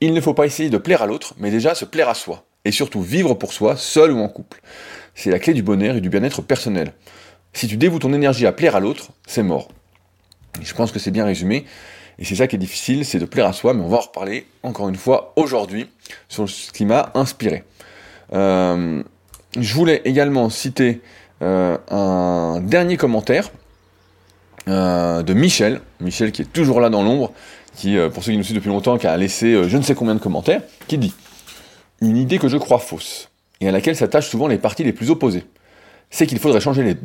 Il 0.00 0.14
ne 0.14 0.20
faut 0.20 0.34
pas 0.34 0.46
essayer 0.46 0.70
de 0.70 0.78
plaire 0.78 1.02
à 1.02 1.06
l'autre, 1.06 1.34
mais 1.38 1.50
déjà 1.50 1.74
se 1.74 1.84
plaire 1.84 2.08
à 2.08 2.14
soi. 2.14 2.44
Et 2.64 2.70
surtout 2.70 3.02
vivre 3.02 3.34
pour 3.34 3.52
soi, 3.52 3.76
seul 3.76 4.12
ou 4.12 4.20
en 4.20 4.28
couple. 4.28 4.62
C'est 5.14 5.30
la 5.30 5.38
clé 5.38 5.52
du 5.52 5.62
bonheur 5.62 5.96
et 5.96 6.00
du 6.00 6.08
bien-être 6.08 6.42
personnel. 6.42 6.92
Si 7.52 7.66
tu 7.66 7.76
dévoues 7.76 7.98
ton 7.98 8.14
énergie 8.14 8.46
à 8.46 8.52
plaire 8.52 8.76
à 8.76 8.80
l'autre, 8.80 9.10
c'est 9.26 9.42
mort. 9.42 9.68
je 10.60 10.72
pense 10.72 10.92
que 10.92 10.98
c'est 10.98 11.10
bien 11.10 11.26
résumé. 11.26 11.66
Et 12.18 12.24
c'est 12.24 12.36
ça 12.36 12.46
qui 12.46 12.56
est 12.56 12.58
difficile, 12.58 13.04
c'est 13.04 13.18
de 13.18 13.24
plaire 13.24 13.46
à 13.46 13.52
soi, 13.52 13.74
mais 13.74 13.82
on 13.82 13.88
va 13.88 13.96
en 13.96 14.00
reparler 14.00 14.46
encore 14.62 14.88
une 14.88 14.96
fois 14.96 15.32
aujourd'hui 15.36 15.88
sur 16.28 16.48
ce 16.48 16.70
qui 16.70 16.84
m'a 16.84 17.10
inspiré. 17.14 17.64
Euh, 18.32 19.02
je 19.58 19.74
voulais 19.74 20.02
également 20.04 20.48
citer 20.48 21.00
un 21.40 22.60
dernier 22.62 22.96
commentaire 22.96 23.50
euh, 24.68 25.22
de 25.22 25.34
Michel, 25.34 25.80
Michel 26.00 26.30
qui 26.32 26.42
est 26.42 26.52
toujours 26.52 26.80
là 26.80 26.88
dans 26.88 27.02
l'ombre, 27.02 27.32
qui, 27.74 27.96
euh, 27.96 28.10
pour 28.10 28.22
ceux 28.22 28.32
qui 28.32 28.38
nous 28.38 28.44
suivent 28.44 28.56
depuis 28.56 28.68
longtemps, 28.68 28.98
qui 28.98 29.06
a 29.06 29.16
laissé 29.16 29.54
euh, 29.54 29.68
je 29.68 29.76
ne 29.76 29.82
sais 29.82 29.94
combien 29.94 30.14
de 30.14 30.20
commentaires, 30.20 30.62
qui 30.86 30.98
dit 30.98 31.14
Une 32.00 32.16
idée 32.16 32.38
que 32.38 32.48
je 32.48 32.56
crois 32.56 32.78
fausse, 32.78 33.30
et 33.60 33.68
à 33.68 33.72
laquelle 33.72 33.96
s'attachent 33.96 34.28
souvent 34.28 34.46
les 34.46 34.58
partis 34.58 34.84
les 34.84 34.92
plus 34.92 35.10
opposés, 35.10 35.44
c'est 36.10 36.26
qu'il 36.26 36.38
faudrait 36.38 36.60
changer 36.60 36.84
les... 36.84 36.96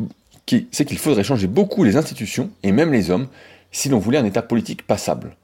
c'est 0.72 0.86
qu'il 0.86 0.98
faudrait 1.00 1.24
changer 1.24 1.48
beaucoup 1.48 1.84
les 1.84 1.96
institutions, 1.96 2.52
et 2.64 2.72
même 2.72 2.92
les 2.92 3.10
hommes, 3.10 3.28
si 3.72 3.90
l'on 3.90 4.00
voulait 4.00 4.18
un 4.18 4.26
état 4.26 4.42
politique 4.42 4.86
passable. 4.86 5.36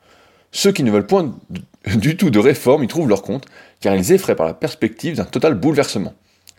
Ceux 0.52 0.72
qui 0.72 0.84
ne 0.84 0.92
veulent 0.92 1.08
point 1.08 1.34
du 1.96 2.16
tout 2.16 2.30
de 2.30 2.40
réforme 2.40 2.84
y 2.84 2.88
trouvent 2.88 3.10
leur 3.10 3.24
compte, 3.24 3.46
car 3.80 3.96
ils 3.96 4.12
effraient 4.12 4.36
par 4.36 4.46
la 4.46 4.54
perspective 4.54 5.16
d'un 5.16 5.26
total 5.26 5.56
bouleversement. 5.56 6.14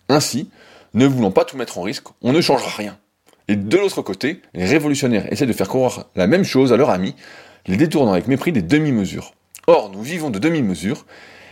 Ainsi, 0.09 0.51
ne 0.95 1.07
voulant 1.07 1.31
pas 1.31 1.45
tout 1.45 1.57
mettre 1.57 1.79
en 1.79 1.83
risque, 1.83 2.07
on 2.23 2.33
ne 2.33 2.41
changera 2.41 2.71
rien. 2.77 2.99
Et 3.49 3.57
de 3.57 3.77
l'autre 3.77 4.03
côté, 4.03 4.41
les 4.55 4.65
révolutionnaires 4.65 5.31
essaient 5.33 5.47
de 5.47 5.53
faire 5.53 5.69
croire 5.69 6.07
la 6.17 6.27
même 6.27 6.45
chose 6.45 6.73
à 6.73 6.77
leurs 6.77 6.91
amis, 6.91 7.15
les 7.67 7.77
détournant 7.77 8.13
avec 8.13 8.27
mépris 8.27 8.53
des 8.53 8.63
demi-mesures. 8.63 9.35
Or, 9.67 9.91
nous 9.91 10.03
vivons 10.03 10.31
de 10.31 10.39
demi-mesures, 10.39 11.05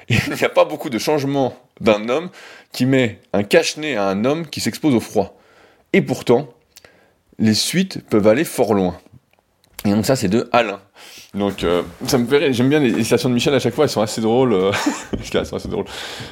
et 0.09 0.15
il 0.27 0.35
n'y 0.35 0.45
a 0.45 0.49
pas 0.49 0.65
beaucoup 0.65 0.91
de 0.91 0.99
changements 0.99 1.57
d'un 1.81 2.09
homme 2.09 2.31
qui 2.73 2.87
met 2.87 3.21
un 3.33 3.43
cache-nez 3.43 3.97
à 3.97 4.09
un 4.09 4.25
homme 4.25 4.47
qui 4.47 4.61
s'expose 4.61 4.95
au 4.95 5.01
froid. 5.01 5.39
Et 5.93 6.03
pourtant, 6.03 6.49
les 7.39 7.55
suites 7.55 8.01
peuvent 8.09 8.27
aller 8.27 8.45
fort 8.45 8.75
loin. 8.75 8.99
Et 9.85 9.91
donc 9.91 10.07
ça, 10.07 10.17
c'est 10.17 10.29
de 10.29 10.49
Alain. 10.53 10.81
Donc 11.35 11.65
euh, 11.65 11.83
ça 12.07 12.19
me 12.19 12.27
fait 12.27 12.53
j'aime 12.53 12.69
bien 12.69 12.79
les, 12.79 13.03
citations 13.03 13.31
de 13.31 13.35
Michel 13.35 13.55
à 13.55 13.59
chaque 13.59 13.75
fois, 13.75 13.85
elles 13.85 13.91
sont 13.91 14.03
assez 14.03 14.21
drôles, 14.21 14.53
euh, 14.53 14.71
elles 15.35 15.47
sont 15.47 15.57
assez 15.57 15.69
drôles. 15.69 15.87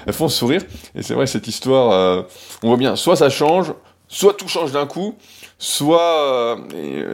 Elles 0.07 0.13
font 0.13 0.29
sourire, 0.29 0.63
et 0.95 1.03
c'est 1.03 1.15
vrai, 1.15 1.27
cette 1.27 1.49
histoire, 1.49 1.91
euh, 1.93 2.23
on 2.63 2.69
voit 2.69 2.77
bien, 2.77 2.97
soit 2.97 3.17
ça 3.17 3.31
change, 3.31 3.73
soit 4.09 4.35
tout 4.35 4.47
change 4.47 4.73
d'un 4.73 4.87
coup, 4.87 5.17
soit 5.61 6.59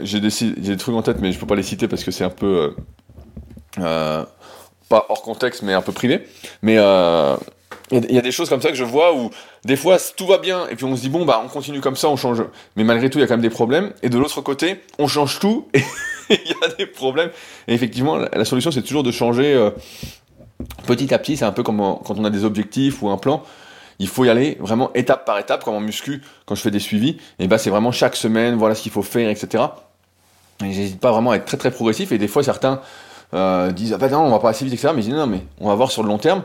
j'ai 0.03 0.21
des, 0.21 0.31
des, 0.57 0.77
trucs 0.79 0.95
en 0.95 1.03
tête, 1.03 1.19
mais 1.21 1.33
je 1.33 1.39
peux 1.39 1.47
pas 1.47 1.57
les 1.57 1.63
citer 1.63 1.89
parce 1.89 2.03
que 2.03 2.11
c'est 2.11 2.25
un 2.25 2.31
peu 2.31 2.75
pas 3.77 5.07
hors 5.09 5.23
contexte, 5.23 5.63
mais 5.63 5.75
un 5.75 5.83
peu 5.83 5.93
privé. 5.93 6.27
Mais 6.63 6.79
il 7.93 8.13
y, 8.13 8.19
a 8.19 8.23
des 8.23 8.33
choses 8.33 8.49
comme 8.49 8.61
ça 8.61 8.71
que 8.71 8.75
je 8.75 8.83
vois 8.83 9.15
où 9.15 9.31
des 9.65 9.77
fois 9.77 9.97
tout 10.17 10.27
va 10.27 10.39
bien 10.39 10.67
et 10.69 10.75
puis 10.75 10.85
on 10.85 10.97
se 10.97 11.03
dit 11.03 11.09
bon 11.09 11.25
bah 11.25 11.41
on 11.45 11.49
continue 11.49 11.81
comme 11.81 11.95
ça, 11.95 12.09
on 12.09 12.17
change. 12.17 12.43
Mais 12.75 12.83
malgré 12.83 13.11
tout 13.11 13.19
il 13.19 13.21
y 13.21 13.25
a 13.25 13.29
quand 13.29 13.35
même 13.35 13.43
des 13.43 13.51
problèmes. 13.51 13.93
Et 14.03 14.09
de 14.09 14.19
l'autre 14.19 14.41
côté 14.41 14.81
on 14.99 15.07
change 15.07 15.39
tout 15.39 15.69
et 15.73 15.83
il 16.31 16.49
y 16.49 16.65
a 16.65 16.69
des 16.75 16.87
problèmes. 16.87 17.31
Et 17.69 17.75
effectivement 17.75 18.17
la, 18.17 18.45
solution 18.45 18.73
c'est 18.73 18.83
toujours 18.83 19.05
de 19.05 19.13
changer 19.13 19.55
euh, 19.55 19.71
petit 20.87 21.15
à 21.15 21.19
petit. 21.19 21.37
C'est 21.37 21.45
un 21.45 21.53
peu 21.53 21.63
comme 21.63 21.79
quand 21.79 22.19
on 22.19 22.25
a 22.25 22.31
des 22.31 22.45
objectifs 22.45 23.03
ou 23.03 23.09
un 23.09 23.19
plan. 23.19 23.45
Il 23.99 24.09
faut 24.09 24.25
y 24.25 24.31
aller 24.31 24.57
vraiment 24.61 24.93
étape 24.95 25.25
par 25.25 25.39
étape 25.39 25.65
comme 25.65 25.75
en 25.75 25.81
muscu 25.81 26.23
quand 26.45 26.55
je 26.55 26.63
fais 26.63 26.71
des 26.71 26.81
suivis. 26.81 27.19
Et 27.39 27.49
bah 27.49 27.59
c'est 27.59 27.71
vraiment 27.71 27.93
chaque 27.93 28.17
semaine 28.17 28.55
voilà 28.57 28.75
ce 28.75 28.83
qu'il 28.83 28.93
faut 28.93 29.03
faire 29.03 29.29
etc. 29.29 29.65
Et 30.65 30.73
j'hésite 30.73 31.01
pas 31.01 31.13
vraiment 31.13 31.33
à 31.33 31.37
être 31.37 31.45
très 31.45 31.57
très 31.57 31.71
progressif 31.71 32.13
et 32.13 32.19
des 32.19 32.29
fois 32.29 32.43
certains 32.43 32.81
euh, 33.35 33.73
disent 33.73 33.93
ah 33.93 33.99
bah 33.99 34.09
non 34.09 34.21
on 34.21 34.31
va 34.31 34.39
pas 34.39 34.51
assez 34.51 34.65
vite 34.65 34.75
etc. 34.75 34.93
Mais 34.95 35.03
je 35.03 35.09
dis 35.09 35.15
non 35.15 35.27
mais 35.27 35.43
on 35.61 35.69
va 35.69 35.75
voir 35.75 35.91
sur 35.91 36.03
le 36.03 36.09
long 36.09 36.19
terme. 36.19 36.43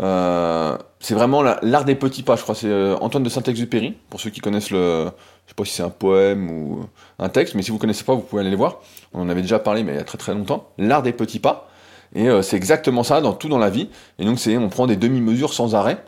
Euh, 0.00 0.76
c'est 1.00 1.14
vraiment 1.14 1.42
l'art 1.42 1.84
des 1.84 1.94
petits 1.94 2.22
pas, 2.22 2.36
je 2.36 2.42
crois. 2.42 2.54
C'est 2.54 2.68
euh, 2.68 2.96
Antoine 3.00 3.22
de 3.22 3.28
Saint-Exupéry, 3.28 3.96
pour 4.10 4.20
ceux 4.20 4.30
qui 4.30 4.40
connaissent 4.40 4.70
le. 4.70 5.10
Je 5.46 5.50
sais 5.50 5.54
pas 5.54 5.64
si 5.64 5.72
c'est 5.72 5.82
un 5.82 5.90
poème 5.90 6.50
ou 6.50 6.86
un 7.18 7.28
texte, 7.28 7.54
mais 7.54 7.62
si 7.62 7.70
vous 7.70 7.78
connaissez 7.78 8.04
pas, 8.04 8.14
vous 8.14 8.20
pouvez 8.20 8.40
aller 8.40 8.50
les 8.50 8.56
voir. 8.56 8.80
On 9.14 9.22
en 9.22 9.28
avait 9.28 9.42
déjà 9.42 9.58
parlé, 9.58 9.82
mais 9.82 9.92
il 9.92 9.96
y 9.96 10.00
a 10.00 10.04
très 10.04 10.18
très 10.18 10.34
longtemps. 10.34 10.68
L'art 10.76 11.02
des 11.02 11.12
petits 11.12 11.38
pas. 11.38 11.68
Et 12.14 12.26
c'est 12.42 12.56
exactement 12.56 13.02
ça 13.02 13.20
dans 13.20 13.32
tout 13.32 13.48
dans 13.48 13.58
la 13.58 13.70
vie. 13.70 13.88
Et 14.18 14.24
donc, 14.24 14.38
c'est 14.38 14.56
on 14.56 14.68
prend 14.68 14.86
des 14.86 14.96
demi-mesures 14.96 15.54
sans 15.54 15.74
arrêt. 15.74 16.02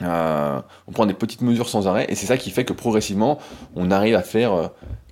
On 0.00 0.92
prend 0.92 1.06
des 1.06 1.14
petites 1.14 1.42
mesures 1.42 1.68
sans 1.68 1.86
arrêt. 1.86 2.06
Et 2.08 2.14
c'est 2.14 2.26
ça 2.26 2.36
qui 2.36 2.50
fait 2.50 2.64
que 2.64 2.72
progressivement, 2.72 3.38
on 3.76 3.90
arrive 3.90 4.14
à 4.14 4.22
faire 4.22 4.70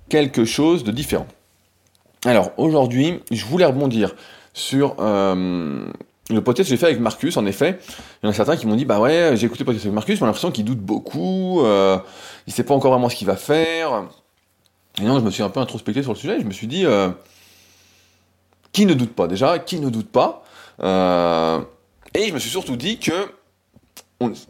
quelque 0.09 0.45
chose 0.45 0.83
de 0.83 0.91
différent. 0.91 1.27
Alors, 2.25 2.51
aujourd'hui, 2.57 3.19
je 3.31 3.45
voulais 3.45 3.65
rebondir 3.65 4.15
sur 4.53 4.95
le 6.33 6.41
podcast 6.41 6.69
que 6.69 6.75
j'ai 6.75 6.79
fait 6.79 6.87
avec 6.87 6.99
Marcus, 6.99 7.37
en 7.37 7.45
effet, 7.45 7.79
il 8.21 8.25
y 8.25 8.27
en 8.27 8.29
a 8.29 8.33
certains 8.33 8.55
qui 8.55 8.67
m'ont 8.67 8.75
dit 8.75 8.85
Bah 8.85 8.99
ouais, 8.99 9.33
j'ai 9.35 9.45
écouté 9.45 9.59
le 9.63 9.65
podcast 9.65 9.85
avec 9.85 9.93
Marcus, 9.93 10.19
j'ai 10.19 10.25
l'impression 10.25 10.51
qu'il 10.51 10.65
doute 10.65 10.79
beaucoup, 10.79 11.61
euh, 11.61 11.97
il 12.47 12.53
sait 12.53 12.63
pas 12.63 12.73
encore 12.73 12.91
vraiment 12.91 13.09
ce 13.09 13.15
qu'il 13.15 13.27
va 13.27 13.35
faire. 13.35 14.05
Et 15.01 15.05
non, 15.05 15.19
je 15.19 15.23
me 15.23 15.31
suis 15.31 15.43
un 15.43 15.49
peu 15.49 15.59
introspecté 15.59 16.03
sur 16.03 16.13
le 16.13 16.17
sujet, 16.17 16.39
je 16.39 16.45
me 16.45 16.51
suis 16.51 16.67
dit 16.67 16.85
euh, 16.85 17.09
Qui 18.71 18.85
ne 18.85 18.93
doute 18.93 19.13
pas? 19.13 19.27
Déjà 19.27 19.59
Qui 19.59 19.79
ne 19.79 19.89
doute 19.89 20.09
pas? 20.09 20.43
Euh, 20.81 21.59
Et 22.13 22.27
je 22.27 22.33
me 22.33 22.39
suis 22.39 22.49
surtout 22.49 22.75
dit 22.75 22.99
que 22.99 23.13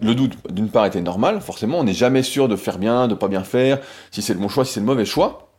le 0.01 0.15
doute, 0.15 0.33
d'une 0.49 0.69
part, 0.69 0.85
était 0.85 1.01
normal, 1.01 1.41
forcément, 1.41 1.79
on 1.79 1.83
n'est 1.83 1.93
jamais 1.93 2.23
sûr 2.23 2.47
de 2.47 2.55
faire 2.55 2.77
bien, 2.77 3.07
de 3.07 3.15
pas 3.15 3.27
bien 3.27 3.43
faire, 3.43 3.79
si 4.11 4.21
c'est 4.21 4.33
le 4.33 4.39
bon 4.39 4.49
choix, 4.49 4.65
si 4.65 4.73
c'est 4.73 4.79
le 4.79 4.85
mauvais 4.85 5.05
choix. 5.05 5.49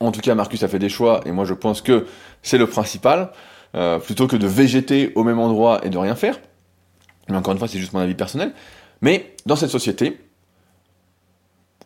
En 0.00 0.12
tout 0.12 0.20
cas, 0.20 0.34
Marcus 0.34 0.62
a 0.62 0.68
fait 0.68 0.78
des 0.78 0.88
choix, 0.88 1.20
et 1.24 1.32
moi 1.32 1.44
je 1.44 1.54
pense 1.54 1.80
que 1.80 2.06
c'est 2.42 2.58
le 2.58 2.66
principal. 2.66 3.30
Euh, 3.76 3.98
plutôt 3.98 4.26
que 4.26 4.36
de 4.36 4.46
végéter 4.46 5.12
au 5.16 5.24
même 5.24 5.38
endroit 5.38 5.84
et 5.84 5.90
de 5.90 5.98
rien 5.98 6.14
faire. 6.14 6.38
Mais 7.28 7.36
encore 7.36 7.52
une 7.52 7.58
fois, 7.58 7.68
c'est 7.68 7.78
juste 7.78 7.92
mon 7.92 8.00
avis 8.00 8.14
personnel. 8.14 8.54
Mais 9.02 9.34
dans 9.44 9.56
cette 9.56 9.68
société, 9.68 10.18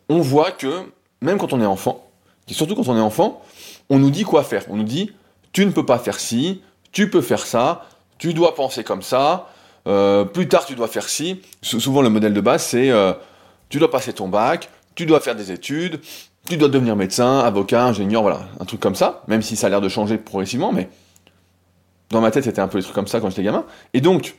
on 0.07 0.19
voit 0.19 0.51
que 0.51 0.89
même 1.19 1.37
quand 1.37 1.51
on 1.51 1.59
est 1.59 1.65
enfant, 1.65 2.07
et 2.47 2.53
surtout 2.53 2.75
quand 2.75 2.87
on 2.87 2.95
est 2.95 3.01
enfant, 3.01 3.41
on 3.89 3.99
nous 3.99 4.09
dit 4.09 4.23
quoi 4.23 4.43
faire. 4.43 4.63
On 4.69 4.77
nous 4.77 4.83
dit 4.83 5.11
tu 5.51 5.65
ne 5.65 5.71
peux 5.71 5.85
pas 5.85 5.99
faire 5.99 6.17
ci, 6.17 6.61
tu 6.93 7.09
peux 7.09 7.21
faire 7.21 7.45
ça, 7.45 7.89
tu 8.19 8.33
dois 8.33 8.55
penser 8.55 8.85
comme 8.85 9.01
ça, 9.01 9.49
euh, 9.87 10.25
plus 10.25 10.47
tard 10.47 10.65
tu 10.65 10.75
dois 10.75 10.87
faire 10.87 11.07
ci. 11.07 11.41
Souvent 11.61 12.01
le 12.01 12.09
modèle 12.09 12.33
de 12.33 12.41
base 12.41 12.63
c'est 12.63 12.89
euh, 12.89 13.13
tu 13.69 13.79
dois 13.79 13.89
passer 13.89 14.13
ton 14.13 14.27
bac, 14.27 14.69
tu 14.95 15.05
dois 15.05 15.19
faire 15.19 15.35
des 15.35 15.51
études, 15.51 16.01
tu 16.49 16.57
dois 16.57 16.69
devenir 16.69 16.95
médecin, 16.95 17.39
avocat, 17.39 17.85
ingénieur, 17.85 18.21
voilà, 18.21 18.41
un 18.59 18.65
truc 18.65 18.79
comme 18.79 18.95
ça, 18.95 19.23
même 19.27 19.41
si 19.41 19.55
ça 19.55 19.67
a 19.67 19.69
l'air 19.69 19.81
de 19.81 19.89
changer 19.89 20.17
progressivement, 20.17 20.71
mais 20.71 20.89
dans 22.09 22.21
ma 22.21 22.31
tête, 22.31 22.43
c'était 22.43 22.61
un 22.61 22.67
peu 22.67 22.79
des 22.79 22.83
trucs 22.83 22.95
comme 22.95 23.07
ça 23.07 23.21
quand 23.21 23.29
j'étais 23.29 23.43
gamin. 23.43 23.63
Et 23.93 24.01
donc, 24.01 24.35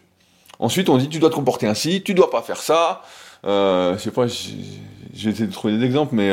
ensuite, 0.59 0.91
on 0.91 0.99
dit 0.99 1.09
tu 1.09 1.19
dois 1.19 1.31
te 1.31 1.35
comporter 1.35 1.67
ainsi, 1.67 2.03
tu 2.03 2.13
dois 2.13 2.31
pas 2.31 2.43
faire 2.43 2.59
ça. 2.59 3.03
Euh, 3.45 3.95
je 3.97 4.03
sais 4.03 4.11
pas, 4.11 4.27
j'ai 4.27 5.31
essayé 5.31 5.47
de 5.47 5.53
trouver 5.53 5.79
des 5.79 5.85
exemples, 5.85 6.15
mais 6.15 6.31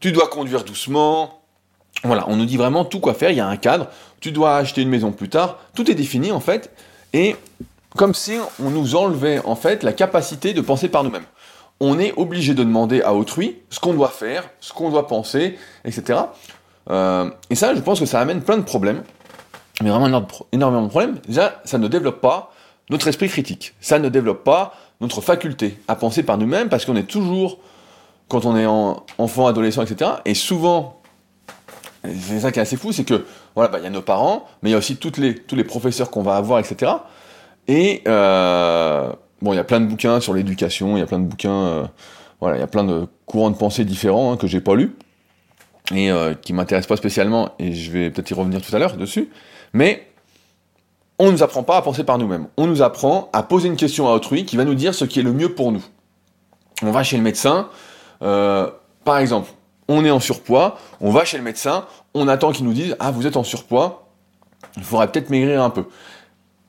tu 0.00 0.12
dois 0.12 0.28
conduire 0.28 0.64
doucement. 0.64 1.42
Voilà, 2.04 2.24
on 2.28 2.36
nous 2.36 2.44
dit 2.44 2.56
vraiment 2.56 2.84
tout 2.84 3.00
quoi 3.00 3.14
faire. 3.14 3.30
Il 3.30 3.36
y 3.36 3.40
a 3.40 3.46
un 3.46 3.56
cadre. 3.56 3.86
Tu 4.20 4.32
dois 4.32 4.56
acheter 4.56 4.82
une 4.82 4.88
maison 4.88 5.12
plus 5.12 5.28
tard. 5.28 5.58
Tout 5.74 5.88
est 5.90 5.94
défini 5.94 6.32
en 6.32 6.40
fait. 6.40 6.70
Et 7.12 7.36
comme 7.96 8.14
si 8.14 8.38
on 8.62 8.70
nous 8.70 8.96
enlevait 8.96 9.40
en 9.44 9.56
fait 9.56 9.82
la 9.82 9.92
capacité 9.92 10.54
de 10.54 10.60
penser 10.60 10.88
par 10.88 11.04
nous-mêmes. 11.04 11.26
On 11.80 11.98
est 11.98 12.12
obligé 12.16 12.54
de 12.54 12.62
demander 12.62 13.02
à 13.02 13.14
autrui 13.14 13.58
ce 13.70 13.80
qu'on 13.80 13.94
doit 13.94 14.08
faire, 14.08 14.48
ce 14.60 14.72
qu'on 14.72 14.90
doit 14.90 15.06
penser, 15.08 15.58
etc. 15.84 16.20
Euh, 16.90 17.30
et 17.50 17.54
ça, 17.54 17.74
je 17.74 17.80
pense 17.80 17.98
que 17.98 18.06
ça 18.06 18.20
amène 18.20 18.42
plein 18.42 18.56
de 18.56 18.62
problèmes 18.62 19.02
mais 19.82 19.90
vraiment 19.90 20.24
énormément 20.52 20.84
de 20.84 20.88
problèmes. 20.88 21.18
Déjà, 21.26 21.60
ça 21.64 21.78
ne 21.78 21.88
développe 21.88 22.20
pas 22.20 22.52
notre 22.90 23.08
esprit 23.08 23.28
critique. 23.28 23.74
Ça 23.80 23.98
ne 23.98 24.08
développe 24.08 24.44
pas 24.44 24.74
notre 25.00 25.20
faculté 25.20 25.78
à 25.88 25.96
penser 25.96 26.22
par 26.22 26.38
nous-mêmes 26.38 26.68
parce 26.68 26.84
qu'on 26.84 26.96
est 26.96 27.08
toujours, 27.08 27.58
quand 28.28 28.44
on 28.44 28.56
est 28.56 28.66
enfant, 28.66 29.46
adolescent, 29.46 29.82
etc. 29.82 30.12
Et 30.24 30.34
souvent, 30.34 31.00
c'est 32.04 32.40
ça 32.40 32.52
qui 32.52 32.58
est 32.58 32.62
assez 32.62 32.76
fou, 32.76 32.92
c'est 32.92 33.04
que 33.04 33.24
voilà, 33.54 33.70
bah, 33.70 33.78
il 33.78 33.84
y 33.84 33.86
a 33.86 33.90
nos 33.90 34.02
parents, 34.02 34.46
mais 34.62 34.70
il 34.70 34.72
y 34.72 34.74
a 34.74 34.78
aussi 34.78 34.98
les, 35.18 35.36
tous 35.36 35.56
les 35.56 35.64
professeurs 35.64 36.10
qu'on 36.10 36.22
va 36.22 36.36
avoir, 36.36 36.58
etc. 36.58 36.92
Et 37.68 38.02
euh, 38.08 39.12
bon, 39.40 39.52
il 39.52 39.56
y 39.56 39.60
a 39.60 39.64
plein 39.64 39.80
de 39.80 39.86
bouquins 39.86 40.20
sur 40.20 40.34
l'éducation, 40.34 40.96
il 40.96 41.00
y 41.00 41.02
a 41.02 41.06
plein 41.06 41.18
de 41.18 41.26
bouquins, 41.26 41.50
euh, 41.50 41.84
voilà, 42.40 42.56
il 42.56 42.60
y 42.60 42.64
a 42.64 42.68
plein 42.68 42.84
de 42.84 43.06
courants 43.26 43.50
de 43.50 43.56
pensée 43.56 43.84
différents 43.84 44.32
hein, 44.32 44.36
que 44.36 44.46
j'ai 44.46 44.60
pas 44.60 44.74
lus 44.74 44.96
et 45.94 46.10
euh, 46.10 46.34
qui 46.34 46.52
m'intéressent 46.52 46.88
pas 46.88 46.96
spécialement, 46.96 47.50
et 47.58 47.72
je 47.72 47.90
vais 47.90 48.10
peut-être 48.10 48.30
y 48.30 48.34
revenir 48.34 48.62
tout 48.62 48.74
à 48.74 48.78
l'heure 48.78 48.96
dessus. 48.96 49.30
Mais 49.72 50.06
on 51.18 51.26
ne 51.26 51.32
nous 51.32 51.42
apprend 51.42 51.62
pas 51.62 51.76
à 51.76 51.82
penser 51.82 52.04
par 52.04 52.18
nous-mêmes. 52.18 52.48
On 52.56 52.66
nous 52.66 52.82
apprend 52.82 53.30
à 53.32 53.42
poser 53.42 53.68
une 53.68 53.76
question 53.76 54.08
à 54.08 54.12
autrui 54.12 54.44
qui 54.44 54.56
va 54.56 54.64
nous 54.64 54.74
dire 54.74 54.94
ce 54.94 55.04
qui 55.04 55.20
est 55.20 55.22
le 55.22 55.32
mieux 55.32 55.54
pour 55.54 55.72
nous. 55.72 55.84
On 56.82 56.90
va 56.90 57.02
chez 57.02 57.16
le 57.16 57.22
médecin, 57.22 57.68
euh, 58.22 58.70
par 59.04 59.18
exemple, 59.18 59.50
on 59.88 60.04
est 60.04 60.10
en 60.10 60.20
surpoids, 60.20 60.78
on 61.00 61.10
va 61.10 61.24
chez 61.24 61.36
le 61.36 61.44
médecin, 61.44 61.86
on 62.14 62.28
attend 62.28 62.52
qu'il 62.52 62.64
nous 62.64 62.72
dise 62.72 62.96
ah 62.98 63.10
vous 63.10 63.26
êtes 63.26 63.36
en 63.36 63.44
surpoids, 63.44 64.08
il 64.76 64.82
faudrait 64.82 65.10
peut-être 65.10 65.30
maigrir 65.30 65.62
un 65.62 65.70
peu, 65.70 65.84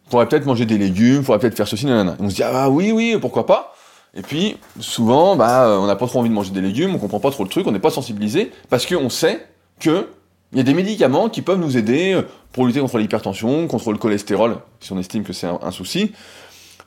faudrait 0.09 0.27
peut-être 0.27 0.45
manger 0.45 0.65
des 0.65 0.77
légumes, 0.77 1.23
faudrait 1.23 1.39
peut-être 1.39 1.57
faire 1.57 1.67
ceci, 1.67 1.85
nanana. 1.85 2.15
On 2.19 2.29
se 2.29 2.35
dit 2.35 2.43
ah 2.43 2.69
oui 2.69 2.91
oui 2.91 3.17
pourquoi 3.19 3.45
pas. 3.45 3.75
Et 4.15 4.21
puis 4.21 4.57
souvent 4.79 5.35
bah 5.35 5.77
on 5.79 5.87
n'a 5.87 5.95
pas 5.95 6.07
trop 6.07 6.19
envie 6.19 6.29
de 6.29 6.33
manger 6.33 6.51
des 6.51 6.61
légumes, 6.61 6.95
on 6.95 6.99
comprend 6.99 7.19
pas 7.19 7.31
trop 7.31 7.43
le 7.43 7.49
truc, 7.49 7.65
on 7.67 7.71
n'est 7.71 7.79
pas 7.79 7.91
sensibilisé 7.91 8.51
parce 8.69 8.85
qu'on 8.85 9.09
sait 9.09 9.47
que 9.79 10.07
il 10.53 10.57
y 10.57 10.61
a 10.61 10.63
des 10.63 10.75
médicaments 10.75 11.29
qui 11.29 11.41
peuvent 11.41 11.59
nous 11.59 11.77
aider 11.77 12.13
euh, 12.13 12.21
pour 12.51 12.67
lutter 12.67 12.79
contre 12.79 12.99
l'hypertension, 12.99 13.67
contre 13.67 13.91
le 13.91 13.97
cholestérol, 13.97 14.57
si 14.79 14.91
on 14.93 14.99
estime 14.99 15.23
que 15.23 15.33
c'est 15.33 15.47
un, 15.47 15.71
souci. 15.71 16.13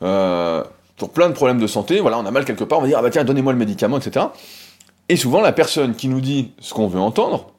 Euh, 0.02 0.62
pour 0.96 1.10
plein 1.10 1.28
de 1.28 1.34
problèmes 1.34 1.58
de 1.58 1.66
santé, 1.66 2.00
voilà, 2.00 2.18
on 2.18 2.24
a 2.24 2.30
mal 2.30 2.44
quelque 2.44 2.64
part, 2.64 2.78
on 2.78 2.82
va 2.82 2.86
dire, 2.86 2.98
ah 2.98 3.02
bah 3.02 3.10
tiens, 3.10 3.24
donnez-moi 3.24 3.52
le 3.52 3.58
médicament, 3.58 3.98
etc. 3.98 4.26
Et 5.08 5.16
souvent, 5.16 5.40
la 5.40 5.52
personne 5.52 5.94
qui 5.94 6.08
nous 6.08 6.20
dit 6.20 6.52
ce 6.60 6.74
qu'on 6.74 6.86
veut 6.86 7.00
entendre, 7.00 7.52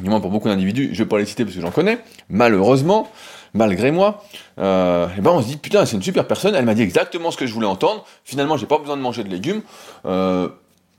du 0.00 0.08
moins 0.08 0.20
pour 0.20 0.30
beaucoup 0.30 0.48
d'individus, 0.48 0.90
je 0.92 1.02
vais 1.02 1.08
pas 1.08 1.18
les 1.18 1.26
citer 1.26 1.44
parce 1.44 1.54
que 1.54 1.62
j'en 1.62 1.70
connais, 1.70 1.98
malheureusement, 2.30 3.10
malgré 3.54 3.92
moi, 3.92 4.22
euh, 4.58 5.06
ben 5.06 5.30
on 5.30 5.40
se 5.40 5.46
dit, 5.46 5.56
putain, 5.56 5.86
c'est 5.86 5.96
une 5.96 6.02
super 6.02 6.26
personne, 6.26 6.54
elle 6.54 6.64
m'a 6.64 6.74
dit 6.74 6.82
exactement 6.82 7.30
ce 7.30 7.36
que 7.36 7.46
je 7.46 7.54
voulais 7.54 7.66
entendre, 7.66 8.04
finalement, 8.24 8.56
j'ai 8.56 8.66
pas 8.66 8.78
besoin 8.78 8.96
de 8.96 9.02
manger 9.02 9.24
de 9.24 9.30
légumes, 9.30 9.62
euh, 10.04 10.48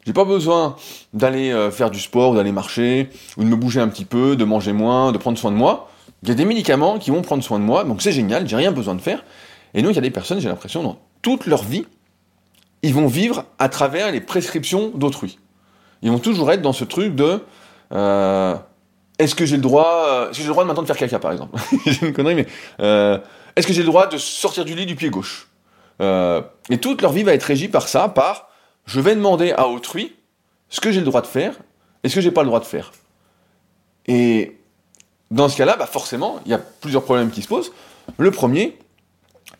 j'ai 0.06 0.13
pas 0.13 0.26
besoin 0.26 0.76
d'aller 1.13 1.52
euh, 1.52 1.70
faire 1.70 1.91
du 1.91 2.00
sport, 2.00 2.34
d'aller 2.34 2.52
marcher, 2.52 3.10
ou 3.38 3.44
de 3.44 3.50
me 3.50 3.56
bouger 3.56 3.82
un 3.82 3.89
petit 3.89 4.06
peu, 4.06 4.36
de 4.36 4.46
manger 4.46 4.74
moins, 4.74 5.12
de 5.12 5.18
prendre 5.18 5.38
soin 5.38 5.52
de 5.52 5.58
moi. 5.58 5.89
Il 6.24 6.30
y 6.30 6.32
a 6.32 6.36
des 6.36 6.46
médicaments 6.46 6.98
qui 6.98 7.12
vont 7.12 7.22
prendre 7.22 7.44
soin 7.44 7.60
de 7.60 7.63
moi, 7.63 7.84
donc 7.84 8.02
c'est 8.02 8.13
génial, 8.13 8.48
j'ai 8.48 8.56
rien 8.56 8.72
besoin 8.72 8.96
de 8.96 9.02
faire. 9.02 9.24
Et 9.74 9.82
donc 9.82 9.91
il 9.91 9.96
y 9.96 10.00
a 10.00 10.02
des 10.02 10.12
personnes, 10.12 10.39
j'ai 10.39 10.48
l'impression, 10.48 10.82
dans 10.82 10.98
toute 11.22 11.46
leur 11.46 11.63
vie, 11.63 11.86
ils 12.82 12.94
vont 12.94 13.08
vivre 13.08 13.46
à 13.60 13.68
travers 13.68 14.12
les 14.12 14.22
prescriptions 14.22 14.91
d'autrui. 14.96 15.39
Ils 16.02 16.12
vont 16.12 16.20
toujours 16.20 16.52
être 16.52 16.62
dans 16.62 16.74
ce 16.74 16.86
truc 16.86 17.15
de 17.15 17.41
est-ce 19.17 19.36
que 19.36 19.45
j'ai 19.45 19.56
le 19.56 19.62
droit, 19.62 20.08
euh, 20.08 20.30
j'ai 20.32 20.43
le 20.43 20.49
droit 20.49 20.63
de 20.63 20.67
maintenant 20.67 20.84
de 20.84 20.88
faire 20.88 20.97
caca 20.97 21.19
par 21.19 21.32
exemple 21.32 21.58
J'ai 21.86 22.06
une 22.08 22.13
connerie, 22.13 22.36
mais 22.36 22.47
est-ce 23.56 23.67
que 23.67 23.73
j'ai 23.73 23.82
le 23.82 23.88
droit 23.88 24.08
de 24.08 24.17
sortir 24.17 24.65
du 24.65 24.75
lit 24.75 24.86
du 24.86 24.95
pied 24.95 25.10
gauche 25.10 25.47
Et 26.01 26.78
toute 26.80 27.01
leur 27.01 27.12
vie 27.12 27.23
va 27.23 27.34
être 27.34 27.43
régie 27.43 27.69
par 27.69 27.88
ça, 27.88 28.10
par 28.10 28.49
je 28.86 28.99
vais 28.99 29.15
demander 29.15 29.51
à 29.51 29.67
autrui 29.67 30.15
ce 30.69 30.80
que 30.80 30.91
j'ai 30.91 30.99
le 30.99 31.06
droit 31.06 31.21
de 31.21 31.28
faire 31.28 31.56
et 32.04 32.10
ce 32.10 32.15
que 32.15 32.21
j'ai 32.21 32.32
pas 32.32 32.41
le 32.41 32.47
droit 32.47 32.60
de 32.60 32.65
faire. 32.65 32.91
Et 34.08 34.58
dans 35.32 35.49
ce 35.49 35.58
cas-là, 35.58 35.75
bah 35.78 35.88
forcément, 35.88 36.39
il 36.45 36.51
y 36.51 36.54
a 36.54 36.60
plusieurs 36.60 37.04
problèmes 37.04 37.32
qui 37.32 37.41
se 37.41 37.47
posent. 37.47 37.71
Le 38.17 38.32
premier, 38.32 38.78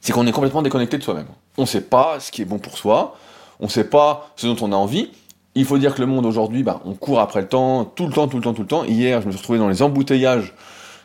c'est 0.02 0.14
qu'on 0.14 0.28
est 0.28 0.32
complètement 0.32 0.62
déconnecté 0.62 0.98
de 0.98 1.04
soi-même. 1.04 1.28
On 1.58 1.64
ne 1.64 1.68
sait 1.68 1.82
pas 1.82 2.20
ce 2.20 2.32
qui 2.32 2.42
est 2.42 2.46
bon 2.46 2.60
pour 2.60 2.78
soi, 2.78 3.18
on 3.60 3.66
ne 3.66 3.70
sait 3.70 3.90
pas 3.90 4.30
ce 4.36 4.46
dont 4.46 4.58
on 4.62 4.72
a 4.72 4.76
envie. 4.76 5.12
Il 5.58 5.64
faut 5.64 5.78
dire 5.78 5.96
que 5.96 6.02
le 6.02 6.08
monde 6.08 6.26
aujourd'hui, 6.26 6.64
bah, 6.64 6.82
on 6.84 6.94
court 6.94 7.22
après 7.22 7.42
le 7.42 7.48
temps, 7.48 7.86
tout 7.86 8.08
le 8.08 8.14
temps, 8.14 8.28
tout 8.28 8.38
le 8.38 8.44
temps, 8.44 8.54
tout 8.54 8.62
le 8.62 8.68
temps. 8.68 8.84
Hier, 8.84 9.22
je 9.22 9.28
me 9.28 9.32
suis 9.32 9.40
retrouvé 9.40 9.58
dans 9.58 9.70
les 9.70 9.82
embouteillages. 9.82 10.54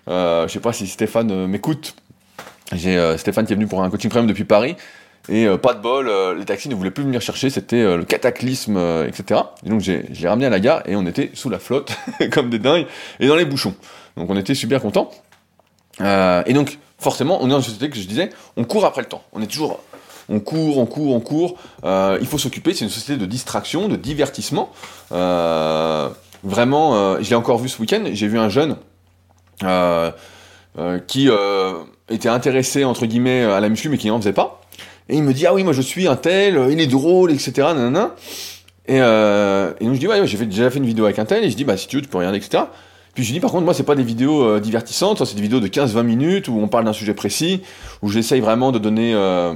Euh, 0.09 0.49
je 0.49 0.53
sais 0.53 0.61
pas 0.61 0.73
si 0.73 0.89
Stéphane 0.89 1.31
euh, 1.31 1.47
m'écoute. 1.47 1.95
J'ai 2.73 2.97
euh, 2.97 3.17
Stéphane 3.17 3.47
qui 3.47 3.53
est 3.53 3.57
venu 3.57 3.69
pour 3.69 3.83
un 3.83 3.91
coaching 3.91 4.11
premium 4.11 4.27
depuis 4.27 4.45
Paris. 4.45 4.77
Et 5.29 5.47
euh, 5.47 5.57
pas 5.57 5.75
de 5.75 5.81
bol, 5.81 6.11
les 6.37 6.45
taxis 6.45 6.69
ne 6.69 6.75
voulaient 6.75 6.91
plus 6.91 7.05
venir 7.05 7.21
chercher, 7.21 7.51
c'était 7.51 7.97
le 7.97 8.05
cataclysme, 8.05 8.79
etc. 9.07 9.43
Et 9.65 9.69
donc 9.69 9.81
j'ai, 9.81 10.07
je 10.13 10.27
ramené 10.27 10.47
à 10.47 10.51
la 10.51 10.59
gare 10.59 10.83
et 10.87 10.97
on 10.97 11.07
était 11.07 11.31
sous 11.35 11.51
la 11.51 11.59
flotte, 11.59 11.93
comme 12.33 12.51
des 12.51 12.59
dingues, 12.59 12.87
et 13.21 13.29
dans 13.29 13.37
les 13.37 13.45
bouchons. 13.45 13.75
Donc 14.17 14.31
on 14.31 14.37
était 14.37 14.55
super 14.55 14.81
contents. 14.81 15.11
et 16.01 16.53
donc 16.55 16.79
forcément, 16.99 17.39
on 17.43 17.47
est 17.47 17.51
dans 17.51 17.59
une 17.59 17.65
société 17.65 17.91
que 17.91 17.97
je 17.97 18.09
disais, 18.09 18.31
on 18.57 18.65
court 18.65 18.87
après 18.87 19.03
le 19.03 19.09
temps. 19.09 19.23
On 19.33 19.43
est 19.43 19.47
toujours, 19.47 19.81
on 20.31 20.41
court, 20.41 20.79
on 20.79 20.87
court, 20.87 21.15
on 21.15 21.21
court. 21.21 21.57
il 21.85 22.27
faut 22.27 22.39
s'occuper. 22.39 22.73
C'est 22.73 22.85
une 22.85 22.91
société 22.91 23.19
de 23.19 23.27
distraction, 23.27 23.89
de 23.89 23.97
divertissement. 23.97 24.71
vraiment, 25.11 27.21
je 27.21 27.29
l'ai 27.29 27.37
encore 27.37 27.59
vu 27.59 27.69
ce 27.69 27.81
week-end. 27.81 28.05
J'ai 28.13 28.29
vu 28.29 28.39
un 28.39 28.49
jeune 28.49 28.77
qui 31.07 31.29
était 32.09 32.29
intéressé 32.29 32.85
entre 32.85 33.07
guillemets 33.07 33.43
à 33.43 33.61
la 33.61 33.69
muscu, 33.69 33.89
mais 33.89 33.99
qui 33.99 34.09
n'en 34.09 34.19
faisait 34.19 34.33
pas. 34.33 34.61
Et 35.11 35.17
il 35.17 35.25
me 35.25 35.35
dit, 35.35 35.45
ah 35.47 35.55
oui, 35.55 35.65
moi 35.65 35.73
je 35.73 35.83
suis 35.83 36.07
un 36.07 36.15
tel, 36.15 36.57
euh, 36.57 36.73
il 36.73 36.81
est 36.81 36.87
drôle, 36.87 37.33
etc. 37.33 37.69
Et, 38.87 39.01
euh, 39.01 39.73
donc 39.81 39.95
je 39.95 39.99
dis, 39.99 40.07
ouais, 40.07 40.25
j'ai 40.27 40.39
déjà 40.47 40.71
fait 40.71 40.79
une 40.79 40.87
vidéo 40.87 41.05
avec 41.05 41.19
un 41.19 41.25
tel, 41.25 41.43
et 41.43 41.51
je 41.51 41.57
dis, 41.57 41.65
bah 41.65 41.77
si 41.77 41.89
tu 41.89 41.97
veux, 41.97 42.03
tu 42.03 42.09
peux 42.09 42.19
regarder, 42.19 42.39
etc. 42.39 42.65
Puis 43.15 43.25
je 43.25 43.33
dis, 43.33 43.41
par 43.41 43.51
contre, 43.51 43.65
moi, 43.65 43.75
c'est 43.75 43.83
pas 43.83 43.97
des 43.97 44.05
vidéos 44.05 44.45
euh, 44.45 44.61
divertissantes, 44.61 45.25
c'est 45.25 45.35
des 45.35 45.43
vidéos 45.43 45.59
de 45.59 45.67
15-20 45.67 46.05
minutes 46.05 46.47
où 46.47 46.61
on 46.61 46.69
parle 46.69 46.85
d'un 46.85 46.93
sujet 46.93 47.13
précis, 47.13 47.61
où 48.03 48.09
j'essaye 48.09 48.41
vraiment 48.41 48.71
de 48.71 48.79
donner, 48.79 49.13
euh, 49.15 49.53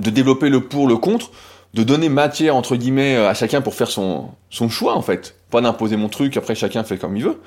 de 0.00 0.10
développer 0.10 0.48
le 0.48 0.66
pour, 0.66 0.86
le 0.86 0.96
contre, 0.96 1.30
de 1.74 1.82
donner 1.82 2.08
matière, 2.08 2.56
entre 2.56 2.76
guillemets, 2.76 3.16
à 3.16 3.34
chacun 3.34 3.60
pour 3.60 3.74
faire 3.74 3.90
son, 3.90 4.30
son 4.50 4.68
choix, 4.68 4.94
en 4.94 5.02
fait. 5.02 5.36
Pas 5.50 5.60
d'imposer 5.60 5.96
mon 5.96 6.08
truc, 6.08 6.36
après 6.36 6.54
chacun 6.54 6.84
fait 6.84 6.98
comme 6.98 7.16
il 7.16 7.24
veut. 7.24 7.40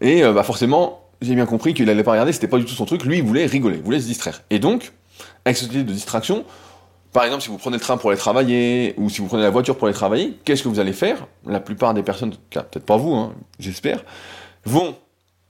Et 0.00 0.22
bah 0.22 0.42
forcément, 0.42 1.04
j'ai 1.20 1.34
bien 1.34 1.46
compris 1.46 1.74
qu'il 1.74 1.88
allait 1.90 2.02
pas 2.02 2.12
regarder, 2.12 2.32
c'était 2.32 2.48
pas 2.48 2.58
du 2.58 2.64
tout 2.64 2.74
son 2.74 2.84
truc, 2.84 3.04
lui, 3.04 3.18
il 3.18 3.24
voulait 3.24 3.46
rigoler, 3.46 3.76
il 3.76 3.82
voulait 3.82 4.00
se 4.00 4.06
distraire. 4.06 4.42
Et 4.50 4.58
donc, 4.58 4.92
avec 5.44 5.56
ce 5.56 5.64
type 5.64 5.86
de 5.86 5.92
distraction, 5.92 6.44
par 7.12 7.24
exemple, 7.24 7.42
si 7.42 7.48
vous 7.48 7.58
prenez 7.58 7.76
le 7.76 7.80
train 7.80 7.96
pour 7.96 8.10
aller 8.10 8.18
travailler, 8.18 8.94
ou 8.96 9.08
si 9.08 9.20
vous 9.20 9.28
prenez 9.28 9.42
la 9.42 9.50
voiture 9.50 9.76
pour 9.76 9.86
aller 9.86 9.94
travailler, 9.94 10.36
qu'est-ce 10.44 10.62
que 10.62 10.68
vous 10.68 10.80
allez 10.80 10.92
faire? 10.92 11.26
La 11.46 11.60
plupart 11.60 11.94
des 11.94 12.02
personnes, 12.02 12.34
peut-être 12.50 12.84
pas 12.84 12.96
vous, 12.96 13.14
hein, 13.14 13.34
j'espère, 13.60 14.04
vont 14.64 14.96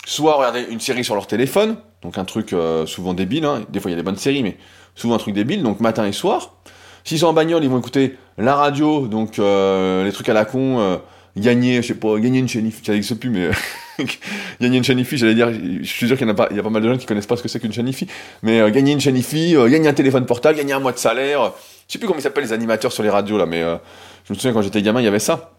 soit 0.05 0.35
regarder 0.35 0.67
une 0.69 0.81
série 0.81 1.05
sur 1.05 1.15
leur 1.15 1.27
téléphone, 1.27 1.77
donc 2.05 2.19
un 2.19 2.25
truc 2.25 2.53
euh, 2.53 2.87
souvent 2.87 3.15
débile, 3.15 3.45
hein, 3.47 3.63
des 3.71 3.81
fois 3.81 3.91
il 3.91 3.95
y 3.95 3.97
a 3.97 3.97
des 3.97 4.05
bonnes 4.05 4.17
séries, 4.17 4.43
mais 4.43 4.57
souvent 4.95 5.15
un 5.15 5.19
truc 5.19 5.35
débile, 5.35 5.63
donc 5.63 5.81
matin 5.81 6.07
et 6.07 6.13
soir. 6.13 6.55
S'ils 7.03 7.19
sont 7.19 7.27
en 7.27 7.33
bagnole, 7.33 7.65
ils 7.65 7.71
vont 7.71 7.79
écouter 7.79 8.17
la 8.39 8.55
radio, 8.55 9.09
donc 9.09 9.39
euh, 9.39 10.05
les 10.05 10.13
trucs 10.13 10.29
à 10.29 10.35
la 10.35 10.45
con, 10.45 10.79
euh, 10.81 10.97
gagner, 11.37 11.83
je 11.83 11.89
sais 11.89 11.95
pas, 11.95 12.19
gagner 12.19 12.39
une 12.39 12.49
chaîne, 12.49 12.71
ça 13.03 13.15
plus, 13.17 13.31
mais 13.31 13.51
gagner 14.61 14.79
une 14.79 14.85
chaîne 14.85 15.03
j'allais 15.05 15.35
dire, 15.35 15.51
je 15.53 15.87
suis 15.87 16.07
sûr 16.07 16.17
qu'il 16.17 16.27
y, 16.27 16.31
a 16.31 16.35
pas, 16.35 16.49
il 16.51 16.57
y 16.57 16.61
a 16.61 16.63
pas 16.63 16.71
mal 16.71 16.83
de 16.83 16.93
gens 16.93 16.99
qui 16.99 17.07
connaissent 17.07 17.27
pas 17.27 17.37
ce 17.37 17.43
que 17.43 17.49
c'est 17.49 17.59
qu'une 17.59 17.73
chaîne 17.73 17.91
mais 18.43 18.71
gagner 18.71 18.93
une 18.93 19.01
chaîne 19.01 19.21
gagner 19.21 19.89
un 19.89 19.95
téléphone 19.95 20.27
portable, 20.27 20.59
gagner 20.59 20.75
un 20.75 20.81
mois 20.81 20.93
de 20.93 20.99
salaire, 20.99 21.53
je 21.89 21.93
sais 21.95 21.99
plus 21.99 22.07
comment 22.07 22.19
ils 22.19 22.23
s'appellent 22.23 22.45
les 22.45 22.53
animateurs 22.53 22.93
sur 22.93 23.03
les 23.03 23.11
radios 23.11 23.39
là, 23.39 23.47
mais 23.47 23.63
je 24.27 24.33
me 24.33 24.39
souviens 24.39 24.53
quand 24.53 24.63
j'étais 24.63 24.83
gamin, 24.83 25.01
il 25.01 25.05
y 25.05 25.09
avait 25.09 25.19
ça. 25.19 25.53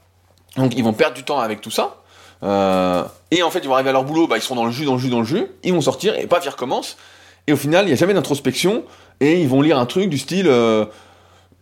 Donc 0.58 0.74
ils 0.78 0.84
vont 0.84 0.94
perdre 0.94 1.16
du 1.16 1.24
temps 1.24 1.40
avec 1.40 1.62
tout 1.62 1.72
ça, 1.72 1.98
et 2.42 3.44
en 3.44 3.50
fait 3.50 3.60
ils 3.60 3.68
vont 3.68 3.74
arriver 3.74 3.90
à 3.90 3.94
leur 3.94 4.04
boulot, 4.04 4.28
bah, 4.28 4.38
ils 4.38 4.42
sont 4.42 4.56
dans 4.56 4.66
le 4.66 4.72
jus, 4.72 4.86
dans 4.86 4.94
le 4.94 5.00
jus, 5.00 5.10
dans 5.10 5.20
le 5.20 5.26
jus, 5.26 5.46
ils 5.64 5.74
vont 5.74 5.82
sortir, 5.82 6.18
et 6.18 6.28
paf, 6.28 6.46
ils 6.46 6.50
recommencent, 6.50 6.98
et 7.48 7.54
au 7.54 7.58
final, 7.58 7.86
il 7.86 7.88
n'y 7.88 7.94
a 7.94 7.98
jamais 7.98 8.14
d'introspection, 8.14 8.84
et 9.20 9.42
ils 9.42 9.48
vont 9.48 9.62
lire 9.62 9.78
un 9.78 9.86
truc 9.86 10.10
du 10.10 10.18
style 10.18 10.50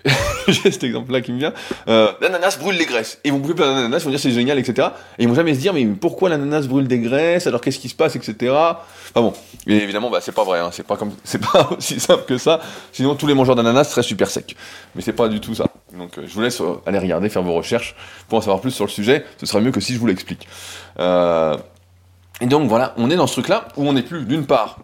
j'ai 0.48 0.72
cet 0.72 0.84
exemple-là 0.84 1.22
qui 1.22 1.32
me 1.32 1.39
vient. 1.39 1.54
Euh, 1.88 2.12
l'ananas 2.22 2.58
brûle 2.60 2.76
les 2.76 2.86
graisses. 2.86 3.20
Ils 3.24 3.32
vont 3.32 3.39
bouffer 3.39 3.54
plein 3.54 3.74
d'ananas, 3.74 4.00
ils 4.00 4.04
vont 4.04 4.10
dire 4.10 4.20
c'est 4.20 4.32
génial, 4.32 4.60
etc. 4.60 4.89
Et 5.18 5.24
ils 5.24 5.30
vont 5.30 5.36
jamais 5.36 5.54
se 5.54 5.60
dire 5.60 5.74
mais 5.74 5.86
pourquoi 5.86 6.30
l'ananas 6.30 6.68
brûle 6.68 6.88
des 6.88 7.00
graisses? 7.00 7.48
Alors 7.48 7.62
qu'est-ce 7.62 7.80
qui 7.80 7.89
se 7.89 7.96
passe, 7.96 8.16
etc. 8.16 8.52
Enfin 8.52 9.22
bon, 9.22 9.34
et 9.68 9.78
évidemment, 9.78 10.10
bah, 10.10 10.20
c'est 10.22 10.34
pas 10.34 10.44
vrai. 10.44 10.60
Hein. 10.60 10.70
C'est 10.72 10.86
pas 10.86 10.98
comme, 10.98 11.12
pas 11.54 11.70
aussi 11.78 12.00
simple 12.00 12.26
que 12.26 12.38
ça. 12.38 12.60
Sinon, 12.92 13.16
tous 13.16 13.28
les 13.28 13.34
mangeurs 13.34 13.56
d'ananas 13.56 13.86
seraient 13.86 14.04
super 14.04 14.30
secs. 14.30 14.56
Mais 14.96 15.02
c'est 15.02 15.13
pas 15.13 15.30
du 15.30 15.39
tout 15.39 15.56
ça. 15.56 15.68
Donc, 15.98 16.18
euh, 16.18 16.24
je 16.28 16.34
vous 16.34 16.42
laisse 16.42 16.60
euh, 16.62 16.82
aller 16.86 17.00
regarder, 17.00 17.30
faire 17.30 17.44
vos 17.44 17.54
recherches 17.54 17.96
pour 18.28 18.39
en 18.39 18.42
savoir 18.42 18.60
plus 18.60 18.72
sur 18.72 18.86
le 18.86 18.92
sujet. 18.92 19.26
Ce 19.38 19.46
serait 19.46 19.62
mieux 19.62 19.72
que 19.72 19.80
si 19.80 19.94
je 19.94 20.00
vous 20.00 20.08
l'explique. 20.08 20.48
Et 22.42 22.46
donc 22.46 22.68
voilà, 22.68 22.94
on 22.98 23.10
est 23.10 23.16
dans 23.16 23.28
ce 23.28 23.34
truc-là 23.34 23.68
où 23.78 23.88
on 23.88 23.94
n'est 23.94 24.02
plus 24.02 24.26
d'une 24.26 24.46
part 24.46 24.80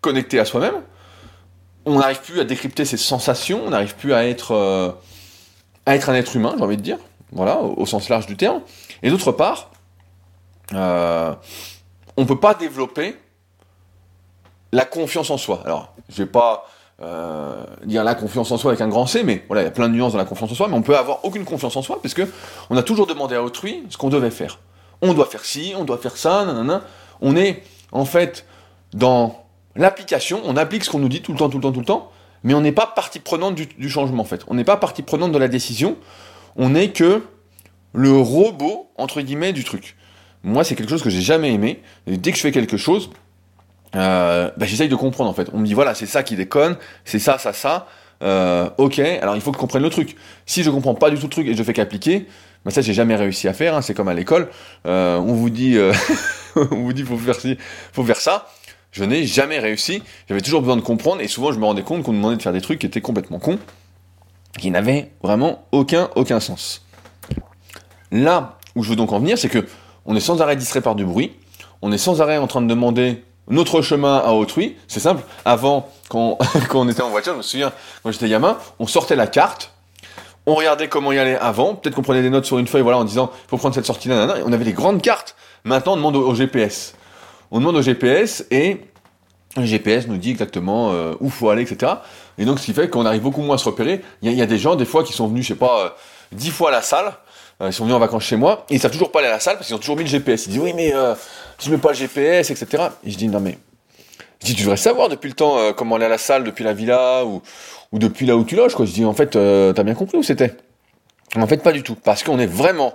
connecté 0.00 0.38
à 0.38 0.44
soi-même 0.44 0.74
on 1.86 1.98
n'arrive 1.98 2.20
plus 2.20 2.40
à 2.40 2.44
décrypter 2.44 2.84
ses 2.84 2.96
sensations, 2.96 3.62
on 3.66 3.70
n'arrive 3.70 3.94
plus 3.96 4.14
à 4.14 4.26
être, 4.26 4.52
euh, 4.52 4.90
à 5.86 5.94
être 5.94 6.08
un 6.08 6.14
être 6.14 6.36
humain, 6.36 6.54
j'ai 6.56 6.64
envie 6.64 6.76
de 6.76 6.82
dire, 6.82 6.98
voilà, 7.32 7.58
au, 7.60 7.84
sens 7.86 8.08
large 8.08 8.26
du 8.26 8.36
terme. 8.36 8.62
Et 9.02 9.10
d'autre 9.10 9.32
part, 9.32 9.70
euh, 10.72 11.34
on 12.16 12.22
ne 12.22 12.26
peut 12.26 12.40
pas 12.40 12.54
développer 12.54 13.16
la 14.72 14.84
confiance 14.84 15.30
en 15.30 15.36
soi. 15.36 15.62
Alors, 15.64 15.94
je 16.08 16.22
vais 16.22 16.28
pas 16.28 16.66
euh, 17.02 17.64
dire 17.84 18.02
la 18.04 18.14
confiance 18.14 18.50
en 18.50 18.56
soi 18.56 18.70
avec 18.70 18.80
un 18.80 18.88
grand 18.88 19.06
C, 19.06 19.22
mais 19.24 19.44
voilà, 19.48 19.62
il 19.62 19.64
y 19.66 19.68
a 19.68 19.72
plein 19.72 19.88
de 19.88 19.94
nuances 19.94 20.12
dans 20.12 20.18
la 20.18 20.24
confiance 20.24 20.52
en 20.52 20.54
soi, 20.54 20.68
mais 20.68 20.74
on 20.74 20.82
peut 20.82 20.96
avoir 20.96 21.24
aucune 21.24 21.44
confiance 21.44 21.76
en 21.76 21.82
soi, 21.82 22.00
parce 22.00 22.14
que 22.14 22.22
on 22.70 22.76
a 22.76 22.82
toujours 22.82 23.06
demandé 23.06 23.34
à 23.34 23.42
autrui 23.42 23.84
ce 23.90 23.96
qu'on 23.96 24.10
devait 24.10 24.30
faire. 24.30 24.58
On 25.02 25.12
doit 25.12 25.26
faire 25.26 25.44
ci, 25.44 25.74
on 25.76 25.84
doit 25.84 25.98
faire 25.98 26.16
ça, 26.16 26.44
nanana. 26.44 26.82
On 27.20 27.36
est, 27.36 27.62
en 27.92 28.04
fait, 28.04 28.46
dans 28.94 29.43
l'application, 29.76 30.40
on 30.44 30.56
applique 30.56 30.84
ce 30.84 30.90
qu'on 30.90 30.98
nous 30.98 31.08
dit 31.08 31.22
tout 31.22 31.32
le 31.32 31.38
temps, 31.38 31.48
tout 31.48 31.58
le 31.58 31.62
temps, 31.62 31.72
tout 31.72 31.80
le 31.80 31.86
temps, 31.86 32.10
mais 32.44 32.54
on 32.54 32.60
n'est 32.60 32.72
pas 32.72 32.86
partie 32.86 33.18
prenante 33.18 33.54
du, 33.54 33.90
changement 33.90 34.22
en 34.22 34.26
fait. 34.26 34.42
On 34.48 34.54
n'est 34.54 34.64
pas 34.64 34.76
partie 34.76 35.02
prenante 35.02 35.32
de 35.32 35.38
la 35.38 35.48
décision. 35.48 35.96
On 36.56 36.70
n'est 36.70 36.90
que 36.90 37.22
le 37.92 38.12
robot 38.12 38.90
entre 38.96 39.22
guillemets 39.22 39.52
du 39.52 39.64
truc. 39.64 39.96
Moi, 40.42 40.62
c'est 40.62 40.74
quelque 40.74 40.90
chose 40.90 41.02
que 41.02 41.10
j'ai 41.10 41.22
jamais 41.22 41.52
aimé. 41.52 41.82
Et 42.06 42.18
dès 42.18 42.30
que 42.30 42.36
je 42.36 42.42
fais 42.42 42.52
quelque 42.52 42.76
chose, 42.76 43.10
euh, 43.96 44.50
bah, 44.58 44.66
j'essaye 44.66 44.90
de 44.90 44.94
comprendre 44.94 45.30
en 45.30 45.34
fait. 45.34 45.48
On 45.54 45.58
me 45.58 45.66
dit 45.66 45.72
voilà, 45.72 45.94
c'est 45.94 46.06
ça 46.06 46.22
qui 46.22 46.36
déconne, 46.36 46.76
c'est 47.06 47.18
ça, 47.18 47.38
ça, 47.38 47.54
ça. 47.54 47.86
Euh, 48.22 48.68
ok, 48.76 48.98
alors 48.98 49.36
il 49.36 49.40
faut 49.40 49.50
que 49.50 49.56
je 49.56 49.60
comprenne 49.60 49.82
le 49.82 49.90
truc. 49.90 50.14
Si 50.44 50.62
je 50.62 50.70
comprends 50.70 50.94
pas 50.94 51.08
du 51.08 51.16
tout 51.16 51.24
le 51.24 51.30
truc 51.30 51.46
et 51.48 51.54
je 51.54 51.62
fais 51.62 51.72
qu'appliquer, 51.72 52.26
bah 52.64 52.70
ça 52.70 52.82
j'ai 52.82 52.92
jamais 52.92 53.16
réussi 53.16 53.48
à 53.48 53.54
faire. 53.54 53.74
Hein. 53.74 53.82
c'est 53.82 53.94
comme 53.94 54.08
à 54.08 54.14
l'école, 54.14 54.50
euh, 54.86 55.16
on 55.16 55.32
vous 55.32 55.50
dit, 55.50 55.78
on 56.56 56.64
vous 56.66 56.92
dit 56.92 57.04
faut 57.04 57.18
faut 57.92 58.04
faire 58.04 58.20
ça 58.20 58.48
je 58.94 59.02
n'ai 59.02 59.26
jamais 59.26 59.58
réussi. 59.58 60.02
J'avais 60.28 60.40
toujours 60.40 60.60
besoin 60.60 60.76
de 60.76 60.80
comprendre 60.80 61.20
et 61.20 61.28
souvent 61.28 61.52
je 61.52 61.58
me 61.58 61.64
rendais 61.64 61.82
compte 61.82 62.04
qu'on 62.04 62.12
me 62.12 62.16
demandait 62.16 62.36
de 62.36 62.42
faire 62.42 62.52
des 62.52 62.60
trucs 62.60 62.78
qui 62.78 62.86
étaient 62.86 63.00
complètement 63.00 63.40
cons, 63.40 63.58
qui 64.58 64.70
n'avaient 64.70 65.10
vraiment 65.22 65.66
aucun, 65.72 66.08
aucun 66.14 66.38
sens. 66.38 66.86
Là 68.12 68.58
où 68.76 68.84
je 68.84 68.90
veux 68.90 68.96
donc 68.96 69.12
en 69.12 69.18
venir, 69.18 69.36
c'est 69.36 69.48
que 69.48 69.66
on 70.06 70.14
est 70.14 70.20
sans 70.20 70.40
arrêt 70.40 70.54
distrait 70.54 70.80
par 70.80 70.94
du 70.94 71.04
bruit, 71.04 71.32
on 71.82 71.90
est 71.90 71.98
sans 71.98 72.22
arrêt 72.22 72.38
en 72.38 72.46
train 72.46 72.62
de 72.62 72.68
demander 72.68 73.24
notre 73.48 73.82
chemin 73.82 74.18
à 74.18 74.32
autrui. 74.32 74.76
C'est 74.86 75.00
simple. 75.00 75.24
Avant, 75.44 75.88
quand, 76.08 76.38
on 76.74 76.88
était 76.88 77.02
en 77.02 77.10
voiture, 77.10 77.32
je 77.32 77.38
me 77.38 77.42
souviens, 77.42 77.72
quand 78.02 78.12
j'étais 78.12 78.28
gamin, 78.28 78.58
on 78.78 78.86
sortait 78.86 79.16
la 79.16 79.26
carte, 79.26 79.72
on 80.46 80.54
regardait 80.54 80.88
comment 80.88 81.10
y 81.10 81.18
aller 81.18 81.34
avant, 81.34 81.74
peut-être 81.74 81.96
qu'on 81.96 82.02
prenait 82.02 82.22
des 82.22 82.30
notes 82.30 82.44
sur 82.44 82.58
une 82.58 82.68
feuille, 82.68 82.82
voilà, 82.82 82.98
en 82.98 83.04
disant, 83.04 83.32
faut 83.48 83.56
prendre 83.56 83.74
cette 83.74 83.86
sortie-là, 83.86 84.36
on 84.46 84.52
avait 84.52 84.64
des 84.64 84.72
grandes 84.72 85.02
cartes. 85.02 85.34
Maintenant, 85.64 85.94
on 85.94 85.96
demande 85.96 86.16
au 86.16 86.34
GPS 86.34 86.94
on 87.54 87.60
demande 87.60 87.76
au 87.76 87.82
GPS 87.82 88.44
et 88.50 88.80
le 89.56 89.64
GPS 89.64 90.08
nous 90.08 90.16
dit 90.16 90.30
exactement 90.30 90.90
euh, 90.90 91.14
où 91.20 91.30
faut 91.30 91.50
aller, 91.50 91.62
etc. 91.62 91.92
Et 92.36 92.44
donc, 92.44 92.58
ce 92.58 92.64
qui 92.64 92.72
fait 92.72 92.90
qu'on 92.90 93.06
arrive 93.06 93.22
beaucoup 93.22 93.42
moins 93.42 93.54
à 93.54 93.58
se 93.58 93.64
repérer. 93.66 94.00
Il 94.22 94.32
y, 94.32 94.42
a 94.42 94.46
des 94.46 94.58
gens, 94.58 94.74
des 94.74 94.84
fois, 94.84 95.04
qui 95.04 95.12
sont 95.12 95.28
venus, 95.28 95.44
je 95.44 95.52
sais 95.52 95.58
pas, 95.58 95.84
euh, 95.84 95.88
dix 96.32 96.50
fois 96.50 96.70
à 96.70 96.72
la 96.72 96.82
salle. 96.82 97.12
Euh, 97.60 97.68
ils 97.68 97.72
sont 97.72 97.84
venus 97.84 97.94
en 97.94 98.00
vacances 98.00 98.24
chez 98.24 98.34
moi 98.34 98.66
et 98.70 98.74
ils 98.74 98.80
savent 98.80 98.90
toujours 98.90 99.12
pas 99.12 99.20
aller 99.20 99.28
à 99.28 99.30
la 99.30 99.38
salle 99.38 99.54
parce 99.54 99.68
qu'ils 99.68 99.76
ont 99.76 99.78
toujours 99.78 99.96
mis 99.96 100.02
le 100.02 100.08
GPS. 100.08 100.46
Ils 100.46 100.50
disent 100.50 100.58
oui, 100.58 100.72
mais 100.74 100.92
si 101.60 101.68
je 101.68 101.70
mets 101.70 101.78
pas 101.78 101.90
le 101.90 101.94
GPS, 101.94 102.50
etc. 102.50 102.88
Et 103.04 103.12
je 103.12 103.16
dis 103.16 103.28
non, 103.28 103.38
mais 103.38 103.56
je 104.40 104.46
dis, 104.46 104.54
tu 104.56 104.62
devrais 104.62 104.76
savoir 104.76 105.08
depuis 105.08 105.28
le 105.28 105.36
temps 105.36 105.72
comment 105.74 105.94
aller 105.94 106.06
à 106.06 106.08
la 106.08 106.18
salle, 106.18 106.42
depuis 106.42 106.64
la 106.64 106.72
villa 106.72 107.24
ou, 107.24 107.40
depuis 107.92 108.26
là 108.26 108.36
où 108.36 108.42
tu 108.42 108.56
loges. 108.56 108.74
Je 108.76 108.82
dis 108.82 109.04
en 109.04 109.14
fait, 109.14 109.30
t'as 109.30 109.82
bien 109.84 109.94
compris 109.94 110.18
où 110.18 110.24
c'était. 110.24 110.56
En 111.36 111.46
fait, 111.46 111.58
pas 111.58 111.70
du 111.70 111.84
tout. 111.84 111.94
Parce 111.94 112.24
qu'on 112.24 112.40
est 112.40 112.48
vraiment 112.48 112.94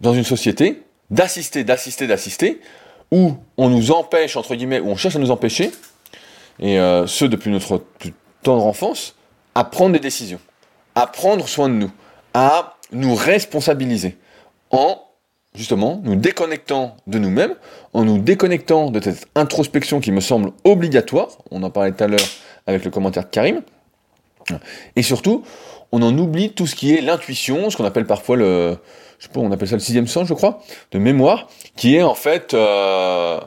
dans 0.00 0.14
une 0.14 0.22
société 0.22 0.84
d'assister, 1.10 1.64
d'assister, 1.64 2.06
d'assister 2.06 2.60
où 3.10 3.34
on 3.56 3.68
nous 3.68 3.90
empêche, 3.90 4.36
entre 4.36 4.54
guillemets, 4.54 4.80
où 4.80 4.88
on 4.88 4.96
cherche 4.96 5.16
à 5.16 5.18
nous 5.18 5.30
empêcher, 5.30 5.70
et 6.60 6.78
euh, 6.78 7.06
ce 7.06 7.24
depuis 7.24 7.50
notre 7.50 7.78
plus 7.78 8.12
tendre 8.42 8.66
enfance, 8.66 9.14
à 9.54 9.64
prendre 9.64 9.92
des 9.92 10.00
décisions, 10.00 10.40
à 10.94 11.06
prendre 11.06 11.48
soin 11.48 11.68
de 11.68 11.74
nous, 11.74 11.90
à 12.34 12.76
nous 12.92 13.14
responsabiliser, 13.14 14.16
en 14.70 15.02
justement 15.54 16.00
nous 16.04 16.14
déconnectant 16.14 16.96
de 17.06 17.18
nous-mêmes, 17.18 17.54
en 17.92 18.04
nous 18.04 18.18
déconnectant 18.18 18.90
de 18.90 19.00
cette 19.00 19.26
introspection 19.34 20.00
qui 20.00 20.12
me 20.12 20.20
semble 20.20 20.52
obligatoire, 20.64 21.28
on 21.50 21.62
en 21.62 21.70
parlait 21.70 21.92
tout 21.92 22.04
à 22.04 22.06
l'heure 22.06 22.20
avec 22.66 22.84
le 22.84 22.90
commentaire 22.90 23.24
de 23.24 23.30
Karim, 23.30 23.62
et 24.96 25.02
surtout, 25.02 25.44
on 25.92 26.02
en 26.02 26.16
oublie 26.16 26.52
tout 26.52 26.66
ce 26.66 26.74
qui 26.74 26.94
est 26.94 27.00
l'intuition, 27.00 27.70
ce 27.70 27.76
qu'on 27.76 27.84
appelle 27.84 28.06
parfois 28.06 28.36
le, 28.36 28.78
je 29.18 29.26
sais 29.26 29.32
pas, 29.32 29.40
on 29.40 29.50
appelle 29.50 29.68
ça 29.68 29.76
le 29.76 29.80
sixième 29.80 30.06
sens, 30.06 30.28
je 30.28 30.34
crois, 30.34 30.60
de 30.92 30.98
mémoire, 30.98 31.48
qui 31.76 31.96
est 31.96 32.02
en 32.02 32.14
fait 32.14 32.54
euh, 32.54 33.40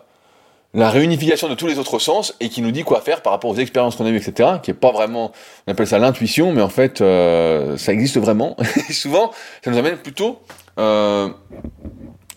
la 0.73 0.89
réunification 0.89 1.47
de 1.47 1.55
tous 1.55 1.67
les 1.67 1.79
autres 1.79 1.99
sens 1.99 2.35
et 2.39 2.49
qui 2.49 2.61
nous 2.61 2.71
dit 2.71 2.83
quoi 2.83 3.01
faire 3.01 3.21
par 3.21 3.33
rapport 3.33 3.51
aux 3.51 3.55
expériences 3.55 3.95
qu'on 3.95 4.05
a 4.05 4.09
eues, 4.09 4.17
etc. 4.17 4.57
Qui 4.61 4.71
est 4.71 4.75
pas 4.75 4.91
vraiment, 4.91 5.31
on 5.67 5.71
appelle 5.71 5.87
ça 5.87 5.97
l'intuition, 5.97 6.51
mais 6.51 6.61
en 6.61 6.69
fait, 6.69 7.01
euh, 7.01 7.77
ça 7.77 7.93
existe 7.93 8.17
vraiment. 8.17 8.57
et 8.89 8.93
souvent, 8.93 9.31
ça 9.63 9.71
nous 9.71 9.77
amène 9.77 9.97
plutôt 9.97 10.41
euh, 10.77 11.29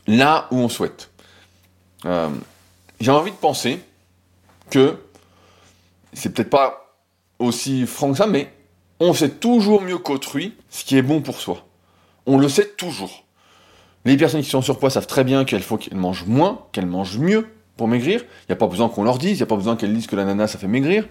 là 0.07 0.47
où 0.51 0.59
on 0.59 0.69
souhaite. 0.69 1.11
J'ai 3.01 3.11
envie 3.11 3.31
de 3.31 3.37
penser 3.37 3.81
que 4.71 4.99
c'est 6.13 6.33
peut-être 6.33 6.51
pas 6.51 6.95
aussi 7.39 7.87
franc 7.87 8.13
que 8.13 8.19
ça, 8.19 8.27
mais 8.27 8.53
on 9.01 9.13
sait 9.13 9.31
toujours 9.31 9.83
mieux 9.83 9.99
qu'autrui 9.99 10.55
ce 10.71 10.85
qui 10.85 10.97
est 10.97 11.03
bon 11.03 11.21
pour 11.21 11.41
soi. 11.41 11.67
On 12.27 12.39
le 12.39 12.49
sait 12.49 12.69
toujours. 12.69 13.24
Les 14.05 14.17
personnes 14.17 14.43
qui 14.43 14.51
sont 14.51 14.63
surpoids 14.63 14.91
savent 14.91 15.07
très 15.07 15.25
bien 15.25 15.45
qu'il 15.45 15.63
faut 15.63 15.79
qu'elles 15.79 15.97
mangent 15.97 16.27
moins, 16.27 16.61
qu'elles 16.73 16.87
mangent 16.87 17.19
mieux 17.19 17.47
pour 17.77 17.89
maigrir. 17.89 18.21
Il 18.21 18.51
n'y 18.51 18.53
a 18.53 18.57
pas 18.57 18.67
besoin 18.67 18.89
qu'on 18.89 19.03
leur 19.03 19.19
dise, 19.19 19.33
il 19.33 19.37
n'y 19.37 19.43
a 19.43 19.47
pas 19.47 19.57
besoin 19.57 19.77
qu'elles 19.77 19.95
disent 19.95 20.07
que 20.07 20.17
l'ananas 20.17 20.49
ça 20.49 20.59
fait 20.59 20.67
maigrir. 20.67 21.07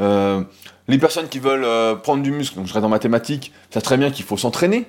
Euh, 0.00 0.42
les 0.86 0.98
personnes 0.98 1.28
qui 1.28 1.40
veulent 1.40 1.64
euh, 1.64 1.96
prendre 1.96 2.22
du 2.22 2.30
muscle, 2.30 2.56
donc 2.56 2.66
je 2.66 2.72
reste 2.72 2.84
en 2.84 2.88
mathématiques, 2.88 3.52
savent 3.70 3.82
très 3.82 3.96
bien 3.96 4.10
qu'il 4.10 4.24
faut 4.24 4.36
s'entraîner. 4.36 4.86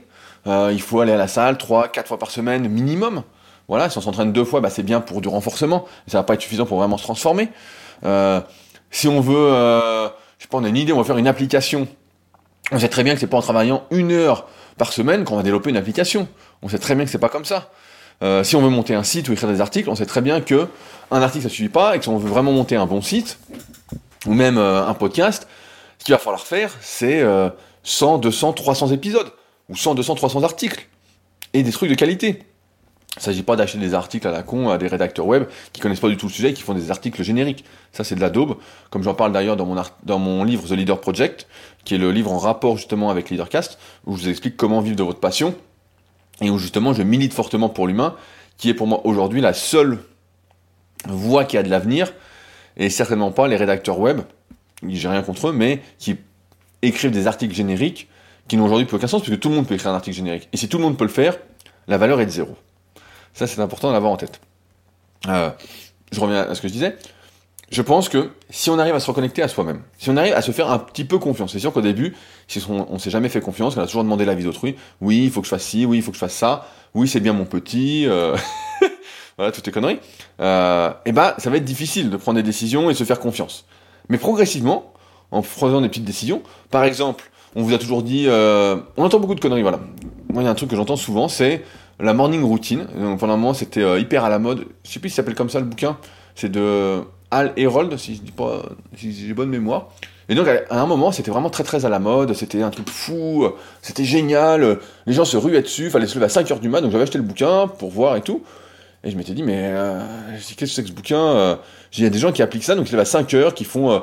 Euh, 0.48 0.70
il 0.72 0.82
faut 0.82 1.00
aller 1.00 1.12
à 1.12 1.18
la 1.18 1.28
salle 1.28 1.58
3, 1.58 1.90
4 1.90 2.08
fois 2.08 2.20
par 2.20 2.30
semaine 2.30 2.68
minimum. 2.70 3.24
Voilà, 3.68 3.90
si 3.90 3.98
on 3.98 4.02
s'entraîne 4.02 4.32
deux 4.32 4.46
fois, 4.46 4.62
bah, 4.62 4.70
c'est 4.70 4.84
bien 4.84 5.02
pour 5.02 5.22
du 5.22 5.28
renforcement. 5.28 5.86
Ça 6.08 6.20
va 6.20 6.24
pas 6.24 6.36
être 6.36 6.42
suffisant 6.42 6.66
pour 6.66 6.78
vraiment 6.78 6.98
se 6.98 7.04
transformer. 7.04 7.50
si 8.92 9.08
on 9.08 9.22
veut, 9.22 9.52
je 10.38 10.44
sais 10.44 10.48
pas, 10.50 10.58
on 10.58 10.64
a 10.64 10.70
une 10.70 10.78
idée, 10.78 10.94
on 10.94 10.98
va 10.98 11.04
faire 11.04 11.18
une 11.18 11.28
application. 11.28 11.88
On 12.72 12.80
sait 12.80 12.88
très 12.88 13.04
bien 13.04 13.16
que 13.16 13.20
c'est 13.20 13.28
pas 13.28 13.38
en 13.38 13.42
travaillant 13.42 13.84
une 13.92 14.12
heure 14.12 14.48
par 14.80 14.92
semaine 14.92 15.26
qu'on 15.26 15.36
va 15.36 15.44
développer 15.44 15.70
une 15.70 15.78
application. 15.78 16.28
On 16.64 16.70
sait 16.70 16.80
très 16.80 16.96
bien 16.96 17.06
que 17.06 17.12
c'est 17.12 17.20
pas 17.20 17.30
comme 17.30 17.46
ça. 17.46 17.70
Euh, 18.24 18.44
si 18.44 18.56
on 18.56 18.62
veut 18.62 18.70
monter 18.70 18.96
un 18.96 19.04
site 19.04 19.30
ou 19.30 19.34
écrire 19.34 19.50
des 19.50 19.62
articles, 19.62 19.90
on 19.90 19.96
sait 19.96 20.08
très 20.08 20.22
bien 20.22 20.42
que 20.42 20.68
un 21.12 21.22
article 21.22 21.44
ça 21.44 21.50
suffit 21.50 21.70
pas 21.70 21.96
et 21.96 22.00
que 22.00 22.06
si 22.06 22.10
on 22.10 22.18
veut 22.18 22.30
vraiment 22.30 22.52
monter 22.52 22.76
un 22.76 22.88
bon 22.88 23.02
site 23.02 23.38
ou 24.26 24.34
même 24.34 24.58
euh, 24.58 24.88
un 24.88 24.94
podcast, 24.96 25.48
ce 26.00 26.06
qu'il 26.06 26.14
va 26.14 26.18
falloir 26.18 26.46
faire, 26.46 26.72
c'est 26.82 27.24
100, 27.84 28.18
200, 28.20 28.54
300 28.54 28.92
épisodes 28.92 29.32
ou 29.68 29.76
100, 29.76 29.96
200, 29.96 30.16
300 30.16 30.44
articles 30.44 30.88
et 31.54 31.62
des 31.62 31.72
trucs 31.72 31.90
de 31.90 31.96
qualité. 31.96 32.44
Il 33.16 33.20
ne 33.20 33.24
s'agit 33.24 33.44
pas 33.44 33.56
d'acheter 33.56 33.80
des 33.80 33.96
articles 33.96 34.28
à 34.28 34.32
la 34.32 34.44
con 34.44 34.70
à 34.70 34.78
des 34.78 34.88
rédacteurs 34.88 35.26
web 35.26 35.46
qui 35.74 35.82
connaissent 35.82 36.00
pas 36.00 36.08
du 36.08 36.16
tout 36.16 36.28
le 36.28 36.32
sujet 36.32 36.52
et 36.52 36.54
qui 36.54 36.62
font 36.62 36.74
des 36.74 36.92
articles 36.92 37.22
génériques. 37.24 37.66
Ça, 37.92 38.04
c'est 38.04 38.16
de 38.16 38.22
la 38.22 38.30
daube. 38.30 38.56
Comme 38.92 39.04
j'en 39.04 39.16
parle 39.16 39.34
d'ailleurs 39.34 39.58
dans 39.58 39.76
dans 40.04 40.20
mon 40.20 40.44
livre 40.44 40.68
The 40.68 40.72
Leader 40.72 41.02
Project, 41.02 41.48
qui 41.84 41.96
est 41.96 41.98
le 41.98 42.12
livre 42.12 42.32
en 42.32 42.38
rapport 42.38 42.78
justement 42.78 43.10
avec 43.10 43.30
Leadercast, 43.30 43.80
où 44.06 44.16
je 44.16 44.24
vous 44.24 44.30
explique 44.30 44.58
comment 44.58 44.82
vivre 44.82 44.96
de 44.96 45.04
votre 45.04 45.20
passion 45.20 45.56
et 46.42 46.50
où 46.50 46.58
justement 46.58 46.94
je 46.94 47.04
milite 47.04 47.34
fortement 47.34 47.70
pour 47.70 47.88
l'humain, 47.88 48.16
qui 48.58 48.70
est 48.70 48.74
pour 48.74 48.88
moi 48.88 49.02
aujourd'hui 49.06 49.42
la 49.42 49.54
seule 49.54 50.00
voie 51.06 51.46
qui 51.46 51.58
a 51.58 51.64
de 51.64 51.70
l'avenir, 51.70 52.14
et 52.78 52.90
certainement 52.90 53.32
pas 53.32 53.48
les 53.48 53.56
rédacteurs 53.56 54.00
web, 54.00 54.22
j'ai 54.88 55.08
rien 55.08 55.22
contre 55.22 55.50
eux, 55.50 55.52
mais 55.52 55.82
qui 55.98 56.18
écrivent 56.82 57.12
des 57.12 57.28
articles 57.28 57.54
génériques 57.54 58.08
qui 58.48 58.58
n'ont 58.58 58.66
aujourd'hui 58.66 58.86
plus 58.86 58.98
aucun 58.98 59.08
sens, 59.08 59.22
puisque 59.22 59.40
tout 59.40 59.50
le 59.50 59.56
monde 59.56 59.68
peut 59.68 59.76
écrire 59.76 59.92
un 59.92 59.96
article 59.96 60.16
générique. 60.16 60.50
Et 60.54 60.58
si 60.58 60.70
tout 60.70 60.78
le 60.78 60.84
monde 60.84 60.98
peut 60.98 61.04
le 61.04 61.10
faire, 61.10 61.38
la 61.88 61.98
valeur 61.98 62.20
est 62.22 62.26
de 62.26 62.32
zéro. 62.32 62.58
Ça, 63.34 63.48
c'est 63.48 63.62
important 63.62 63.90
de 63.90 63.94
l'avoir 63.94 64.12
en 64.12 64.18
tête. 64.18 64.42
Euh, 65.28 65.52
je 66.12 66.20
reviens 66.20 66.42
à 66.42 66.56
ce 66.56 66.62
que 66.62 66.68
je 66.68 66.74
disais 66.74 66.98
je 67.72 67.82
pense 67.82 68.10
que 68.10 68.32
si 68.50 68.70
on 68.70 68.80
arrive 68.80 68.96
à 68.96 69.00
se 69.00 69.08
reconnecter 69.08 69.42
à 69.42 69.48
soi-même, 69.48 69.82
si 69.98 70.10
on 70.10 70.18
arrive 70.18 70.34
à 70.34 70.42
se 70.42 70.52
faire 70.52 70.72
un 70.72 70.80
petit 70.80 71.06
peu 71.06 71.20
confiance, 71.20 71.52
c'est 71.52 71.60
sûr 71.60 71.72
qu'au 71.72 71.82
début, 71.82 72.16
si 72.48 72.64
on, 72.70 72.94
ne 72.94 72.98
s'est 72.98 73.10
jamais 73.10 73.30
fait 73.30 73.42
confiance, 73.42 73.78
on 73.78 73.82
a 73.82 73.86
toujours 73.86 74.04
demandé 74.04 74.26
l'avis 74.26 74.44
d'autrui, 74.44 74.76
oui, 75.02 75.26
il 75.26 75.32
faut 75.32 75.42
que 75.42 75.46
je 75.46 75.52
fasse 75.52 75.64
ci, 75.64 75.86
oui, 75.86 75.98
il 75.98 76.04
faut 76.04 76.12
que 76.12 76.18
je 76.18 76.22
fasse 76.22 76.34
ça, 76.34 76.68
oui, 76.94 77.08
c'est 77.08 77.20
bien 77.20 77.34
mon 77.34 77.46
petit, 77.46 78.06
euh... 78.08 78.36
voilà, 79.38 79.52
toutes 79.52 79.66
les 79.68 79.72
conneries, 79.72 80.00
euh, 80.42 80.92
et 81.06 81.12
ben, 81.12 81.34
ça 81.38 81.50
va 81.50 81.58
être 81.58 81.66
difficile 81.66 82.10
de 82.10 82.18
prendre 82.18 82.38
des 82.38 82.44
décisions 82.44 82.90
et 82.90 82.94
de 82.94 82.98
se 82.98 83.04
faire 83.04 83.20
confiance. 83.20 83.66
Mais 84.10 84.18
progressivement, 84.18 84.94
en 85.32 85.44
faisant 85.44 85.82
des 85.82 85.90
petites 85.90 86.06
décisions, 86.06 86.42
par 86.72 86.84
exemple, 86.84 87.30
on 87.56 87.62
vous 87.62 87.74
a 87.74 87.78
toujours 87.78 88.04
dit, 88.04 88.26
euh, 88.28 88.78
on 88.98 89.04
entend 89.04 89.20
beaucoup 89.20 89.36
de 89.36 89.40
conneries, 89.40 89.62
voilà. 89.62 89.80
Moi, 90.32 90.44
il 90.44 90.46
y 90.46 90.48
a 90.48 90.52
un 90.52 90.56
truc 90.56 90.70
que 90.70 90.76
j'entends 90.76 90.96
souvent, 90.96 91.28
c'est 91.28 91.64
la 92.00 92.14
morning 92.14 92.44
routine. 92.44 92.88
Donc 92.98 93.20
pendant 93.20 93.34
un 93.34 93.38
moment, 93.38 93.54
c'était 93.54 93.82
euh, 93.82 94.00
hyper 94.00 94.24
à 94.24 94.30
la 94.30 94.40
mode. 94.40 94.66
Je 94.84 94.92
sais 94.92 95.00
plus 95.00 95.10
si 95.10 95.16
ça 95.16 95.22
s'appelle 95.22 95.36
comme 95.36 95.50
ça 95.50 95.60
le 95.60 95.66
bouquin. 95.66 95.98
C'est 96.36 96.50
de 96.50 97.02
Al 97.32 97.54
Herold, 97.58 97.96
si 97.98 98.16
je 98.16 98.22
dis 98.22 98.32
pas, 98.32 98.64
si 98.98 99.14
j'ai 99.14 99.34
bonne 99.34 99.50
mémoire. 99.50 99.90
Et 100.30 100.36
donc 100.36 100.48
à 100.48 100.82
un 100.82 100.86
moment, 100.86 101.12
c'était 101.12 101.32
vraiment 101.32 101.50
très 101.50 101.64
très 101.64 101.86
à 101.86 101.90
la 101.90 101.98
mode, 101.98 102.34
c'était 102.34 102.62
un 102.62 102.70
truc 102.70 102.88
fou, 102.90 103.48
c'était 103.82 104.04
génial, 104.04 104.78
les 105.08 105.14
gens 105.14 105.26
se 105.26 105.38
ruaient 105.38 105.64
dessus, 105.64 105.90
fallait 105.90 106.06
se 106.06 106.16
lever 106.16 106.26
à 106.26 106.30
5h 106.30 106.60
du 106.60 106.70
mat, 106.70 106.82
donc 106.82 106.92
j'avais 106.92 107.04
acheté 107.04 107.18
le 107.18 107.24
bouquin 107.24 107.68
pour 107.68 107.90
voir 107.90 108.16
et 108.16 108.22
tout. 108.22 108.44
Et 109.04 109.12
je 109.12 109.18
m'étais 109.18 109.34
dit, 109.34 109.44
mais 109.44 109.58
euh, 109.58 110.02
qu'est-ce 110.36 110.56
que 110.56 110.66
c'est 110.66 110.84
que 110.84 110.90
ce 110.90 110.94
bouquin 110.94 111.20
euh, 111.20 111.56
Il 111.98 112.04
y 112.04 112.08
a 112.08 112.10
des 112.10 112.20
gens 112.20 112.32
qui 112.32 112.42
appliquent 112.42 112.64
ça, 112.64 112.76
donc 112.76 112.86
ils 112.88 112.92
se 112.92 112.96
lèvent 112.96 113.02
à 113.02 113.06
5 113.06 113.32
h 113.34 113.54
qui 113.54 113.64
font 113.64 113.92
euh, 113.92 114.00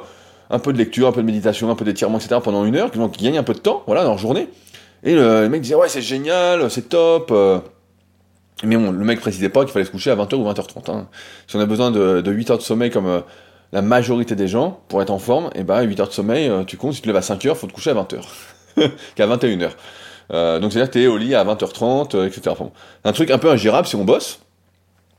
un 0.49 0.59
peu 0.59 0.73
de 0.73 0.79
lecture, 0.79 1.07
un 1.07 1.13
peu 1.13 1.21
de 1.21 1.27
méditation, 1.27 1.71
un 1.71 1.75
peu 1.75 1.85
d'étirement, 1.85 2.19
etc. 2.19 2.41
pendant 2.43 2.65
une 2.65 2.77
heure, 2.77 2.91
qui 2.91 3.25
gagnent 3.25 3.39
un 3.39 3.43
peu 3.43 3.53
de 3.53 3.59
temps, 3.59 3.83
voilà, 3.87 4.03
dans 4.05 4.11
leur 4.11 4.19
journée. 4.19 4.49
Et 5.05 5.15
le, 5.15 5.43
le 5.43 5.49
mec 5.51 5.61
disait, 5.61 5.75
ouais, 5.75 5.89
c'est 5.89 6.03
génial, 6.03 6.71
c'est 6.71 6.89
top. 6.89 7.31
Mais 8.63 8.77
bon, 8.77 8.91
le 8.91 9.05
mec 9.05 9.21
précisait 9.21 9.49
pas 9.49 9.65
qu'il 9.65 9.73
fallait 9.73 9.85
se 9.85 9.91
coucher 9.91 10.11
à 10.11 10.17
20h 10.17 10.35
ou 10.35 10.49
20h30. 10.49 10.91
Hein. 10.91 11.09
Si 11.47 11.57
on 11.57 11.61
a 11.61 11.67
besoin 11.67 11.91
de, 11.91 12.21
de 12.23 12.33
8 12.33 12.51
heures 12.51 12.59
de 12.59 12.63
sommeil 12.63 12.91
comme 12.91 13.07
euh, 13.07 13.21
la 13.73 13.83
majorité 13.83 14.35
des 14.35 14.49
gens 14.49 14.81
pour 14.89 15.03
être 15.03 15.11
en 15.11 15.19
forme, 15.19 15.47
et 15.55 15.61
eh 15.61 15.65
ben 15.65 15.83
8 15.83 16.01
heures 16.01 16.09
de 16.09 16.13
sommeil, 16.13 16.49
euh, 16.49 16.65
tu 16.65 16.77
comptes, 16.77 16.95
si 16.95 17.01
tu 17.01 17.09
te 17.09 17.13
lèves 17.13 17.17
à 17.17 17.21
5h, 17.21 17.55
faut 17.55 17.67
te 17.67 17.73
coucher 17.73 17.91
à 17.91 17.95
20h. 17.95 18.21
Qu'à 19.15 19.27
21h. 19.27 19.71
Euh, 20.33 20.59
donc 20.59 20.73
c'est-à-dire 20.73 20.91
que 20.91 20.99
t'es 20.99 21.07
au 21.07 21.19
lit 21.19 21.35
à 21.35 21.45
20h30, 21.45 22.27
etc. 22.27 22.57
un 23.05 23.13
truc 23.13 23.31
un 23.31 23.39
peu 23.39 23.51
ingérable 23.51 23.87
si 23.87 23.97
on 23.97 24.05
bosse. 24.05 24.41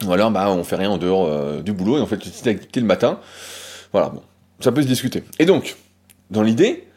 Ou 0.05 0.11
alors 0.11 0.31
bah, 0.31 0.49
on 0.49 0.63
fait 0.63 0.75
rien 0.75 0.91
en 0.91 0.97
dehors 0.97 1.61
du 1.63 1.73
boulot 1.73 1.97
et 1.97 2.01
on 2.01 2.05
fait 2.05 2.15
une 2.15 2.21
petite 2.21 2.45
activité 2.45 2.79
le 2.79 2.85
matin. 2.85 3.19
Voilà, 3.91 4.09
bon. 4.09 4.21
Ça 4.59 4.71
peut 4.71 4.81
se 4.81 4.87
discuter. 4.87 5.23
Et 5.39 5.45
donc, 5.45 5.75
dans 6.31 6.41
l'idée, 6.41 6.87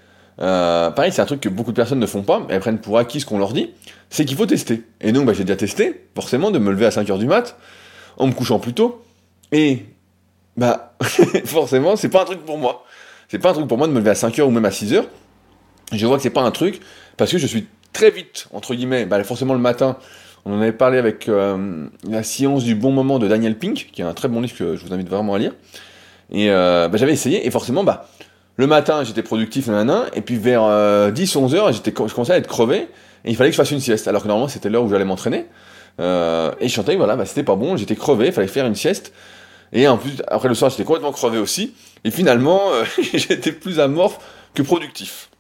euh, 0.41 0.91
pareil, 0.91 1.13
c'est 1.13 1.21
un 1.21 1.27
truc 1.27 1.41
que 1.41 1.49
beaucoup 1.49 1.73
de 1.73 1.77
personnes 1.77 1.99
ne 1.99 2.07
font 2.07 2.23
pas, 2.23 2.43
elles 2.49 2.61
prennent 2.61 2.79
pour 2.79 2.99
acquis 2.99 3.21
ce 3.21 3.27
qu'on 3.27 3.39
leur 3.39 3.53
dit, 3.53 3.71
c'est 4.11 4.25
qu'il 4.25 4.37
faut 4.37 4.47
tester. 4.47 4.83
Et 5.01 5.13
donc, 5.13 5.25
bah, 5.27 5.33
j'ai 5.33 5.45
déjà 5.45 5.57
testé, 5.57 6.07
forcément, 6.15 6.51
de 6.51 6.59
me 6.59 6.71
lever 6.71 6.87
à 6.87 6.91
5h 6.91 7.19
du 7.19 7.27
mat, 7.27 7.57
en 8.17 8.27
me 8.27 8.33
couchant 8.33 8.59
plus 8.59 8.75
tôt, 8.75 9.03
et 9.53 9.85
bah, 10.57 10.97
forcément, 11.45 11.97
c'est 11.97 12.09
pas 12.09 12.23
un 12.23 12.27
truc 12.27 12.45
pour 12.45 12.59
moi. 12.59 12.85
C'est 13.29 13.39
pas 13.39 13.51
un 13.51 13.55
truc 13.55 13.69
pour 13.69 13.79
moi 13.79 13.87
de 13.87 13.93
me 13.93 13.99
lever 13.99 14.11
à 14.11 14.15
5h 14.15 14.43
ou 14.43 14.51
même 14.51 14.65
à 14.65 14.71
6h. 14.71 15.05
Je 15.93 16.07
vois 16.07 16.17
que 16.17 16.23
c'est 16.23 16.31
pas 16.31 16.43
un 16.43 16.51
truc, 16.51 16.81
parce 17.17 17.31
que 17.31 17.39
je 17.39 17.47
suis 17.47 17.67
très 17.93 18.11
vite, 18.11 18.49
entre 18.53 18.75
guillemets, 18.75 19.07
bah, 19.07 19.23
forcément 19.25 19.55
le 19.55 19.61
matin, 19.61 19.97
on 20.45 20.55
en 20.55 20.61
avait 20.61 20.73
parlé 20.73 20.99
avec 20.99 21.29
euh, 21.29 21.87
La 22.09 22.23
science 22.23 22.65
du 22.65 22.75
bon 22.75 22.93
moment 22.93 23.19
de 23.19 23.29
Daniel 23.29 23.59
Pink, 23.59 23.91
qui 23.93 24.01
est 24.01 24.05
un 24.05 24.15
très 24.15 24.29
bon 24.29 24.41
livre 24.41 24.57
que 24.57 24.77
je 24.77 24.85
vous 24.85 24.93
invite 24.93 25.09
vraiment 25.09 25.35
à 25.35 25.39
lire. 25.39 25.53
Et 26.31 26.51
euh, 26.51 26.89
bah, 26.89 26.97
j'avais 26.99 27.13
essayé, 27.13 27.47
et 27.47 27.51
forcément, 27.51 27.85
le 28.57 28.67
matin, 28.67 29.05
j'étais 29.05 29.23
productif, 29.23 29.67
nanana, 29.67 30.07
et 30.15 30.21
puis 30.21 30.37
vers 30.37 30.63
10, 31.13 31.37
euh, 31.37 31.39
11 31.39 31.55
heures, 31.55 31.73
j'étais, 31.73 31.91
je 31.91 32.15
commençais 32.15 32.33
à 32.33 32.37
être 32.37 32.49
crevé, 32.49 32.89
et 33.25 33.31
il 33.31 33.37
fallait 33.37 33.51
que 33.51 33.55
je 33.55 33.61
fasse 33.61 33.71
une 33.71 33.81
sieste, 33.81 34.09
alors 34.09 34.23
que 34.23 34.29
normalement, 34.29 34.49
c'était 34.49 34.69
l'heure 34.69 34.85
où 34.85 34.89
j'allais 34.89 35.05
m'entraîner. 35.05 35.47
Euh, 36.01 36.53
et 36.61 36.69
je 36.69 36.75
chantais, 36.75 36.97
voilà, 36.97 37.17
bah, 37.17 37.27
c'était 37.27 37.43
pas 37.43 37.57
bon, 37.57 37.77
j'étais 37.77 37.97
crevé, 37.97 38.27
il 38.27 38.33
fallait 38.33 38.49
faire 38.49 38.67
une 38.67 38.75
sieste. 38.75 39.13
Et 39.73 39.87
en 39.87 39.99
plus, 39.99 40.23
après 40.29 40.49
le 40.49 40.55
soir, 40.55 40.71
j'étais 40.71 40.85
complètement 40.85 41.13
crevé 41.13 41.39
aussi. 41.39 41.75
Et 42.05 42.11
finalement, 42.11 42.73
euh, 42.73 42.85
j'étais 43.15 43.53
plus 43.53 43.81
amorphe 43.81 44.19
que 44.55 44.63
productif. 44.63 45.31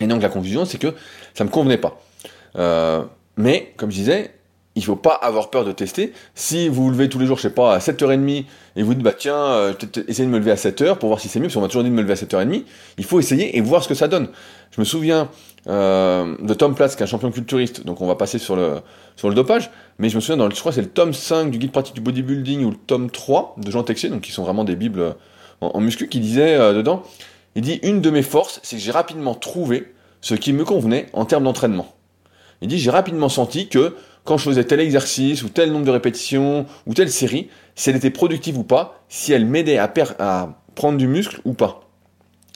Et 0.00 0.06
donc, 0.06 0.22
la 0.22 0.28
conclusion, 0.28 0.64
c'est 0.64 0.78
que 0.78 0.94
ça 1.34 1.44
me 1.44 1.50
convenait 1.50 1.78
pas. 1.78 2.00
mais, 3.36 3.72
comme 3.76 3.90
je 3.90 3.96
disais, 3.96 4.34
il 4.76 4.84
faut 4.84 4.96
pas 4.96 5.14
avoir 5.14 5.50
peur 5.50 5.64
de 5.64 5.72
tester. 5.72 6.12
Si 6.34 6.68
vous 6.68 6.84
vous 6.84 6.90
levez 6.90 7.08
tous 7.08 7.18
les 7.18 7.26
jours, 7.26 7.36
je 7.36 7.42
sais 7.42 7.50
pas, 7.50 7.74
à 7.74 7.78
7h30 7.78 8.44
et 8.76 8.82
vous 8.82 8.94
dites, 8.94 9.02
bah 9.02 9.12
tiens, 9.16 9.36
euh, 9.36 9.72
de 9.74 10.24
me 10.24 10.38
lever 10.38 10.52
à 10.52 10.56
7h 10.56 10.96
pour 10.96 11.08
voir 11.08 11.20
si 11.20 11.28
c'est 11.28 11.40
mieux, 11.40 11.46
parce 11.46 11.54
qu'on 11.54 11.60
m'a 11.60 11.66
toujours 11.66 11.82
dit 11.82 11.90
de 11.90 11.94
me 11.94 12.02
lever 12.02 12.12
à 12.12 12.16
7h30, 12.16 12.64
il 12.96 13.04
faut 13.04 13.18
essayer 13.18 13.56
et 13.56 13.60
voir 13.60 13.82
ce 13.82 13.88
que 13.88 13.94
ça 13.94 14.08
donne. 14.08 14.28
Je 14.70 14.80
me 14.80 14.84
souviens 14.84 15.28
euh, 15.66 16.36
de 16.40 16.54
Tom 16.54 16.74
Platz, 16.74 16.96
qui 16.96 17.02
est 17.02 17.04
un 17.04 17.08
champion 17.08 17.30
culturiste, 17.30 17.84
donc 17.84 18.00
on 18.00 18.06
va 18.06 18.14
passer 18.14 18.38
sur 18.38 18.56
le, 18.56 18.80
sur 19.16 19.28
le 19.28 19.34
dopage, 19.34 19.70
mais 19.98 20.08
je 20.08 20.16
me 20.16 20.20
souviens, 20.20 20.38
dans 20.38 20.48
le, 20.48 20.54
je 20.54 20.60
crois 20.60 20.72
c'est 20.72 20.80
le 20.80 20.88
tome 20.88 21.12
5 21.12 21.50
du 21.50 21.58
guide 21.58 21.72
pratique 21.72 21.94
du 21.94 22.00
bodybuilding 22.00 22.64
ou 22.64 22.70
le 22.70 22.76
tome 22.76 23.10
3 23.10 23.56
de 23.58 23.70
Jean 23.70 23.82
Texier, 23.82 24.08
donc 24.08 24.22
qui 24.22 24.32
sont 24.32 24.42
vraiment 24.42 24.64
des 24.64 24.76
bibles 24.76 25.16
en, 25.60 25.80
muscu, 25.80 26.08
qui 26.08 26.20
disait 26.20 26.54
euh, 26.54 26.72
dedans, 26.72 27.02
il 27.54 27.62
dit, 27.62 27.80
une 27.82 28.00
de 28.00 28.10
mes 28.10 28.22
forces, 28.22 28.60
c'est 28.62 28.76
que 28.76 28.82
j'ai 28.82 28.92
rapidement 28.92 29.34
trouvé 29.34 29.92
ce 30.20 30.34
qui 30.34 30.52
me 30.52 30.64
convenait 30.64 31.06
en 31.12 31.24
termes 31.24 31.44
d'entraînement. 31.44 31.94
Il 32.62 32.68
dit, 32.68 32.78
j'ai 32.78 32.90
rapidement 32.90 33.28
senti 33.28 33.68
que 33.68 33.96
quand 34.24 34.36
je 34.38 34.44
faisais 34.44 34.64
tel 34.64 34.80
exercice 34.80 35.42
ou 35.42 35.48
tel 35.48 35.72
nombre 35.72 35.86
de 35.86 35.90
répétitions 35.90 36.66
ou 36.86 36.94
telle 36.94 37.10
série, 37.10 37.48
si 37.74 37.90
elle 37.90 37.96
était 37.96 38.10
productive 38.10 38.58
ou 38.58 38.64
pas, 38.64 39.02
si 39.08 39.32
elle 39.32 39.46
m'aidait 39.46 39.78
à, 39.78 39.92
à 40.18 40.48
prendre 40.74 40.98
du 40.98 41.06
muscle 41.06 41.40
ou 41.44 41.54
pas. 41.54 41.80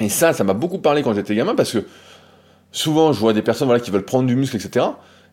Et 0.01 0.09
ça, 0.09 0.33
ça 0.33 0.45
m'a 0.45 0.55
beaucoup 0.55 0.79
parlé 0.79 1.03
quand 1.03 1.14
j'étais 1.14 1.35
gamin 1.35 1.55
parce 1.55 1.73
que 1.73 1.87
souvent 2.75 3.15
je 3.15 3.21
vois 3.21 3.33
des 3.33 3.41
personnes 3.41 3.69
voilà, 3.69 3.81
qui 3.81 3.91
veulent 3.91 4.05
prendre 4.05 4.27
du 4.27 4.37
muscle, 4.37 4.57
etc. 4.57 4.87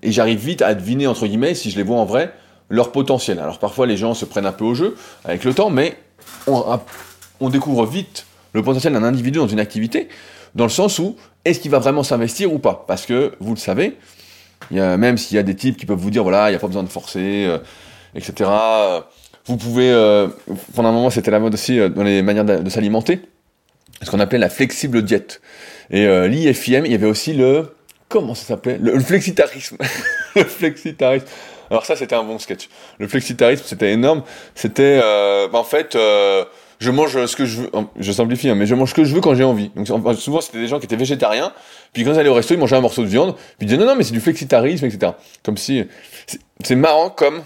Et 0.04 0.12
j'arrive 0.12 0.40
vite 0.40 0.62
à 0.62 0.74
deviner, 0.74 1.08
entre 1.08 1.28
guillemets, 1.28 1.54
si 1.54 1.70
je 1.70 1.76
les 1.76 1.84
vois 1.84 1.98
en 1.98 2.06
vrai, 2.06 2.34
leur 2.70 2.94
potentiel. 2.94 3.40
Alors 3.40 3.60
parfois 3.60 3.86
les 3.86 3.98
gens 3.98 4.14
se 4.14 4.24
prennent 4.24 4.46
un 4.46 4.54
peu 4.54 4.64
au 4.64 4.74
jeu 4.74 4.96
avec 5.26 5.44
le 5.44 5.54
temps, 5.54 5.70
mais 5.70 5.98
on, 6.48 7.50
découvre 7.50 7.86
vite 7.86 8.26
le 8.54 8.64
potentiel 8.64 8.94
d'un 8.94 9.04
individu 9.04 9.40
dans 9.40 9.48
une 9.48 9.60
activité, 9.60 10.08
dans 10.56 10.64
le 10.64 10.70
sens 10.70 11.00
où 11.00 11.18
est-ce 11.44 11.60
qu'il 11.60 11.72
va 11.72 11.80
vraiment 11.80 12.04
s'investir 12.04 12.54
ou 12.54 12.60
pas? 12.60 12.86
Parce 12.88 13.06
que, 13.06 13.34
vous 13.40 13.54
le 13.54 13.60
savez, 13.60 13.98
y 14.72 14.80
a, 14.80 14.98
même 14.98 15.18
s'il 15.18 15.36
y 15.36 15.40
a 15.40 15.44
des 15.44 15.56
types 15.56 15.78
qui 15.78 15.86
peuvent 15.86 15.98
vous 15.98 16.12
dire, 16.12 16.24
voilà, 16.24 16.50
il 16.50 16.54
n'y 16.54 16.56
a 16.56 16.60
pas 16.60 16.68
besoin 16.68 16.84
de 16.84 16.90
forcer, 16.90 17.46
euh, 17.48 17.58
etc. 18.16 18.50
Vous 19.46 19.58
pouvez, 19.58 19.92
euh, 19.92 20.28
pendant 20.76 20.90
un 20.90 20.92
moment, 20.92 21.10
c'était 21.10 21.32
la 21.32 21.40
mode 21.40 21.56
aussi 21.56 21.80
euh, 21.80 21.90
dans 21.90 22.04
les 22.04 22.22
manières 22.22 22.46
de, 22.46 22.70
s'alimenter, 22.70 23.22
ce 24.02 24.12
qu'on 24.12 24.20
appelait 24.20 24.38
la 24.38 24.50
flexible 24.50 25.02
diète. 25.02 25.42
Et 25.92 26.08
l'IFIM, 26.28 26.86
il 26.86 26.92
y 26.92 26.96
avait 26.96 27.08
aussi 27.08 27.34
le, 27.34 27.76
comment 28.08 28.34
ça 28.34 28.46
s'appelait? 28.46 28.78
Le, 28.82 29.00
flexitarisme. 29.00 29.78
le 30.36 30.44
flexitarisme. 30.46 31.28
Alors 31.70 31.86
ça, 31.86 31.96
c'était 31.96 32.16
un 32.16 32.24
bon 32.24 32.40
sketch. 32.40 32.70
Le 32.98 33.08
flexitarisme, 33.08 33.64
c'était 33.66 33.92
énorme. 33.92 34.24
C'était, 34.56 35.00
bah, 35.52 35.60
en 35.60 35.64
fait, 35.64 35.98
je 36.82 36.90
mange 36.90 37.26
ce 37.28 37.36
que 37.36 37.46
je 37.46 37.62
veux, 37.62 37.70
je 38.00 38.12
simplifie, 38.12 38.50
hein, 38.50 38.56
mais 38.56 38.66
je 38.66 38.74
mange 38.74 38.90
ce 38.90 38.96
que 38.96 39.04
je 39.04 39.14
veux 39.14 39.22
quand 39.22 39.36
j'ai 39.36 39.44
envie. 39.44 39.70
Donc 39.76 39.88
souvent 40.18 40.42
c'était 40.42 40.58
des 40.58 40.68
gens 40.68 40.80
qui 40.80 40.86
étaient 40.86 40.96
végétariens, 40.96 41.54
puis 41.94 42.04
quand 42.04 42.12
ils 42.12 42.20
allaient 42.20 42.30
au 42.30 42.34
resto, 42.34 42.56
ils 42.56 42.60
mangeaient 42.60 42.76
un 42.76 42.82
morceau 42.82 43.04
de 43.04 43.08
viande, 43.08 43.36
puis 43.36 43.46
ils 43.62 43.66
disaient 43.68 43.78
non, 43.78 43.86
non, 43.86 43.96
mais 43.96 44.04
c'est 44.04 44.14
du 44.14 44.20
flexitarisme, 44.20 44.86
etc. 44.86 45.14
Comme 45.44 45.58
si, 45.58 45.86
c'est 46.64 46.76
marrant 46.76 47.12
comme 47.12 47.44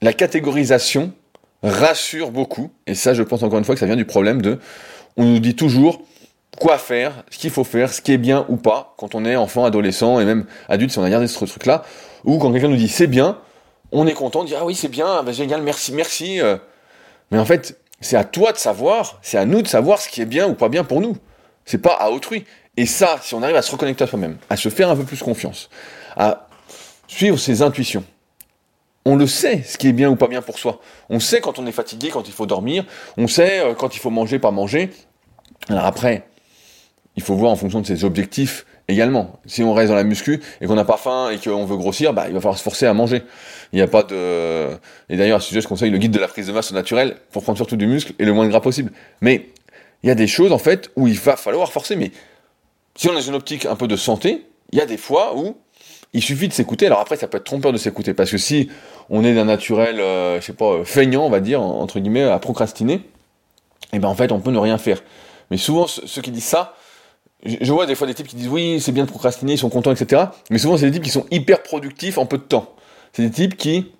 la 0.00 0.12
catégorisation 0.12 1.12
rassure 1.64 2.30
beaucoup, 2.30 2.70
et 2.86 2.94
ça 2.94 3.14
je 3.14 3.24
pense 3.24 3.42
encore 3.42 3.58
une 3.58 3.64
fois 3.64 3.74
que 3.74 3.80
ça 3.80 3.86
vient 3.86 3.96
du 3.96 4.04
problème 4.04 4.40
de, 4.40 4.60
on 5.16 5.24
nous 5.24 5.40
dit 5.40 5.56
toujours 5.56 6.02
quoi 6.58 6.78
faire, 6.78 7.24
ce 7.30 7.38
qu'il 7.38 7.50
faut 7.50 7.64
faire, 7.64 7.92
ce 7.92 8.00
qui 8.00 8.12
est 8.12 8.18
bien 8.18 8.46
ou 8.48 8.56
pas, 8.56 8.94
quand 8.96 9.14
on 9.14 9.24
est 9.24 9.36
enfant, 9.36 9.64
adolescent, 9.64 10.20
et 10.20 10.24
même 10.24 10.46
adulte, 10.68 10.92
si 10.92 10.98
on 10.98 11.02
a 11.02 11.10
gardé 11.10 11.26
ce 11.26 11.44
truc-là, 11.44 11.84
ou 12.24 12.38
quand 12.38 12.52
quelqu'un 12.52 12.68
nous 12.68 12.76
dit 12.76 12.88
c'est 12.88 13.06
bien, 13.06 13.38
on 13.92 14.06
est 14.06 14.14
content 14.14 14.42
de 14.42 14.48
dire 14.48 14.58
ah 14.60 14.64
oui 14.64 14.74
c'est 14.74 14.88
bien, 14.88 15.22
bah, 15.22 15.32
génial, 15.32 15.62
merci, 15.62 15.92
merci. 15.92 16.40
Euh. 16.40 16.56
Mais 17.30 17.38
en 17.38 17.44
fait, 17.44 17.78
c'est 18.00 18.16
à 18.16 18.24
toi 18.24 18.52
de 18.52 18.58
savoir, 18.58 19.18
c'est 19.22 19.38
à 19.38 19.44
nous 19.44 19.62
de 19.62 19.68
savoir 19.68 20.00
ce 20.00 20.08
qui 20.08 20.20
est 20.20 20.26
bien 20.26 20.48
ou 20.48 20.54
pas 20.54 20.68
bien 20.68 20.84
pour 20.84 21.00
nous. 21.00 21.16
C'est 21.64 21.78
pas 21.78 21.94
à 21.94 22.10
autrui. 22.10 22.44
Et 22.76 22.86
ça, 22.86 23.18
si 23.22 23.34
on 23.34 23.42
arrive 23.42 23.56
à 23.56 23.62
se 23.62 23.72
reconnecter 23.72 24.04
à 24.04 24.06
soi-même, 24.06 24.36
à 24.50 24.56
se 24.56 24.68
faire 24.68 24.90
un 24.90 24.96
peu 24.96 25.04
plus 25.04 25.22
confiance, 25.22 25.70
à 26.16 26.48
suivre 27.08 27.38
ses 27.38 27.62
intuitions, 27.62 28.04
on 29.06 29.16
le 29.16 29.26
sait, 29.26 29.62
ce 29.62 29.78
qui 29.78 29.88
est 29.88 29.92
bien 29.92 30.10
ou 30.10 30.16
pas 30.16 30.26
bien 30.26 30.42
pour 30.42 30.58
soi. 30.58 30.80
On 31.08 31.20
sait 31.20 31.40
quand 31.40 31.58
on 31.58 31.66
est 31.66 31.72
fatigué, 31.72 32.10
quand 32.10 32.28
il 32.28 32.34
faut 32.34 32.46
dormir, 32.46 32.84
on 33.16 33.28
sait 33.28 33.60
euh, 33.60 33.74
quand 33.74 33.94
il 33.94 34.00
faut 34.00 34.10
manger, 34.10 34.38
pas 34.38 34.50
manger. 34.50 34.90
Alors 35.68 35.84
après, 35.84 36.26
il 37.16 37.22
faut 37.22 37.34
voir 37.34 37.50
en 37.50 37.56
fonction 37.56 37.80
de 37.80 37.86
ses 37.86 38.04
objectifs 38.04 38.66
également. 38.88 39.40
Si 39.46 39.62
on 39.62 39.72
reste 39.72 39.88
dans 39.88 39.96
la 39.96 40.04
muscu 40.04 40.40
et 40.60 40.66
qu'on 40.66 40.74
n'a 40.74 40.84
pas 40.84 40.96
faim 40.96 41.30
et 41.30 41.38
qu'on 41.38 41.64
veut 41.64 41.76
grossir, 41.76 42.12
bah, 42.12 42.26
il 42.28 42.34
va 42.34 42.40
falloir 42.40 42.58
se 42.58 42.62
forcer 42.62 42.86
à 42.86 42.94
manger. 42.94 43.22
Il 43.72 43.76
n'y 43.76 43.82
a 43.82 43.88
pas 43.88 44.02
de... 44.02 44.68
Et 45.08 45.16
d'ailleurs, 45.16 45.38
à 45.38 45.40
ce 45.40 45.48
sujet, 45.48 45.60
je 45.60 45.68
conseille 45.68 45.90
le 45.90 45.98
guide 45.98 46.12
de 46.12 46.18
la 46.18 46.28
prise 46.28 46.46
de 46.46 46.52
masse 46.52 46.72
naturelle 46.72 47.16
pour 47.32 47.42
prendre 47.42 47.58
surtout 47.58 47.76
du 47.76 47.86
muscle 47.86 48.12
et 48.18 48.24
le 48.24 48.32
moins 48.32 48.44
de 48.44 48.50
gras 48.50 48.60
possible. 48.60 48.92
Mais 49.20 49.48
il 50.02 50.08
y 50.08 50.10
a 50.10 50.14
des 50.14 50.26
choses, 50.26 50.52
en 50.52 50.58
fait, 50.58 50.90
où 50.94 51.08
il 51.08 51.18
va 51.18 51.36
falloir 51.36 51.72
forcer. 51.72 51.96
Mais 51.96 52.12
si 52.94 53.08
on 53.08 53.12
est 53.12 53.16
dans 53.16 53.20
une 53.20 53.34
optique 53.34 53.66
un 53.66 53.76
peu 53.76 53.88
de 53.88 53.96
santé, 53.96 54.46
il 54.72 54.78
y 54.78 54.82
a 54.82 54.86
des 54.86 54.98
fois 54.98 55.36
où 55.36 55.56
il 56.12 56.22
suffit 56.22 56.48
de 56.48 56.52
s'écouter. 56.52 56.86
Alors 56.86 57.00
après, 57.00 57.16
ça 57.16 57.28
peut 57.28 57.38
être 57.38 57.44
trompeur 57.44 57.72
de 57.72 57.78
s'écouter. 57.78 58.14
Parce 58.14 58.30
que 58.30 58.38
si 58.38 58.68
on 59.08 59.24
est 59.24 59.34
d'un 59.34 59.46
naturel, 59.46 60.00
euh, 60.00 60.40
je 60.40 60.46
sais 60.46 60.52
pas, 60.52 60.84
feignant, 60.84 61.24
on 61.24 61.30
va 61.30 61.40
dire, 61.40 61.60
entre 61.60 61.98
guillemets, 61.98 62.22
à 62.22 62.38
procrastiner, 62.38 62.94
et 63.92 63.96
eh 63.96 63.98
ben 63.98 64.08
en 64.08 64.14
fait, 64.14 64.32
on 64.32 64.40
peut 64.40 64.50
ne 64.50 64.58
rien 64.58 64.78
faire. 64.78 65.02
Mais 65.50 65.56
souvent, 65.56 65.86
ceux 65.86 66.20
qui 66.20 66.30
disent 66.30 66.44
ça, 66.44 66.74
je 67.44 67.72
vois 67.72 67.86
des 67.86 67.94
fois 67.94 68.06
des 68.06 68.14
types 68.14 68.26
qui 68.26 68.36
disent 68.36 68.48
oui, 68.48 68.80
c'est 68.80 68.92
bien 68.92 69.04
de 69.04 69.10
procrastiner, 69.10 69.52
ils 69.52 69.58
sont 69.58 69.68
contents, 69.68 69.92
etc. 69.92 70.24
Mais 70.50 70.58
souvent, 70.58 70.76
c'est 70.76 70.86
des 70.86 70.92
types 70.92 71.04
qui 71.04 71.10
sont 71.10 71.26
hyper 71.30 71.62
productifs 71.62 72.18
en 72.18 72.26
peu 72.26 72.38
de 72.38 72.42
temps. 72.42 72.74
C'est 73.12 73.22
des 73.22 73.30
types 73.30 73.56
qui 73.56 73.92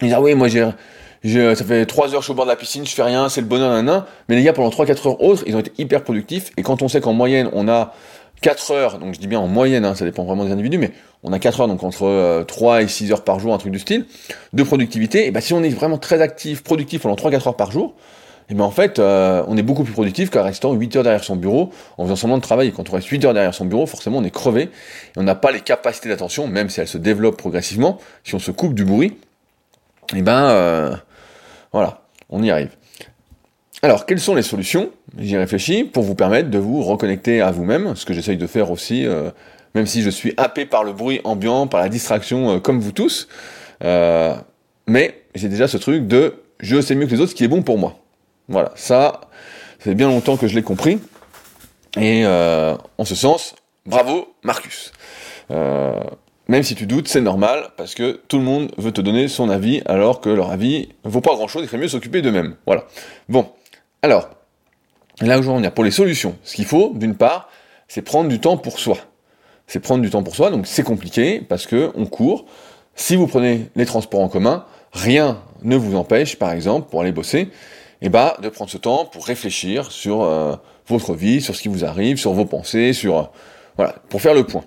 disent 0.00 0.14
ah 0.14 0.20
oui, 0.20 0.34
moi 0.34 0.48
ça 0.48 1.64
fait 1.64 1.86
3 1.86 2.14
heures 2.14 2.20
je 2.20 2.24
suis 2.24 2.32
au 2.32 2.34
bord 2.34 2.46
de 2.46 2.50
la 2.50 2.56
piscine, 2.56 2.84
je 2.84 2.94
fais 2.94 3.02
rien, 3.02 3.28
c'est 3.28 3.40
le 3.40 3.46
bonheur, 3.46 3.82
nan, 3.82 4.04
Mais 4.28 4.36
les 4.36 4.42
gars, 4.42 4.52
pendant 4.52 4.70
3-4 4.70 5.08
heures 5.08 5.22
autres, 5.22 5.44
ils 5.46 5.54
ont 5.54 5.60
été 5.60 5.72
hyper 5.78 6.02
productifs. 6.02 6.50
Et 6.56 6.62
quand 6.62 6.82
on 6.82 6.88
sait 6.88 7.00
qu'en 7.00 7.12
moyenne, 7.12 7.48
on 7.52 7.68
a 7.68 7.94
4 8.40 8.70
heures, 8.72 8.98
donc 8.98 9.14
je 9.14 9.20
dis 9.20 9.28
bien 9.28 9.38
en 9.38 9.46
moyenne, 9.46 9.84
hein, 9.84 9.94
ça 9.94 10.04
dépend 10.04 10.24
vraiment 10.24 10.44
des 10.44 10.50
individus, 10.50 10.78
mais 10.78 10.90
on 11.22 11.32
a 11.32 11.38
4 11.38 11.60
heures, 11.60 11.68
donc 11.68 11.84
entre 11.84 12.44
3 12.46 12.74
euh, 12.74 12.80
et 12.80 12.88
6 12.88 13.12
heures 13.12 13.22
par 13.22 13.38
jour, 13.38 13.54
un 13.54 13.58
truc 13.58 13.72
du 13.72 13.78
style, 13.78 14.06
de 14.52 14.62
productivité, 14.64 15.26
et 15.26 15.30
ben 15.30 15.40
si 15.40 15.54
on 15.54 15.62
est 15.62 15.68
vraiment 15.68 15.98
très 15.98 16.20
actif, 16.20 16.64
productif 16.64 17.02
pendant 17.02 17.14
3-4 17.14 17.48
heures 17.48 17.56
par 17.56 17.70
jour, 17.70 17.94
et 18.48 18.54
bien 18.54 18.64
en 18.64 18.70
fait, 18.70 18.98
euh, 18.98 19.44
on 19.46 19.56
est 19.56 19.62
beaucoup 19.62 19.84
plus 19.84 19.92
productif 19.92 20.30
qu'en 20.30 20.42
restant 20.42 20.72
8 20.72 20.96
heures 20.96 21.02
derrière 21.02 21.24
son 21.24 21.36
bureau, 21.36 21.70
en 21.98 22.04
faisant 22.04 22.16
semblant 22.16 22.36
de 22.38 22.42
travailler. 22.42 22.72
Quand 22.72 22.88
on 22.90 22.92
reste 22.92 23.08
8 23.08 23.24
heures 23.24 23.34
derrière 23.34 23.54
son 23.54 23.64
bureau, 23.64 23.86
forcément 23.86 24.18
on 24.18 24.24
est 24.24 24.30
crevé, 24.30 24.62
et 24.64 24.70
on 25.16 25.22
n'a 25.22 25.34
pas 25.34 25.52
les 25.52 25.60
capacités 25.60 26.08
d'attention, 26.08 26.46
même 26.46 26.68
si 26.68 26.80
elles 26.80 26.88
se 26.88 26.98
développent 26.98 27.36
progressivement, 27.36 27.98
si 28.24 28.34
on 28.34 28.38
se 28.38 28.50
coupe 28.50 28.74
du 28.74 28.84
bruit, 28.84 29.16
et 30.14 30.22
ben 30.22 30.44
euh, 30.44 30.96
voilà, 31.72 32.02
on 32.28 32.42
y 32.42 32.50
arrive. 32.50 32.70
Alors, 33.82 34.06
quelles 34.06 34.20
sont 34.20 34.34
les 34.34 34.42
solutions? 34.42 34.90
J'y 35.18 35.36
réfléchis 35.36 35.84
pour 35.84 36.04
vous 36.04 36.14
permettre 36.14 36.50
de 36.50 36.58
vous 36.58 36.82
reconnecter 36.82 37.40
à 37.40 37.50
vous-même, 37.50 37.96
ce 37.96 38.04
que 38.04 38.14
j'essaye 38.14 38.36
de 38.36 38.46
faire 38.46 38.70
aussi, 38.70 39.06
euh, 39.06 39.30
même 39.74 39.86
si 39.86 40.02
je 40.02 40.10
suis 40.10 40.34
happé 40.36 40.66
par 40.66 40.84
le 40.84 40.92
bruit 40.92 41.20
ambiant, 41.24 41.66
par 41.66 41.80
la 41.80 41.88
distraction, 41.88 42.60
comme 42.60 42.80
vous 42.80 42.92
tous. 42.92 43.28
mais 43.80 45.22
j'ai 45.34 45.48
déjà 45.48 45.66
ce 45.68 45.78
truc 45.78 46.06
de 46.06 46.34
je 46.60 46.80
sais 46.80 46.94
mieux 46.94 47.06
que 47.06 47.12
les 47.12 47.20
autres 47.20 47.30
ce 47.30 47.34
qui 47.34 47.44
est 47.44 47.48
bon 47.48 47.62
pour 47.62 47.78
moi. 47.78 48.01
Voilà, 48.48 48.72
ça, 48.74 49.22
c'est 49.78 49.94
bien 49.94 50.08
longtemps 50.08 50.36
que 50.36 50.46
je 50.46 50.54
l'ai 50.54 50.62
compris. 50.62 51.00
Et 51.96 52.24
euh, 52.24 52.76
en 52.98 53.04
ce 53.04 53.14
sens, 53.14 53.54
bravo 53.86 54.34
Marcus. 54.42 54.92
Euh, 55.50 56.00
même 56.48 56.62
si 56.62 56.74
tu 56.74 56.86
doutes, 56.86 57.08
c'est 57.08 57.20
normal, 57.20 57.70
parce 57.76 57.94
que 57.94 58.20
tout 58.28 58.38
le 58.38 58.44
monde 58.44 58.72
veut 58.76 58.92
te 58.92 59.00
donner 59.00 59.28
son 59.28 59.48
avis, 59.48 59.82
alors 59.86 60.20
que 60.20 60.28
leur 60.28 60.50
avis 60.50 60.88
ne 61.04 61.10
vaut 61.10 61.20
pas 61.20 61.34
grand-chose, 61.34 61.62
il 61.62 61.68
ferait 61.68 61.80
mieux 61.80 61.88
s'occuper 61.88 62.22
d'eux-mêmes. 62.22 62.56
Voilà. 62.66 62.84
Bon, 63.28 63.48
alors, 64.02 64.30
là 65.20 65.38
où 65.38 65.48
on 65.48 65.62
est 65.62 65.70
pour 65.70 65.84
les 65.84 65.90
solutions, 65.90 66.36
ce 66.42 66.54
qu'il 66.54 66.64
faut, 66.64 66.92
d'une 66.94 67.14
part, 67.14 67.48
c'est 67.88 68.02
prendre 68.02 68.28
du 68.28 68.40
temps 68.40 68.56
pour 68.56 68.78
soi. 68.78 68.96
C'est 69.66 69.80
prendre 69.80 70.02
du 70.02 70.10
temps 70.10 70.22
pour 70.22 70.34
soi, 70.34 70.50
donc 70.50 70.66
c'est 70.66 70.82
compliqué, 70.82 71.40
parce 71.40 71.66
que 71.66 71.92
on 71.94 72.06
court. 72.06 72.46
Si 72.94 73.16
vous 73.16 73.26
prenez 73.26 73.70
les 73.76 73.86
transports 73.86 74.20
en 74.20 74.28
commun, 74.28 74.66
rien 74.92 75.42
ne 75.62 75.76
vous 75.76 75.96
empêche, 75.96 76.36
par 76.36 76.52
exemple, 76.52 76.90
pour 76.90 77.00
aller 77.00 77.12
bosser, 77.12 77.48
et 78.02 78.08
bah, 78.08 78.36
de 78.42 78.48
prendre 78.48 78.70
ce 78.70 78.76
temps 78.76 79.04
pour 79.04 79.24
réfléchir 79.24 79.90
sur 79.90 80.22
euh, 80.22 80.56
votre 80.88 81.14
vie, 81.14 81.40
sur 81.40 81.54
ce 81.54 81.62
qui 81.62 81.68
vous 81.68 81.84
arrive, 81.84 82.18
sur 82.18 82.32
vos 82.32 82.44
pensées, 82.44 82.92
sur 82.92 83.16
euh, 83.16 83.22
voilà, 83.76 83.94
pour 84.08 84.20
faire 84.20 84.34
le 84.34 84.44
point. 84.44 84.64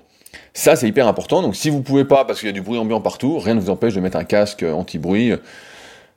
Ça, 0.53 0.77
c'est 0.77 0.87
hyper 0.87 1.05
important. 1.07 1.41
Donc, 1.41 1.55
si 1.55 1.69
vous 1.69 1.81
pouvez 1.81 2.05
pas, 2.05 2.23
parce 2.23 2.39
qu'il 2.39 2.47
y 2.47 2.49
a 2.49 2.53
du 2.53 2.61
bruit 2.61 2.79
ambiant 2.79 3.01
partout, 3.01 3.37
rien 3.37 3.53
ne 3.53 3.59
vous 3.59 3.69
empêche 3.69 3.93
de 3.93 3.99
mettre 3.99 4.15
un 4.15 4.23
casque 4.23 4.63
euh, 4.63 4.71
anti-bruit. 4.71 5.33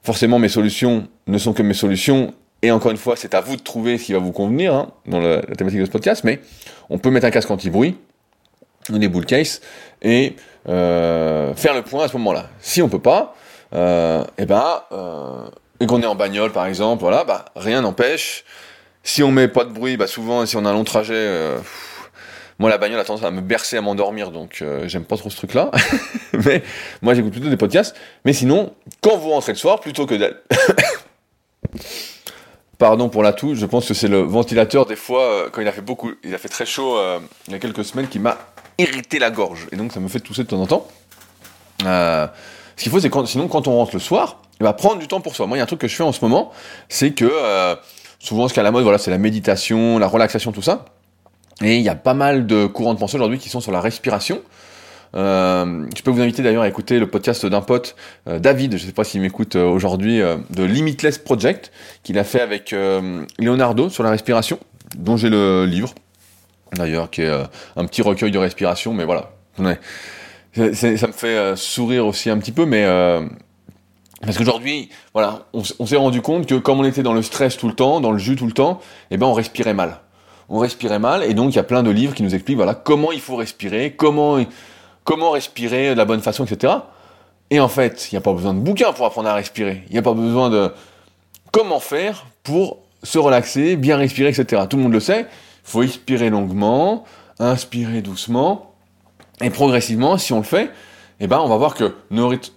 Forcément, 0.03 0.39
mes 0.39 0.49
solutions 0.49 1.09
ne 1.27 1.39
sont 1.39 1.53
que 1.53 1.63
mes 1.63 1.75
solutions. 1.75 2.35
Et 2.63 2.71
encore 2.71 2.93
une 2.93 2.97
fois, 2.97 3.17
c'est 3.17 3.35
à 3.35 3.41
vous 3.41 3.57
de 3.57 3.63
trouver 3.63 3.99
ce 3.99 4.05
qui 4.05 4.13
va 4.13 4.21
vous 4.21 4.33
convenir 4.33 4.73
hein, 4.73 4.93
dans 5.07 5.19
la, 5.19 5.43
thématique 5.43 5.81
de 5.81 5.87
ce 5.87 5.91
podcast. 5.91 6.23
Mais 6.23 6.41
on 6.89 6.99
peut 6.99 7.11
mettre 7.11 7.27
un 7.27 7.31
casque 7.31 7.51
anti-bruit, 7.51 7.97
des 8.91 9.09
bull 9.09 9.27
case, 9.27 9.61
et 10.03 10.37
faire 10.67 11.75
le 11.75 11.83
point 11.83 12.05
à 12.05 12.09
ce 12.09 12.17
moment-là. 12.17 12.47
Si 12.61 12.81
on 12.81 12.89
peut 12.89 12.99
pas, 13.01 13.35
euh, 13.75 14.25
eh 14.39 14.47
ben 14.47 14.83
et 15.81 15.87
qu'on 15.87 16.03
est 16.03 16.07
en 16.07 16.15
bagnole 16.15 16.53
par 16.53 16.67
exemple, 16.67 17.01
voilà, 17.01 17.25
bah 17.25 17.47
rien 17.57 17.81
n'empêche. 17.81 18.45
Si 19.03 19.23
on 19.23 19.31
met 19.31 19.49
pas 19.49 19.65
de 19.65 19.71
bruit, 19.71 19.97
bah 19.97 20.07
souvent 20.07 20.45
si 20.45 20.57
on 20.57 20.65
a 20.65 20.71
un 20.71 20.73
long 20.73 20.85
trajet, 20.85 21.15
euh, 21.15 21.59
moi 22.59 22.69
la 22.71 22.79
bagnole 22.79 23.01
a 23.01 23.05
tendance 23.05 23.25
à 23.25 23.31
me 23.31 23.41
bercer 23.41 23.77
à 23.77 23.81
m'endormir, 23.81 24.31
donc 24.31 24.59
euh, 24.61 24.89
j'aime 24.89 25.05
pas 25.05 25.17
trop 25.17 25.31
ce 25.31 25.37
truc-là. 25.37 25.71
mais 26.45 26.63
moi 27.01 27.15
j'écoute 27.15 27.33
plutôt 27.33 27.49
des 27.49 27.57
podcasts. 27.57 27.97
Mais 28.25 28.33
sinon, 28.33 28.75
quand 29.01 29.17
vous 29.17 29.31
rentrez 29.31 29.53
le 29.53 29.59
soir, 29.59 29.81
plutôt 29.81 30.07
que 30.07 30.15
d'être 30.15 30.43
Pardon 32.79 33.09
pour 33.09 33.25
la 33.25 33.33
toux, 33.33 33.57
je 33.57 33.67
pense 33.67 33.89
que 33.89 33.95
c'est 33.95 34.07
le 34.07 34.21
ventilateur 34.21 34.87
des 34.87 34.95
fois 34.95 35.23
euh, 35.23 35.49
quand 35.51 35.61
il 35.61 35.67
a 35.69 35.73
fait 35.73 35.81
beaucoup, 35.81 36.13
il 36.23 36.33
a 36.35 36.39
fait 36.39 36.49
très 36.49 36.67
chaud 36.67 36.97
il 37.49 37.53
y 37.53 37.57
a 37.57 37.59
quelques 37.59 37.85
semaines 37.85 38.07
qui 38.09 38.21
m'a 38.21 38.39
irrité 38.79 39.19
la 39.19 39.31
gorge 39.31 39.67
et 39.73 39.77
donc 39.77 39.93
ça 39.93 39.99
me 39.99 40.07
fait 40.07 40.21
tousser 40.21 40.45
de 40.45 40.49
temps 40.49 40.61
en 40.61 40.67
temps. 40.67 40.87
ce 41.81 42.29
qu'il 42.77 42.93
faut 42.93 43.01
c'est 43.01 43.11
quand, 43.11 43.27
sinon 43.27 43.49
quand 43.49 43.67
on 43.67 43.77
rentre 43.77 43.95
le 43.95 44.01
soir, 44.01 44.43
va 44.65 44.73
prendre 44.73 44.99
du 44.99 45.09
temps 45.09 45.21
pour 45.21 45.37
soi. 45.37 45.47
Moi, 45.47 45.57
il 45.57 45.61
y 45.61 45.63
a 45.63 45.65
un 45.65 45.67
truc 45.67 45.81
que 45.81 45.89
je 45.89 45.95
fais 45.95 46.03
en 46.03 46.13
ce 46.13 46.25
moment, 46.25 46.51
c'est 46.89 47.13
que 47.13 47.29
euh, 47.31 47.77
souvent, 48.19 48.49
ce 48.49 48.55
qui 48.55 48.59
est 48.59 48.63
à 48.63 48.65
la 48.65 48.71
mode, 48.71 48.83
voilà, 48.83 48.99
c'est 48.99 49.11
la 49.11 49.19
méditation, 49.19 49.99
la 49.99 50.09
relaxation, 50.09 50.53
tout 50.53 50.63
ça. 50.63 50.87
Et 51.63 51.77
il 51.77 51.83
y 51.83 51.89
a 51.89 51.95
pas 51.95 52.15
mal 52.15 52.47
de 52.47 52.67
courants 52.67 52.95
de 52.95 52.99
pensée 52.99 53.17
aujourd'hui 53.17 53.39
qui 53.39 53.49
sont 53.49 53.61
sur 53.61 53.73
la 53.73 53.81
respiration. 53.81 54.43
Euh, 55.15 55.87
je 55.97 56.03
peux 56.03 56.11
vous 56.11 56.21
inviter 56.21 56.43
d'ailleurs 56.43 56.63
à 56.63 56.69
écouter 56.69 56.99
le 56.99 57.07
podcast 57.07 57.47
d'un 57.47 57.63
pote, 57.63 57.97
euh, 58.29 58.39
David, 58.39 58.77
je 58.77 58.83
ne 58.83 58.89
sais 58.89 58.93
pas 58.93 59.05
s'il 59.05 59.21
m'écoute 59.21 59.57
euh, 59.57 59.65
aujourd'hui, 59.65 60.21
de 60.21 60.65
Limitless 60.65 61.19
Project, 61.19 61.73
qu'il 62.03 62.19
a 62.19 62.25
fait 62.25 62.41
avec 62.41 62.75
Leonardo 63.39 63.89
sur 63.89 64.03
la 64.03 64.11
respiration, 64.11 64.59
dont 64.97 65.17
j'ai 65.17 65.31
le 65.31 65.65
livre, 65.65 65.95
d'ailleurs, 66.75 67.11
qui 67.11 67.23
est 67.23 67.31
un 67.77 67.87
petit 67.87 68.03
recueil 68.03 68.31
de 68.31 68.39
respiration, 68.39 68.93
mais 68.93 69.05
voilà. 69.05 69.31
ça 70.55 71.07
me 71.07 71.13
fait 71.13 71.57
sourire 71.57 72.07
aussi 72.07 72.31
un 72.31 72.39
petit 72.39 72.53
peu, 72.53 72.67
mais 72.67 72.85
parce 74.23 74.37
qu'aujourd'hui, 74.37 74.89
voilà, 75.13 75.47
on, 75.53 75.87
s'est 75.87 75.97
rendu 75.97 76.21
compte 76.21 76.47
que 76.47 76.57
comme 76.57 76.81
on 76.81 76.85
était 76.85 77.03
dans 77.03 77.13
le 77.13 77.23
stress 77.23 77.57
tout 77.57 77.69
le 77.69 77.75
temps, 77.75 78.01
dans 78.01 78.11
le 78.11 78.19
jus 78.19 78.37
tout 78.37 78.47
le 78.47 78.53
temps, 78.53 78.81
eh 79.11 79.17
ben 79.17 79.27
on 79.27 79.33
respirait 79.33 79.75
mal. 79.75 80.01
On 80.49 80.59
respirait 80.59 80.99
mal, 80.99 81.23
et 81.23 81.35
donc 81.35 81.53
il 81.53 81.57
y 81.57 81.61
a 81.61 81.65
plein 81.65 81.83
de 81.83 81.91
livres 81.91 82.15
qui 82.15 82.23
nous 82.23 82.35
expliquent 82.35 82.57
voilà 82.57 82.75
comment 82.75 83.13
il 83.13 83.21
faut 83.21 83.37
respirer, 83.37 83.95
comment 83.97 84.39
comment 85.05 85.31
respirer 85.31 85.91
de 85.91 85.95
la 85.95 86.05
bonne 86.05 86.21
façon, 86.21 86.45
etc. 86.45 86.73
Et 87.51 87.61
en 87.61 87.69
fait, 87.69 88.09
il 88.11 88.15
n'y 88.15 88.19
a 88.19 88.21
pas 88.21 88.33
besoin 88.33 88.55
de 88.55 88.61
bouquins 88.61 88.93
pour 88.93 89.07
apprendre 89.07 89.29
à 89.29 89.35
respirer. 89.35 89.85
Il 89.89 89.93
n'y 89.93 89.99
a 89.99 90.03
pas 90.03 90.15
besoin 90.15 90.51
de 90.51 90.73
comment 91.53 91.81
faire 91.81 92.27
pour 92.43 92.79
se 93.03 93.19
relaxer, 93.19 93.77
bien 93.77 93.97
respirer, 93.97 94.31
etc. 94.31 94.63
Tout 94.69 94.77
le 94.77 94.83
monde 94.83 94.93
le 94.93 95.01
sait. 95.01 95.21
Il 95.21 95.71
faut 95.71 95.83
expirer 95.83 96.31
longuement, 96.31 97.05
inspirer 97.39 98.03
doucement, 98.03 98.75
et 99.41 99.51
progressivement, 99.51 100.19
si 100.19 100.33
on 100.33 100.39
le 100.39 100.43
fait, 100.43 100.71
eh 101.21 101.27
ben, 101.27 101.41
on 101.41 101.49
va 101.49 101.57
voir 101.57 101.75
que 101.75 101.95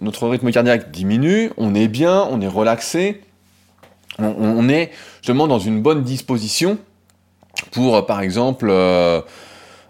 notre 0.00 0.28
rythme 0.28 0.52
cardiaque 0.52 0.92
diminue, 0.92 1.50
on 1.56 1.74
est 1.74 1.88
bien, 1.88 2.28
on 2.30 2.40
est 2.40 2.48
relaxé, 2.48 3.22
on, 4.18 4.68
est 4.68 4.90
justement 5.16 5.48
dans 5.48 5.58
une 5.58 5.82
bonne 5.82 6.02
disposition 6.02 6.78
pour, 7.72 8.06
par 8.06 8.20
exemple, 8.20 8.68
euh, 8.70 9.20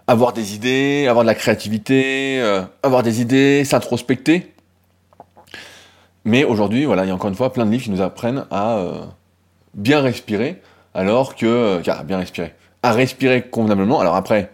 avoir 0.07 0.33
des 0.33 0.55
idées, 0.55 1.05
avoir 1.07 1.23
de 1.23 1.27
la 1.27 1.35
créativité, 1.35 2.39
euh, 2.41 2.63
avoir 2.81 3.03
des 3.03 3.21
idées, 3.21 3.63
s'introspecter. 3.63 4.53
Mais 6.25 6.43
aujourd'hui, 6.43 6.85
voilà, 6.85 7.03
il 7.03 7.09
y 7.09 7.11
a 7.11 7.15
encore 7.15 7.29
une 7.29 7.35
fois 7.35 7.53
plein 7.53 7.65
de 7.65 7.71
livres 7.71 7.83
qui 7.83 7.91
nous 7.91 8.01
apprennent 8.01 8.45
à 8.49 8.77
euh, 8.77 9.05
bien 9.75 10.01
respirer, 10.01 10.61
alors 10.95 11.35
que, 11.35 11.81
bien 12.03 12.17
respirer, 12.17 12.53
à 12.81 12.93
respirer 12.93 13.43
convenablement. 13.43 13.99
Alors 13.99 14.15
après, 14.15 14.49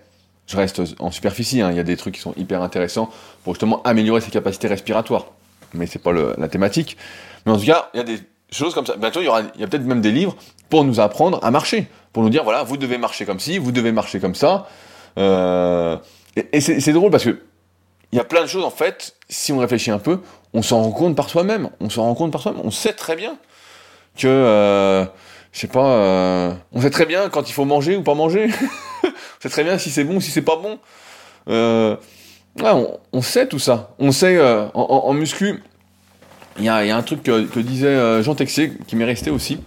je 0.50 0.58
reste 0.58 0.82
en 1.00 1.12
superficie, 1.12 1.62
hein, 1.62 1.70
il 1.70 1.78
y 1.78 1.80
a 1.80 1.84
des 1.84 1.96
trucs 1.96 2.16
qui 2.16 2.22
sont 2.22 2.34
hyper 2.36 2.64
intéressants 2.64 3.12
pour 3.44 3.54
justement 3.54 3.84
améliorer 3.84 4.20
ses 4.20 4.32
capacités 4.32 4.68
respiratoires. 4.68 5.28
Mais 5.76 5.86
c'est 5.86 6.00
pas 6.00 6.12
la 6.12 6.48
thématique. 6.48 6.98
Mais 7.46 7.52
en 7.52 7.58
tout 7.58 7.66
cas, 7.66 7.90
il 7.94 7.98
y 7.98 8.00
a 8.00 8.04
des 8.04 8.20
choses 8.52 8.74
comme 8.74 8.88
ça. 8.88 8.96
Bientôt, 8.98 9.22
il 9.22 9.26
y 9.26 9.28
aura, 9.28 9.44
peut-être 9.44 9.84
même 9.84 10.02
des 10.02 10.12
livres 10.12 10.36
pour 10.70 10.84
nous 10.84 11.00
apprendre 11.00 11.40
à 11.44 11.52
marcher, 11.52 11.88
pour 12.14 12.24
nous 12.24 12.32
dire 12.32 12.44
voilà, 12.44 12.64
vous 12.64 12.78
devez 12.78 12.98
marcher 12.98 13.28
comme 13.28 13.40
ci, 13.40 13.60
vous 13.60 13.72
devez 13.72 13.92
marcher 13.92 14.20
comme 14.20 14.34
ça. 14.34 14.68
Euh, 15.20 15.98
et, 16.36 16.62
c'est 16.62 16.94
drôle 16.94 17.12
parce 17.12 17.26
que 17.26 17.42
il 18.12 18.16
y 18.16 18.20
a 18.20 18.24
plein 18.24 18.42
de 18.42 18.48
choses 18.48 18.64
en 18.64 18.72
fait. 18.72 19.16
Si 19.30 19.54
on 19.54 19.60
réfléchit 19.60 19.92
un 19.92 20.00
peu, 20.00 20.22
on 20.56 20.64
s'en 20.64 20.82
rend 20.82 20.92
compte 20.92 21.16
par 21.16 21.30
soi-même. 21.30 21.70
On 21.80 21.92
s'en 21.92 22.06
rend 22.06 22.16
compte 22.16 22.32
par 22.32 22.42
soi-même. 22.42 22.62
On 22.64 22.72
sait 22.72 22.94
très 22.94 23.16
bien 23.16 23.38
que, 24.18 24.28
euh, 24.28 25.06
je 25.52 25.60
sais 25.60 25.68
pas, 25.68 25.86
euh, 25.86 26.54
on 26.72 26.82
sait 26.82 26.90
très 26.90 27.06
bien 27.06 27.30
quand 27.30 27.50
il 27.50 27.54
faut 27.54 27.66
manger 27.66 27.96
ou 27.96 28.04
pas 28.04 28.14
manger. 28.14 28.50
on 29.04 29.10
sait 29.42 29.50
très 29.50 29.64
bien 29.64 29.78
si 29.78 29.90
c'est 29.90 30.04
bon 30.04 30.18
ou 30.18 30.22
si 30.22 30.32
c'est 30.32 30.42
pas 30.42 30.58
bon. 30.58 30.80
Euh, 31.50 31.96
on, 33.12 33.22
sait 33.22 33.48
tout 33.48 33.60
ça. 33.60 33.96
On 34.00 34.12
sait 34.12 34.38
euh, 34.38 34.68
en, 34.74 35.14
muscu. 35.14 35.62
Il 36.58 36.66
y 36.66 36.70
a, 36.70 36.78
un 36.96 37.02
truc 37.02 37.24
que, 37.24 37.60
disait 37.60 37.88
euh, 37.88 38.24
Jean 38.24 38.36
Texier 38.36 38.74
qui 38.88 38.96
m'est 38.96 39.06
resté 39.06 39.30
aussi. 39.30 39.60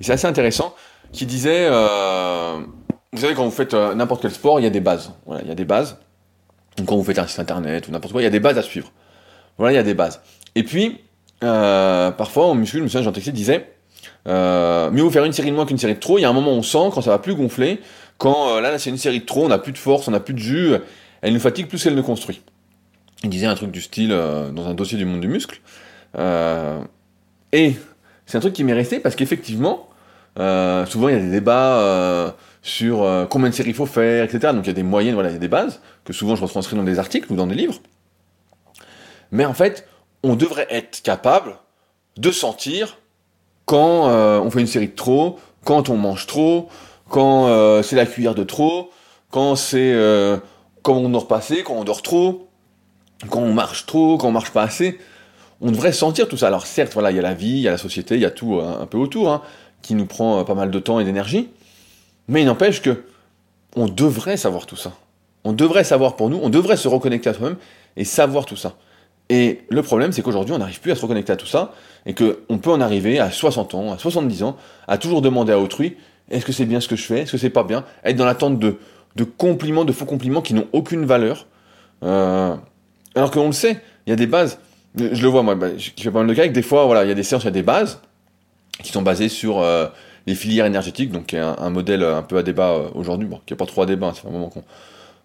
Et 0.00 0.04
c'est 0.04 0.12
assez 0.12 0.26
intéressant. 0.26 0.74
Qui 1.12 1.26
disait, 1.26 1.68
euh, 1.70 2.58
vous 3.12 3.20
savez 3.20 3.34
quand 3.34 3.44
vous 3.44 3.50
faites 3.50 3.74
n'importe 3.74 4.22
quel 4.22 4.32
sport, 4.32 4.60
il 4.60 4.64
y 4.64 4.66
a 4.66 4.70
des 4.70 4.80
bases. 4.80 5.12
Il 5.42 5.48
y 5.48 5.52
a 5.52 5.54
des 5.54 5.64
bases. 5.64 5.98
Donc 6.76 6.88
quand 6.88 6.96
vous 6.96 7.04
faites 7.04 7.18
un 7.18 7.26
site 7.26 7.40
internet 7.40 7.88
ou 7.88 7.90
n'importe 7.90 8.12
quoi, 8.12 8.20
il 8.20 8.24
y 8.24 8.28
a 8.28 8.30
des 8.30 8.40
bases 8.40 8.58
à 8.58 8.62
suivre. 8.62 8.92
Voilà, 9.56 9.72
il 9.72 9.76
y 9.76 9.78
a 9.78 9.82
des 9.82 9.94
bases. 9.94 10.20
Et 10.54 10.62
puis, 10.62 11.00
parfois 11.40 12.46
en 12.46 12.54
muscu, 12.54 12.80
le 12.80 12.88
Jean 12.88 13.12
Texier 13.12 13.32
disait 13.32 13.75
euh, 14.26 14.90
mieux 14.90 15.02
vaut 15.02 15.10
faire 15.10 15.24
une 15.24 15.32
série 15.32 15.50
de 15.50 15.54
moins 15.54 15.66
qu'une 15.66 15.78
série 15.78 15.94
de 15.94 16.00
trop. 16.00 16.18
Il 16.18 16.22
y 16.22 16.24
a 16.24 16.28
un 16.28 16.32
moment 16.32 16.52
où 16.52 16.56
on 16.56 16.62
sent 16.62 16.90
quand 16.92 17.00
ça 17.00 17.10
va 17.10 17.18
plus 17.18 17.34
gonfler, 17.34 17.80
quand 18.18 18.56
euh, 18.56 18.60
là, 18.60 18.78
c'est 18.78 18.90
une 18.90 18.98
série 18.98 19.20
de 19.20 19.24
trop, 19.24 19.44
on 19.44 19.48
n'a 19.48 19.58
plus 19.58 19.72
de 19.72 19.78
force, 19.78 20.08
on 20.08 20.10
n'a 20.10 20.20
plus 20.20 20.34
de 20.34 20.38
jus, 20.38 20.74
elle 21.22 21.32
nous 21.32 21.40
fatigue 21.40 21.68
plus 21.68 21.82
qu'elle 21.82 21.94
ne 21.94 22.02
construit. 22.02 22.42
Il 23.22 23.30
disait 23.30 23.46
un 23.46 23.54
truc 23.54 23.70
du 23.70 23.80
style 23.80 24.12
euh, 24.12 24.50
dans 24.50 24.66
un 24.66 24.74
dossier 24.74 24.98
du 24.98 25.04
monde 25.04 25.20
du 25.20 25.28
muscle. 25.28 25.60
et 27.52 27.76
c'est 28.26 28.38
un 28.38 28.40
truc 28.40 28.54
qui 28.54 28.64
m'est 28.64 28.72
resté 28.72 28.98
parce 28.98 29.14
qu'effectivement, 29.14 29.88
souvent 30.36 31.08
il 31.08 31.14
y 31.14 31.18
a 31.18 31.20
des 31.20 31.30
débats 31.30 32.34
sur 32.62 33.26
combien 33.30 33.50
de 33.50 33.54
séries 33.54 33.70
il 33.70 33.76
faut 33.76 33.86
faire, 33.86 34.24
etc. 34.24 34.52
Donc 34.52 34.64
il 34.64 34.68
y 34.68 34.70
a 34.70 34.74
des 34.74 34.82
moyennes, 34.82 35.14
voilà, 35.14 35.30
il 35.30 35.34
y 35.34 35.36
a 35.36 35.40
des 35.40 35.48
bases 35.48 35.80
que 36.04 36.12
souvent 36.12 36.34
je 36.34 36.42
retranscris 36.42 36.76
dans 36.76 36.82
des 36.82 36.98
articles 36.98 37.32
ou 37.32 37.36
dans 37.36 37.46
des 37.46 37.54
livres. 37.54 37.80
Mais 39.30 39.44
en 39.44 39.54
fait, 39.54 39.86
on 40.22 40.34
devrait 40.34 40.66
être 40.70 41.02
capable 41.02 41.56
de 42.16 42.30
sentir 42.30 42.98
quand 43.66 44.08
euh, 44.08 44.40
on 44.40 44.50
fait 44.50 44.60
une 44.60 44.66
série 44.66 44.88
de 44.88 44.94
trop, 44.94 45.38
quand 45.64 45.90
on 45.90 45.96
mange 45.96 46.26
trop, 46.26 46.68
quand 47.10 47.48
euh, 47.48 47.82
c'est 47.82 47.96
la 47.96 48.06
cuillère 48.06 48.34
de 48.34 48.44
trop, 48.44 48.90
quand 49.30 49.56
c'est 49.56 49.92
euh, 49.92 50.38
quand 50.82 50.94
on 50.94 51.08
dort 51.10 51.28
pas 51.28 51.38
assez, 51.38 51.62
quand 51.62 51.74
on 51.74 51.84
dort 51.84 52.00
trop, 52.00 52.48
quand 53.28 53.40
on 53.40 53.52
marche 53.52 53.84
trop, 53.84 54.16
quand 54.16 54.28
on 54.28 54.32
marche 54.32 54.52
pas 54.52 54.62
assez. 54.62 54.98
On 55.60 55.70
devrait 55.70 55.92
sentir 55.92 56.28
tout 56.28 56.36
ça. 56.36 56.48
Alors 56.48 56.66
certes, 56.66 56.92
voilà, 56.92 57.10
il 57.10 57.16
y 57.16 57.18
a 57.18 57.22
la 57.22 57.34
vie, 57.34 57.48
il 57.48 57.60
y 57.60 57.68
a 57.68 57.72
la 57.72 57.78
société, 57.78 58.14
il 58.14 58.20
y 58.20 58.26
a 58.26 58.30
tout 58.30 58.60
un 58.60 58.86
peu 58.86 58.98
autour, 58.98 59.30
hein, 59.30 59.42
qui 59.82 59.94
nous 59.94 60.06
prend 60.06 60.44
pas 60.44 60.54
mal 60.54 60.70
de 60.70 60.78
temps 60.78 61.00
et 61.00 61.04
d'énergie. 61.04 61.48
Mais 62.28 62.42
il 62.42 62.46
n'empêche 62.46 62.82
que 62.82 63.04
on 63.74 63.88
devrait 63.88 64.36
savoir 64.36 64.66
tout 64.66 64.76
ça. 64.76 64.92
On 65.44 65.52
devrait 65.52 65.84
savoir 65.84 66.16
pour 66.16 66.28
nous, 66.28 66.38
on 66.42 66.50
devrait 66.50 66.76
se 66.76 66.88
reconnecter 66.88 67.30
à 67.30 67.34
soi-même 67.34 67.56
et 67.96 68.04
savoir 68.04 68.44
tout 68.44 68.56
ça. 68.56 68.76
Et 69.28 69.60
le 69.70 69.82
problème, 69.82 70.12
c'est 70.12 70.22
qu'aujourd'hui, 70.22 70.54
on 70.54 70.58
n'arrive 70.58 70.80
plus 70.80 70.92
à 70.92 70.94
se 70.94 71.02
reconnecter 71.02 71.32
à 71.32 71.36
tout 71.36 71.46
ça, 71.46 71.72
et 72.06 72.14
qu'on 72.14 72.58
peut 72.58 72.70
en 72.70 72.80
arriver 72.80 73.18
à 73.18 73.30
60 73.30 73.74
ans, 73.74 73.92
à 73.92 73.98
70 73.98 74.42
ans, 74.44 74.56
à 74.86 74.98
toujours 74.98 75.22
demander 75.22 75.52
à 75.52 75.58
autrui, 75.58 75.96
est-ce 76.30 76.44
que 76.44 76.52
c'est 76.52 76.64
bien 76.64 76.80
ce 76.80 76.88
que 76.88 76.96
je 76.96 77.02
fais, 77.02 77.20
est-ce 77.20 77.32
que 77.32 77.38
c'est 77.38 77.50
pas 77.50 77.64
bien, 77.64 77.84
être 78.04 78.16
dans 78.16 78.24
l'attente 78.24 78.58
de, 78.58 78.76
de 79.16 79.24
compliments, 79.24 79.84
de 79.84 79.92
faux 79.92 80.04
compliments 80.04 80.42
qui 80.42 80.54
n'ont 80.54 80.68
aucune 80.72 81.04
valeur, 81.04 81.46
euh, 82.04 82.54
alors 83.14 83.30
qu'on 83.30 83.46
le 83.46 83.52
sait, 83.52 83.80
il 84.06 84.10
y 84.10 84.12
a 84.12 84.16
des 84.16 84.26
bases, 84.26 84.60
je 84.96 85.20
le 85.20 85.28
vois 85.28 85.42
moi, 85.42 85.56
bah, 85.56 85.76
je 85.76 85.90
fais 85.96 86.10
pas 86.10 86.20
mal 86.20 86.28
de 86.28 86.34
cas, 86.34 86.46
que 86.46 86.52
des 86.52 86.62
fois, 86.62 86.86
voilà, 86.86 87.04
il 87.04 87.08
y 87.08 87.12
a 87.12 87.14
des 87.14 87.24
séances, 87.24 87.42
il 87.42 87.46
y 87.46 87.48
a 87.48 87.52
des 87.52 87.62
bases, 87.62 88.00
qui 88.82 88.92
sont 88.92 89.02
basées 89.02 89.28
sur 89.28 89.60
euh, 89.60 89.86
les 90.26 90.36
filières 90.36 90.66
énergétiques, 90.66 91.10
donc 91.10 91.34
est 91.34 91.40
un, 91.40 91.70
modèle 91.70 92.04
un 92.04 92.22
peu 92.22 92.36
à 92.36 92.44
débat 92.44 92.70
euh, 92.70 92.88
aujourd'hui, 92.94 93.26
bon, 93.26 93.40
qui 93.44 93.52
n'est 93.52 93.56
pas 93.56 93.66
trop 93.66 93.82
à 93.82 93.86
débat, 93.86 94.12
c'est 94.14 94.28
un 94.28 94.30
moment 94.30 94.50
qu'on 94.50 94.62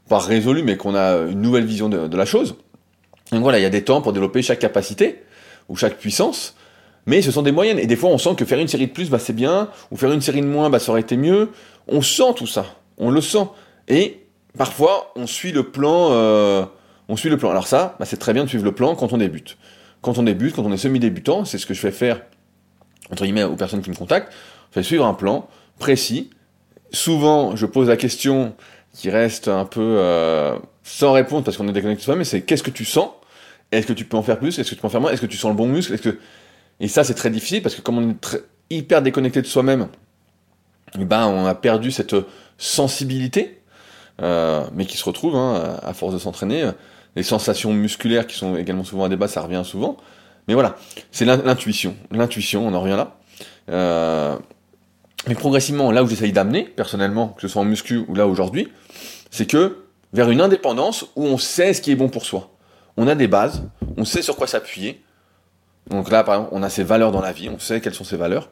pas 0.09 0.19
résolu, 0.19 0.63
mais 0.63 0.75
qu'on 0.75 0.95
a 0.95 1.17
une 1.29 1.41
nouvelle 1.41 1.63
vision 1.63 1.87
de 1.87 2.17
la 2.17 2.25
chose. 2.25 2.55
Donc 3.31 3.41
voilà, 3.41 3.59
il 3.59 3.63
y 3.63 3.65
a 3.65 3.69
des 3.69 3.83
temps 3.83 4.01
pour 4.01 4.13
développer 4.13 4.41
chaque 4.41 4.59
capacité 4.59 5.23
ou 5.69 5.75
chaque 5.75 5.97
puissance, 5.97 6.55
mais 7.05 7.21
ce 7.21 7.31
sont 7.31 7.41
des 7.41 7.51
moyennes. 7.51 7.79
Et 7.79 7.87
des 7.87 7.95
fois, 7.95 8.09
on 8.09 8.17
sent 8.17 8.35
que 8.35 8.45
faire 8.45 8.59
une 8.59 8.67
série 8.67 8.87
de 8.87 8.91
plus, 8.91 9.09
bah, 9.09 9.19
c'est 9.19 9.33
bien, 9.33 9.69
ou 9.89 9.97
faire 9.97 10.11
une 10.11 10.21
série 10.21 10.41
de 10.41 10.47
moins, 10.47 10.69
bah, 10.69 10.79
ça 10.79 10.91
aurait 10.91 11.01
été 11.01 11.17
mieux. 11.17 11.49
On 11.87 12.01
sent 12.01 12.33
tout 12.35 12.47
ça, 12.47 12.65
on 12.97 13.09
le 13.09 13.21
sent. 13.21 13.47
Et 13.87 14.25
parfois, 14.57 15.11
on 15.15 15.27
suit 15.27 15.51
le 15.51 15.63
plan. 15.63 16.09
Euh, 16.11 16.65
on 17.09 17.15
suit 17.15 17.29
le 17.29 17.37
plan. 17.37 17.49
Alors 17.49 17.67
ça, 17.67 17.95
bah, 17.99 18.05
c'est 18.05 18.17
très 18.17 18.33
bien 18.33 18.43
de 18.43 18.49
suivre 18.49 18.65
le 18.65 18.73
plan 18.73 18.95
quand 18.95 19.13
on 19.13 19.17
débute. 19.17 19.57
Quand 20.01 20.17
on 20.17 20.23
débute, 20.23 20.55
quand 20.55 20.63
on 20.63 20.71
est 20.71 20.77
semi-débutant, 20.77 21.45
c'est 21.45 21.57
ce 21.57 21.65
que 21.65 21.73
je 21.73 21.79
fais 21.79 21.91
faire 21.91 22.21
entre 23.11 23.23
guillemets 23.23 23.43
aux 23.43 23.55
personnes 23.55 23.81
qui 23.81 23.89
me 23.89 23.95
contactent. 23.95 24.31
Je 24.69 24.75
fais 24.75 24.83
suivre 24.83 25.05
un 25.05 25.13
plan 25.13 25.47
précis. 25.79 26.29
Souvent, 26.91 27.55
je 27.55 27.65
pose 27.65 27.87
la 27.89 27.97
question 27.97 28.55
qui 28.93 29.09
reste 29.09 29.47
un 29.47 29.65
peu 29.65 29.81
euh, 29.81 30.57
sans 30.83 31.11
réponse 31.11 31.43
parce 31.43 31.57
qu'on 31.57 31.67
est 31.67 31.73
déconnecté 31.73 32.01
de 32.01 32.05
soi, 32.05 32.15
mais 32.15 32.23
c'est 32.23 32.41
qu'est-ce 32.41 32.63
que 32.63 32.71
tu 32.71 32.85
sens 32.85 33.09
est-ce 33.71 33.87
que 33.87 33.93
tu 33.93 34.05
peux 34.05 34.17
en 34.17 34.23
faire 34.23 34.39
plus? 34.39 34.59
Est-ce 34.59 34.69
que 34.69 34.75
tu 34.75 34.81
peux 34.81 34.87
en 34.87 34.89
faire 34.89 35.01
moins? 35.01 35.11
Est-ce 35.11 35.21
que 35.21 35.27
tu 35.27 35.37
sens 35.37 35.49
le 35.49 35.55
bon 35.55 35.67
muscle? 35.67 35.95
Et 36.79 36.87
ça, 36.87 37.03
c'est 37.03 37.13
très 37.13 37.29
difficile 37.29 37.61
parce 37.61 37.75
que 37.75 37.81
comme 37.81 37.97
on 37.97 38.09
est 38.09 38.43
hyper 38.69 39.01
déconnecté 39.01 39.41
de 39.41 39.47
soi-même, 39.47 39.87
eh 40.99 41.05
ben, 41.05 41.27
on 41.27 41.45
a 41.45 41.55
perdu 41.55 41.91
cette 41.91 42.15
sensibilité, 42.57 43.61
euh, 44.21 44.63
mais 44.73 44.85
qui 44.85 44.97
se 44.97 45.05
retrouve 45.05 45.35
hein, 45.35 45.79
à 45.83 45.93
force 45.93 46.13
de 46.13 46.19
s'entraîner. 46.19 46.69
Les 47.15 47.23
sensations 47.23 47.73
musculaires 47.73 48.27
qui 48.27 48.37
sont 48.37 48.55
également 48.55 48.83
souvent 48.83 49.05
à 49.05 49.09
débat, 49.09 49.27
ça 49.27 49.41
revient 49.41 49.63
souvent. 49.63 49.97
Mais 50.47 50.53
voilà, 50.53 50.75
c'est 51.11 51.25
l'intuition. 51.25 51.95
L'intuition, 52.11 52.67
on 52.67 52.73
en 52.73 52.81
revient 52.81 52.97
là. 52.97 53.17
Euh, 53.69 54.37
mais 55.27 55.35
progressivement, 55.35 55.91
là 55.91 56.03
où 56.03 56.07
j'essaye 56.07 56.31
d'amener, 56.31 56.63
personnellement, 56.63 57.29
que 57.29 57.41
ce 57.41 57.47
soit 57.47 57.61
en 57.61 57.65
muscu 57.65 58.03
ou 58.07 58.15
là 58.15 58.27
aujourd'hui, 58.27 58.69
c'est 59.29 59.45
que 59.45 59.83
vers 60.13 60.29
une 60.29 60.41
indépendance 60.41 61.05
où 61.15 61.25
on 61.25 61.37
sait 61.37 61.73
ce 61.73 61.81
qui 61.81 61.91
est 61.91 61.95
bon 61.95 62.09
pour 62.09 62.25
soi 62.25 62.49
on 62.97 63.07
a 63.07 63.15
des 63.15 63.27
bases, 63.27 63.63
on 63.97 64.05
sait 64.05 64.21
sur 64.21 64.35
quoi 64.35 64.47
s'appuyer. 64.47 65.01
Donc 65.89 66.09
là, 66.09 66.23
par 66.23 66.35
exemple, 66.35 66.51
on 66.53 66.63
a 66.63 66.69
ses 66.69 66.83
valeurs 66.83 67.11
dans 67.11 67.21
la 67.21 67.31
vie, 67.31 67.49
on 67.49 67.59
sait 67.59 67.81
quelles 67.81 67.93
sont 67.93 68.03
ses 68.03 68.17
valeurs. 68.17 68.49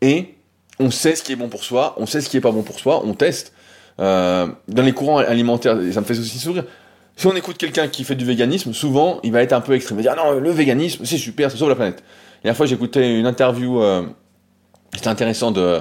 Et 0.00 0.34
on 0.80 0.90
sait 0.90 1.14
ce 1.14 1.22
qui 1.22 1.32
est 1.32 1.36
bon 1.36 1.48
pour 1.48 1.64
soi, 1.64 1.94
on 1.98 2.06
sait 2.06 2.20
ce 2.20 2.28
qui 2.28 2.36
est 2.36 2.40
pas 2.40 2.50
bon 2.50 2.62
pour 2.62 2.78
soi, 2.78 3.02
on 3.04 3.14
teste. 3.14 3.52
Euh, 4.00 4.48
dans 4.66 4.82
les 4.82 4.92
courants 4.92 5.18
alimentaires, 5.18 5.80
et 5.80 5.92
ça 5.92 6.00
me 6.00 6.06
fait 6.06 6.18
aussi 6.18 6.38
sourire, 6.38 6.64
si 7.16 7.26
on 7.28 7.36
écoute 7.36 7.58
quelqu'un 7.58 7.86
qui 7.86 8.02
fait 8.02 8.16
du 8.16 8.24
véganisme, 8.24 8.72
souvent, 8.72 9.20
il 9.22 9.30
va 9.30 9.42
être 9.42 9.52
un 9.52 9.60
peu 9.60 9.74
extrême. 9.74 9.98
Il 10.00 10.04
va 10.04 10.14
dire, 10.14 10.20
ah 10.20 10.32
non, 10.32 10.40
le 10.40 10.50
véganisme, 10.50 11.04
c'est 11.04 11.18
super, 11.18 11.50
ça 11.50 11.56
sauve 11.56 11.68
la 11.68 11.76
planète. 11.76 12.02
La 12.38 12.42
dernière 12.48 12.56
fois, 12.56 12.66
j'écoutais 12.66 13.18
une 13.18 13.26
interview, 13.26 13.80
euh, 13.80 14.02
c'était 14.92 15.08
intéressant, 15.08 15.52
de, 15.52 15.80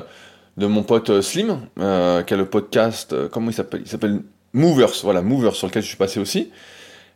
de 0.58 0.68
mon 0.68 0.84
pote 0.84 1.10
euh, 1.10 1.22
Slim, 1.24 1.62
qui 1.78 1.82
a 1.82 2.38
le 2.38 2.45
podcast, 2.45 3.16
comment 3.30 3.49
il 3.49 3.54
s'appelle? 3.54 3.82
Il 3.84 3.89
s'appelle 3.89 4.20
Movers, 4.54 4.93
voilà, 5.01 5.24
Movers, 5.24 5.56
sur 5.56 5.68
lequel 5.68 5.82
je 5.82 5.88
suis 5.88 5.97
passé 5.97 6.20
aussi 6.20 6.51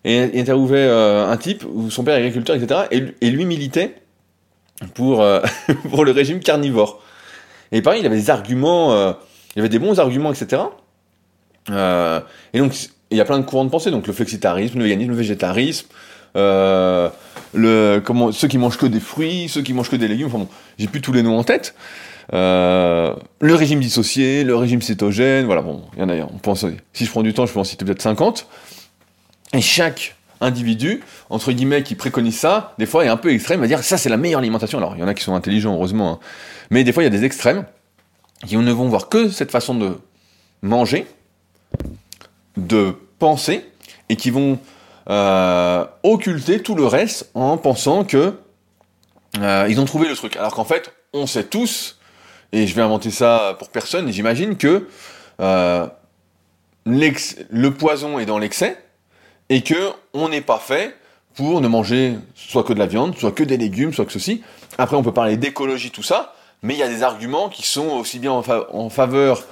et 0.03 0.39
interviewait 0.39 0.77
euh, 0.77 1.29
un 1.29 1.37
type 1.37 1.65
où 1.69 1.89
son 1.89 2.03
père 2.03 2.15
est 2.15 2.19
agriculteur, 2.19 2.55
etc. 2.55 2.81
Et, 2.91 3.29
lui 3.29 3.45
militait 3.45 3.95
pour, 4.93 5.21
euh, 5.21 5.41
pour 5.89 6.05
le 6.05 6.11
régime 6.11 6.39
carnivore. 6.39 7.01
Et 7.71 7.81
pareil, 7.81 8.01
il 8.01 8.05
avait 8.05 8.15
des 8.15 8.29
arguments, 8.29 8.93
euh, 8.93 9.11
il 9.55 9.59
avait 9.59 9.69
des 9.69 9.79
bons 9.79 9.99
arguments, 9.99 10.31
etc. 10.31 10.61
et 11.69 12.59
donc, 12.59 12.73
il 13.09 13.17
y 13.17 13.21
a 13.21 13.25
plein 13.25 13.39
de 13.39 13.45
courants 13.45 13.65
de 13.65 13.69
pensée, 13.69 13.91
donc 13.91 14.07
le 14.07 14.13
flexitarisme, 14.13 14.77
le 14.77 14.85
véganisme, 14.85 15.11
le 15.11 15.17
végétarisme, 15.17 15.87
ceux 16.33 17.11
qui 18.49 18.57
mangent 18.57 18.77
que 18.77 18.85
des 18.85 18.99
fruits, 18.99 19.49
ceux 19.49 19.61
qui 19.61 19.73
mangent 19.73 19.89
que 19.89 19.95
des 19.97 20.07
légumes, 20.07 20.27
enfin 20.27 20.39
bon, 20.39 20.47
j'ai 20.77 20.87
plus 20.87 21.01
tous 21.01 21.11
les 21.11 21.23
noms 21.23 21.37
en 21.37 21.43
tête. 21.43 21.75
le 22.31 23.15
régime 23.41 23.81
dissocié, 23.81 24.45
le 24.45 24.55
régime 24.55 24.81
cétogène, 24.81 25.45
voilà, 25.45 25.61
bon, 25.61 25.81
il 25.95 25.99
y 25.99 26.03
en 26.03 26.09
a, 26.09 26.15
on 26.21 26.37
pense, 26.37 26.65
si 26.93 27.05
je 27.05 27.09
prends 27.09 27.23
du 27.23 27.33
temps, 27.33 27.45
je 27.45 27.51
peux 27.51 27.59
en 27.59 27.65
citer 27.65 27.83
peut-être 27.83 28.01
50. 28.01 28.47
Et 29.53 29.61
chaque 29.61 30.15
individu, 30.41 31.03
entre 31.29 31.51
guillemets, 31.51 31.83
qui 31.83 31.95
préconise 31.95 32.37
ça, 32.37 32.73
des 32.77 32.85
fois 32.85 33.05
est 33.05 33.07
un 33.07 33.17
peu 33.17 33.33
extrême, 33.33 33.59
va 33.59 33.67
dire 33.67 33.83
ça 33.83 33.97
c'est 33.97 34.09
la 34.09 34.17
meilleure 34.17 34.39
alimentation. 34.39 34.77
Alors 34.77 34.95
il 34.95 34.99
y 34.99 35.03
en 35.03 35.07
a 35.07 35.13
qui 35.13 35.23
sont 35.23 35.35
intelligents, 35.35 35.73
heureusement, 35.73 36.13
hein. 36.13 36.19
mais 36.69 36.83
des 36.83 36.93
fois 36.93 37.03
il 37.03 37.05
y 37.05 37.07
a 37.07 37.17
des 37.17 37.25
extrêmes 37.25 37.65
qui 38.45 38.55
ne 38.55 38.71
vont 38.71 38.87
voir 38.87 39.09
que 39.09 39.29
cette 39.29 39.51
façon 39.51 39.73
de 39.75 39.97
manger, 40.61 41.07
de 42.55 42.95
penser, 43.19 43.65
et 44.09 44.15
qui 44.15 44.29
vont 44.29 44.59
euh, 45.09 45.85
occulter 46.03 46.61
tout 46.61 46.75
le 46.75 46.85
reste 46.85 47.29
en 47.33 47.57
pensant 47.57 48.03
que 48.03 48.39
euh, 49.39 49.67
ils 49.69 49.79
ont 49.79 49.85
trouvé 49.85 50.07
le 50.07 50.15
truc. 50.15 50.35
Alors 50.37 50.53
qu'en 50.53 50.65
fait, 50.65 50.93
on 51.13 51.25
sait 51.27 51.45
tous, 51.45 51.99
et 52.51 52.67
je 52.67 52.75
vais 52.75 52.81
inventer 52.81 53.11
ça 53.11 53.55
pour 53.59 53.69
personne, 53.69 54.11
j'imagine 54.11 54.57
que 54.57 54.87
euh, 55.39 55.87
le 56.85 57.69
poison 57.69 58.19
est 58.19 58.25
dans 58.25 58.37
l'excès, 58.37 58.77
et 59.49 59.61
que 59.61 59.91
on 60.13 60.29
n'est 60.29 60.41
pas 60.41 60.59
fait 60.59 60.95
pour 61.35 61.61
ne 61.61 61.67
manger 61.67 62.15
soit 62.35 62.63
que 62.63 62.73
de 62.73 62.79
la 62.79 62.87
viande, 62.87 63.15
soit 63.15 63.31
que 63.31 63.43
des 63.43 63.57
légumes, 63.57 63.93
soit 63.93 64.05
que 64.05 64.11
ceci. 64.11 64.41
Après, 64.77 64.95
on 64.97 65.03
peut 65.03 65.13
parler 65.13 65.37
d'écologie, 65.37 65.91
tout 65.91 66.03
ça, 66.03 66.33
mais 66.63 66.73
il 66.73 66.79
y 66.79 66.83
a 66.83 66.87
des 66.87 67.03
arguments 67.03 67.49
qui 67.49 67.65
sont 67.65 67.87
aussi 67.89 68.19
bien 68.19 68.31
en, 68.31 68.89
faveur, 68.89 69.43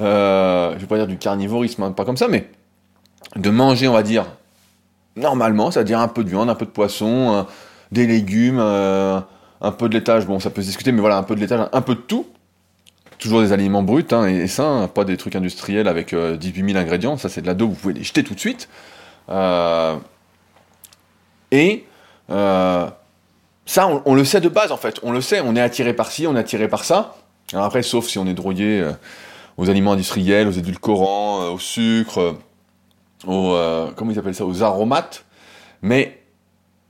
euh, 0.00 0.72
je 0.74 0.78
vais 0.78 0.86
pas 0.86 0.96
dire 0.96 1.06
du 1.06 1.18
carnivorisme, 1.18 1.82
hein, 1.82 1.92
pas 1.92 2.04
comme 2.04 2.16
ça, 2.16 2.28
mais 2.28 2.48
de 3.36 3.50
manger, 3.50 3.86
on 3.86 3.92
va 3.92 4.02
dire, 4.02 4.24
normalement, 5.14 5.70
c'est-à-dire 5.70 6.00
un 6.00 6.08
peu 6.08 6.24
de 6.24 6.30
viande, 6.30 6.48
un 6.48 6.54
peu 6.54 6.64
de 6.64 6.70
poisson, 6.70 7.46
des 7.92 8.06
légumes, 8.06 8.58
euh, 8.58 9.20
un 9.60 9.72
peu 9.72 9.90
de 9.90 9.94
laitage, 9.94 10.26
bon, 10.26 10.40
ça 10.40 10.48
peut 10.48 10.62
se 10.62 10.68
discuter, 10.68 10.90
mais 10.90 11.00
voilà, 11.00 11.18
un 11.18 11.22
peu 11.22 11.34
de 11.34 11.40
laitage, 11.40 11.68
un 11.70 11.82
peu 11.82 11.94
de 11.94 12.00
tout. 12.00 12.26
Toujours 13.18 13.40
des 13.40 13.52
aliments 13.52 13.82
bruts 13.82 14.04
hein, 14.10 14.26
et, 14.26 14.46
sains, 14.46 14.88
pas 14.88 15.04
des 15.04 15.16
trucs 15.16 15.36
industriels 15.36 15.88
avec 15.88 16.14
18 16.14 16.72
000 16.72 16.78
ingrédients, 16.78 17.16
ça 17.16 17.28
c'est 17.30 17.40
de 17.40 17.46
la 17.46 17.54
dos, 17.54 17.68
vous 17.68 17.74
pouvez 17.74 17.94
les 17.94 18.02
jeter 18.02 18.24
tout 18.24 18.34
de 18.34 18.40
suite. 18.40 18.68
Et 21.50 21.86
ça, 23.66 23.88
on, 24.04 24.14
le 24.14 24.24
sait 24.24 24.40
de 24.40 24.48
base 24.48 24.70
en 24.70 24.76
fait. 24.76 25.00
On 25.02 25.12
le 25.12 25.20
sait, 25.20 25.40
on 25.40 25.56
est 25.56 25.60
attiré 25.60 25.92
par 25.92 26.10
ci, 26.10 26.26
on 26.26 26.36
est 26.36 26.38
attiré 26.38 26.68
par 26.68 26.84
ça. 26.84 27.16
Alors 27.52 27.64
après, 27.64 27.82
sauf 27.82 28.06
si 28.06 28.18
on 28.18 28.26
est 28.26 28.34
drogué 28.34 28.80
euh, 28.80 28.92
aux 29.56 29.68
aliments 29.68 29.92
industriels, 29.92 30.46
aux 30.46 30.52
édulcorants, 30.52 31.42
euh, 31.42 31.50
au 31.50 31.58
sucre, 31.58 32.20
euh, 32.20 32.32
aux 33.26 33.92
comment 33.96 34.12
ils 34.12 34.18
appellent 34.18 34.34
ça, 34.34 34.46
aux 34.46 34.62
aromates. 34.62 35.24
Mais 35.82 36.22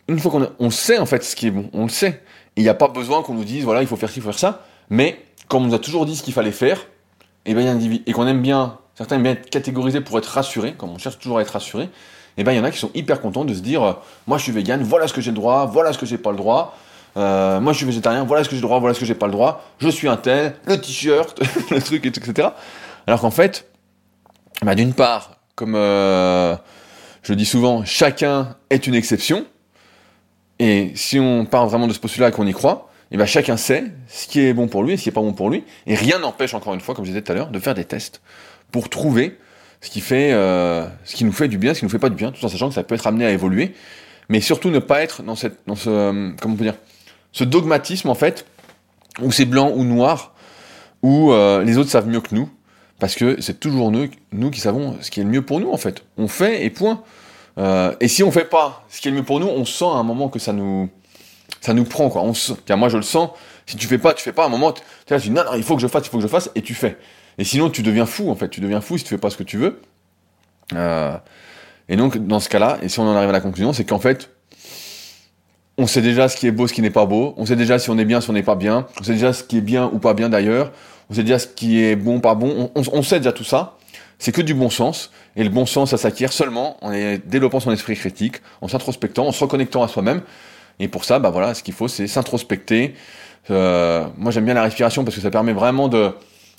une 0.09 0.19
fois 0.19 0.31
qu'on 0.31 0.49
on 0.59 0.71
sait 0.71 0.99
en 0.99 1.07
fait 1.07 1.25
ce 1.25 1.35
qui 1.35 1.47
est 1.47 1.51
bon, 1.51 1.71
on 1.73 1.85
le 1.85 1.89
sait. 1.89 2.23
Il 2.57 2.63
n'y 2.63 2.69
a 2.69 2.75
pas 2.75 2.89
besoin 2.89 3.23
qu'on 3.23 3.35
nous 3.35 3.45
dise 3.45 3.65
voilà, 3.65 3.83
il 3.83 3.89
faut 3.89 3.97
faire 3.97 4.11
ci, 4.11 4.19
il 4.19 4.23
faut 4.23 4.31
faire 4.31 4.39
ça. 4.39 4.65
Mais 4.91 5.25
comme 5.49 5.65
on 5.65 5.67
nous 5.69 5.75
a 5.75 5.79
toujours 5.79 6.05
dit 6.05 6.15
ce 6.15 6.23
qu'il 6.23 6.35
fallait 6.35 6.53
faire, 6.53 6.81
et, 7.47 7.53
eh 7.53 7.55
ben, 7.55 7.81
et 8.07 8.13
qu'on 8.13 8.27
aime 8.27 8.43
bien, 8.43 8.79
certains 8.95 9.17
aiment 9.17 9.23
bien 9.23 9.33
être 9.33 9.49
catégorisés 9.49 10.01
pour 10.01 10.19
être 10.19 10.27
rassurés, 10.27 10.75
comme 10.75 10.91
on 10.91 10.99
cherche 10.99 11.19
toujours 11.19 11.39
à 11.39 11.43
être 11.43 11.51
rassurés, 11.51 11.89
et 12.37 12.43
eh 12.43 12.45
ben 12.45 12.53
il 12.53 12.57
y 12.57 12.61
en 12.61 12.65
a 12.65 12.71
qui 12.71 12.79
sont 12.79 12.91
hyper 12.95 13.23
contents 13.23 13.47
de 13.47 13.55
se 13.55 13.61
dire, 13.61 13.83
euh, 13.83 13.93
moi 14.27 14.37
je 14.37 14.43
suis 14.43 14.53
vegan, 14.53 14.83
voilà 14.83 15.09
ce 15.09 15.15
que 15.15 15.23
j'ai 15.23 15.31
le 15.31 15.37
droit, 15.37 15.65
voilà 15.65 15.95
ce 15.95 15.99
que 15.99 16.05
j'ai 16.05 16.19
pas 16.19 16.33
le 16.33 16.37
droit. 16.37 16.77
Euh, 17.17 17.61
moi 17.61 17.73
je 17.73 17.79
suis 17.79 17.87
végétarien, 17.87 18.25
voilà 18.25 18.45
ce 18.45 18.51
que 18.51 18.55
j'ai 18.55 18.61
le 18.61 18.67
droit, 18.67 18.79
voilà 18.79 18.93
ce 18.95 19.01
que 19.01 19.07
j'ai 19.07 19.15
pas 19.15 19.25
le 19.25 19.33
droit. 19.33 19.65
Je 19.79 19.89
suis 19.89 20.07
un 20.07 20.19
tel, 20.19 20.55
le 20.67 20.79
t-shirt, 20.79 21.41
le 21.71 21.81
truc, 21.81 22.05
etc. 22.05 22.49
Alors 23.07 23.23
qu'en 23.23 23.31
fait, 23.31 23.71
bah, 24.61 24.75
d'une 24.75 24.93
part, 24.93 25.39
comme 25.55 25.77
euh, 25.77 26.57
je 27.23 27.33
dis 27.33 27.47
souvent, 27.47 27.87
chacun 27.87 28.57
est 28.69 28.87
une 28.87 28.95
exception. 28.95 29.47
Et 30.59 30.93
si 30.95 31.19
on 31.19 31.47
parle 31.47 31.71
vraiment 31.71 31.87
de 31.87 31.95
ce 31.95 32.01
postulat 32.01 32.29
et 32.29 32.33
qu'on 32.33 32.47
y 32.47 32.53
croit, 32.53 32.91
et 33.11 33.15
eh 33.15 33.17
ben 33.19 33.25
chacun 33.25 33.57
sait 33.57 33.85
ce 34.09 34.27
qui 34.27 34.41
est 34.41 34.53
bon 34.53 34.67
pour 34.67 34.83
lui 34.83 34.93
et 34.93 34.97
ce 34.97 35.05
qui 35.05 35.09
est 35.09 35.13
pas 35.13 35.21
bon 35.21 35.33
pour 35.33 35.49
lui. 35.49 35.65
Et 35.87 35.95
rien 35.95 36.19
n'empêche, 36.19 36.55
encore 36.55 36.75
une 36.75 36.81
fois, 36.81 36.95
comme 36.95 37.05
je 37.05 37.11
disais 37.11 37.23
tout 37.23 37.33
à 37.33 37.35
l'heure, 37.35 37.49
de 37.49 37.59
faire 37.61 37.75
des 37.75 37.85
tests 37.85 38.21
pour 38.73 38.91
trouver 38.91 39.39
ce 39.87 39.91
qui 39.93 40.01
fait, 40.01 40.33
euh, 40.33 40.85
ce 41.05 41.15
qui 41.15 41.25
nous 41.25 41.31
fait 41.31 41.47
du 41.47 41.59
bien, 41.59 41.73
ce 41.73 41.79
qui 41.79 41.85
nous 41.85 41.91
fait 41.91 42.01
pas 42.01 42.09
du 42.09 42.17
bien, 42.17 42.33
tout 42.33 42.45
en 42.45 42.49
sachant 42.49 42.69
que 42.69 42.75
ça 42.75 42.83
peut 42.83 42.97
être 42.97 43.07
amené 43.07 43.25
à 43.25 43.31
évoluer, 43.31 43.73
mais 44.29 44.41
surtout 44.41 44.71
ne 44.71 44.81
pas 44.81 45.01
être 45.01 45.23
dans 45.23 45.37
cette, 45.37 45.61
dans 45.69 45.77
ce, 45.77 45.89
euh, 45.89 46.31
comment 46.43 46.55
on 46.55 46.57
peut 46.57 46.65
dire, 46.65 46.75
ce 47.31 47.45
dogmatisme 47.45 48.09
en 48.09 48.17
fait, 48.17 48.47
où 49.23 49.31
c'est 49.31 49.45
blanc 49.45 49.71
ou 49.73 49.85
noir, 49.85 50.35
où 51.05 51.31
euh, 51.31 51.63
les 51.63 51.79
autres 51.79 51.89
savent 51.89 52.09
mieux 52.09 52.21
que 52.21 52.35
nous, 52.35 52.51
parce 52.99 53.15
que 53.15 53.41
c'est 53.41 53.61
toujours 53.61 53.93
nous, 53.93 54.09
nous 54.33 54.51
qui 54.51 54.59
savons 54.59 54.97
ce 55.03 55.13
qui 55.13 55.21
est 55.21 55.23
le 55.23 55.31
mieux 55.31 55.43
pour 55.43 55.61
nous 55.61 55.71
en 55.71 55.77
fait. 55.77 56.03
On 56.17 56.27
fait 56.27 56.65
et 56.65 56.71
point. 56.71 57.05
et 58.01 58.09
si 58.09 58.25
on 58.25 58.33
fait 58.33 58.47
pas 58.47 58.85
ce 58.89 59.01
qui 59.01 59.07
est 59.07 59.13
le 59.13 59.19
mieux 59.19 59.23
pour 59.23 59.39
nous, 59.39 59.47
on 59.47 59.65
sent 59.65 59.85
à 59.85 59.99
un 59.99 60.03
moment 60.03 60.29
que 60.29 60.41
ça 60.41 60.53
nous, 60.53 60.91
ça 61.61 61.75
nous 61.75 61.85
prend 61.85 62.11
quoi. 62.11 62.23
On 62.23 62.33
car 62.65 62.77
moi 62.77 62.89
je 62.89 62.97
le 62.97 63.05
sens. 63.05 63.31
Si 63.67 63.77
tu 63.77 63.87
fais 63.87 63.99
pas, 63.99 64.15
tu 64.15 64.23
fais 64.25 64.33
pas. 64.33 64.45
À 64.45 64.47
un 64.47 64.49
moment, 64.49 64.73
tu 64.73 65.17
dis 65.17 65.31
non, 65.31 65.45
non, 65.45 65.55
il 65.55 65.63
faut 65.63 65.77
que 65.77 65.83
je 65.83 65.87
fasse, 65.87 66.07
il 66.07 66.11
faut 66.11 66.19
que 66.19 66.23
je 66.23 66.29
fasse, 66.29 66.51
et 66.55 66.63
tu 66.63 66.75
fais. 66.75 66.97
Et 67.39 67.45
sinon, 67.45 67.71
tu 67.71 67.83
deviens 67.83 68.07
fou, 68.07 68.31
en 68.31 68.35
fait. 68.35 68.49
Tu 68.49 68.61
deviens 68.61 68.81
fou 68.81 68.99
si 68.99 69.05
tu 69.05 69.11
fais 69.11 69.19
pas 69.19 69.31
ce 69.31 69.37
que 69.37 69.43
tu 69.43 69.59
veux. 69.59 69.81
Euh, 70.75 71.17
et 71.89 71.97
donc, 71.97 72.19
dans 72.19 72.41
ce 72.41 72.49
cas-là, 72.49 72.79
et 72.83 72.89
si 72.89 72.99
on 73.01 73.05
en 73.05 73.15
arrive 73.15 73.29
à 73.29 73.33
la 73.33 73.41
conclusion, 73.41 73.73
c'est 73.73 73.85
qu'en 73.85 73.99
fait, 73.99 74.31
on 75.79 75.87
sait 75.87 76.01
déjà 76.01 76.29
ce 76.29 76.37
qui 76.37 76.47
est 76.47 76.51
beau, 76.51 76.67
ce 76.67 76.73
qui 76.73 76.83
n'est 76.83 76.91
pas 76.91 77.07
beau. 77.07 77.35
On 77.37 77.47
sait 77.47 77.57
déjà 77.57 77.79
si 77.79 77.91
on 77.91 77.99
est 77.99 78.05
bien, 78.05 78.21
si 78.21 78.31
on 78.31 78.33
n'est 78.33 78.43
pas 78.43 78.55
bien. 78.55 78.87
On 79.01 79.05
sait 79.05 79.13
déjà 79.13 79.33
ce 79.33 79.45
qui 79.45 79.59
est 79.59 79.63
bien 79.63 79.91
ou 79.93 79.99
pas 79.99 80.15
bien 80.15 80.29
d'ailleurs. 80.29 80.73
On 81.11 81.15
sait 81.15 81.23
déjà 81.23 81.39
ce 81.39 81.47
qui 81.47 81.83
est 81.83 81.97
bon, 81.97 82.21
pas 82.21 82.35
bon. 82.35 82.71
On, 82.75 83.03
sait 83.03 83.19
déjà 83.19 83.33
tout 83.33 83.45
ça. 83.45 83.77
C'est 84.19 84.33
que 84.33 84.41
du 84.41 84.55
bon 84.55 84.71
sens. 84.71 85.11
Et 85.37 85.45
le 85.45 85.51
bon 85.51 85.67
sens, 85.67 85.91
ça 85.91 85.99
s'acquiert 85.99 86.33
seulement 86.33 86.79
en 86.83 86.93
développant 87.27 87.61
son 87.61 87.71
esprit 87.71 87.95
critique, 87.95 88.37
en 88.63 88.69
s'introspectant, 88.69 89.27
en 89.27 89.33
se 89.33 89.45
reconnectant 89.45 89.83
à 89.83 89.89
soi-même. 89.89 90.23
Et 90.81 90.89
pour 90.89 91.05
ça, 91.05 91.19
bah 91.19 91.31
voilà, 91.31 91.55
ce 91.55 91.63
qu'il 91.63 91.75
faut, 91.75 91.89
c'est 91.89 92.07
s'introspecter. 92.07 92.95
Euh, 93.51 94.07
moi, 94.17 94.33
j'aime 94.33 94.47
bien 94.47 94.55
la 94.55 94.63
respiration 94.63 95.05
parce 95.05 95.15
que 95.15 95.23
ça 95.23 95.31
permet 95.31 95.53
vraiment 95.53 95.89
de, 95.89 96.11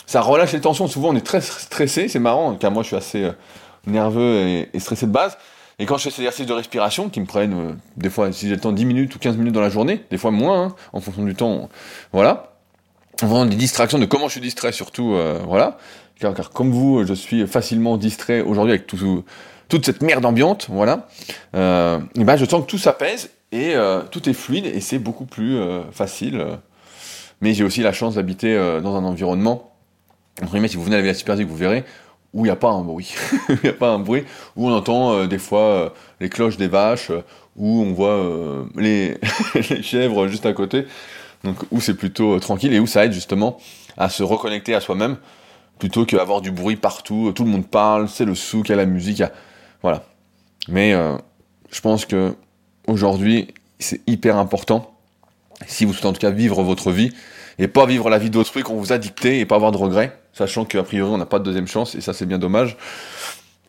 ça 0.08 0.22
relâche 0.22 0.54
les 0.54 0.62
tensions. 0.62 0.88
Souvent, 0.88 1.10
on 1.10 1.16
est 1.16 1.26
très 1.26 1.42
stressé, 1.42 2.08
c'est 2.08 2.20
marrant, 2.20 2.56
car 2.56 2.72
moi, 2.72 2.82
je 2.82 2.88
suis 2.88 2.96
assez 2.96 3.24
euh, 3.24 3.32
nerveux 3.86 4.66
et, 4.74 4.80
stressé 4.80 5.06
de 5.06 5.12
base. 5.12 5.38
Et 5.80 5.86
quand 5.86 5.98
je 5.98 6.04
fais 6.04 6.10
ces 6.10 6.22
exercices 6.22 6.48
de 6.48 6.54
respiration, 6.54 7.10
qui 7.10 7.20
me 7.20 7.26
prennent, 7.26 7.54
euh, 7.54 7.74
des 7.98 8.10
fois, 8.10 8.32
si 8.32 8.48
j'ai 8.48 8.56
le 8.56 8.62
temps, 8.62 8.72
10 8.72 8.86
minutes 8.86 9.16
ou 9.16 9.20
15 9.20 9.38
minutes 9.38 9.54
dans 9.54 9.62
la 9.62 9.70
journée, 9.70 10.04
des 10.10 10.18
fois 10.18 10.32
moins, 10.32 10.64
hein, 10.64 10.76
en 10.94 11.02
fonction 11.02 11.24
du 11.24 11.36
temps, 11.36 11.70
voilà. 12.14 12.54
Vraiment 13.22 13.46
des 13.46 13.56
distractions, 13.56 14.00
de 14.00 14.06
comment 14.06 14.28
je 14.28 14.34
suis 14.34 14.42
distrait 14.42 14.72
surtout, 14.72 15.14
euh, 15.14 15.40
voilà. 15.46 15.78
Car, 16.20 16.34
comme 16.50 16.72
vous, 16.72 17.06
je 17.06 17.14
suis 17.14 17.46
facilement 17.46 17.98
distrait 17.98 18.42
aujourd'hui 18.42 18.74
avec 18.74 18.88
tout, 18.88 19.24
toute 19.68 19.86
cette 19.86 20.02
merde 20.02 20.26
ambiante, 20.26 20.68
voilà. 20.70 21.08
et 21.54 22.24
ben, 22.24 22.38
je 22.38 22.46
sens 22.46 22.64
que 22.64 22.68
tout 22.68 22.80
s'apaise 22.80 23.30
et 23.52 23.76
tout 24.10 24.28
est 24.28 24.34
fluide 24.34 24.66
et 24.66 24.82
c'est 24.82 24.98
beaucoup 24.98 25.26
plus 25.26 25.60
facile. 25.92 26.44
mais 27.42 27.54
j'ai 27.54 27.64
aussi 27.64 27.82
la 27.82 27.94
chance 27.94 28.16
d'habiter 28.16 28.58
dans 28.82 28.96
un 28.96 29.04
environnement 29.04 29.77
entre 30.44 30.68
si 30.68 30.78
vous 30.78 30.84
venez 30.84 30.96
à 30.96 31.02
la 31.02 31.12
Villa 31.12 31.46
vous 31.46 31.56
verrez 31.56 31.84
où 32.34 32.42
il 32.42 32.50
n'y 32.50 32.52
a 32.52 32.56
pas 32.56 32.70
un 32.70 32.84
bruit. 32.84 33.16
Il 33.50 33.58
n'y 33.64 33.70
a 33.70 33.74
pas 33.74 33.90
un 33.90 34.00
bruit, 34.00 34.24
où 34.56 34.68
on 34.68 34.74
entend 34.74 35.14
euh, 35.14 35.28
des 35.28 35.40
fois 35.40 35.62
euh, 35.62 35.90
les 36.20 36.30
cloches 36.30 36.58
des 36.58 36.68
vaches, 36.68 37.10
euh, 37.10 37.22
où 37.56 37.82
on 37.82 37.94
voit 37.94 38.68
les, 38.76 39.18
les, 39.70 39.82
chèvres 39.82 40.28
juste 40.28 40.46
à 40.46 40.54
côté. 40.54 40.86
Donc 41.44 41.58
où 41.72 41.82
c'est 41.82 41.96
plutôt 41.96 42.40
tranquille 42.40 42.74
et 42.74 42.80
où 42.80 42.86
ça 42.86 43.06
aide 43.06 43.14
justement 43.14 43.58
à 43.98 44.10
se 44.10 44.22
reconnecter 44.22 44.76
à 44.76 44.82
soi-même 44.82 45.18
plutôt 45.80 46.06
qu'avoir 46.06 46.42
du 46.42 46.52
bruit 46.52 46.76
partout, 46.76 47.32
tout 47.36 47.44
le 47.44 47.50
monde 47.50 47.66
parle, 47.66 48.10
c'est 48.10 48.26
le 48.26 48.36
souk, 48.36 48.70
il 48.70 48.72
y 48.72 48.74
a 48.74 48.78
la 48.78 48.86
musique, 48.86 49.24
voilà. 49.82 50.04
Mais 50.68 50.94
je 51.72 51.82
pense 51.82 52.06
que 52.06 52.36
aujourd'hui, 52.88 53.54
c'est 53.78 54.02
hyper 54.08 54.38
important, 54.38 54.96
si 55.68 55.86
vous 55.86 55.94
souhaitez 55.94 56.08
en 56.08 56.14
tout 56.14 56.20
cas 56.20 56.32
vivre 56.32 56.64
votre 56.64 56.92
vie, 56.92 57.12
et 57.60 57.68
pas 57.68 57.86
vivre 57.86 58.10
la 58.10 58.18
vie 58.18 58.30
d'autrui 58.30 58.64
qu'on 58.64 58.76
vous 58.76 58.94
a 58.94 58.98
dicté 58.98 59.40
et 59.40 59.46
pas 59.46 59.56
avoir 59.56 59.72
de 59.72 59.78
regrets, 59.78 60.18
sachant 60.34 60.66
qu'a 60.66 60.84
priori 60.84 61.12
on 61.12 61.18
n'a 61.18 61.26
pas 61.26 61.40
de 61.40 61.44
deuxième 61.44 61.68
chance 61.68 61.96
et 61.96 62.02
ça 62.02 62.14
c'est 62.14 62.26
bien 62.26 62.38
dommage. 62.38 62.78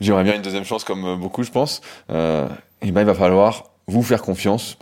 J'aimerais 0.00 0.24
bien 0.24 0.36
une 0.36 0.42
deuxième 0.42 0.64
chance 0.64 0.84
comme 0.84 1.04
euh, 1.04 1.16
beaucoup 1.16 1.42
je 1.42 1.50
pense. 1.50 1.80
Euh, 2.10 2.46
et 2.82 2.92
ben 2.92 3.00
il 3.00 3.06
va 3.06 3.14
falloir 3.14 3.64
vous 3.86 4.02
faire 4.02 4.22
confiance 4.22 4.76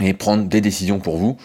et 0.00 0.14
prendre 0.14 0.44
des 0.44 0.60
décisions 0.60 0.98
pour 0.98 1.16
vous. 1.16 1.36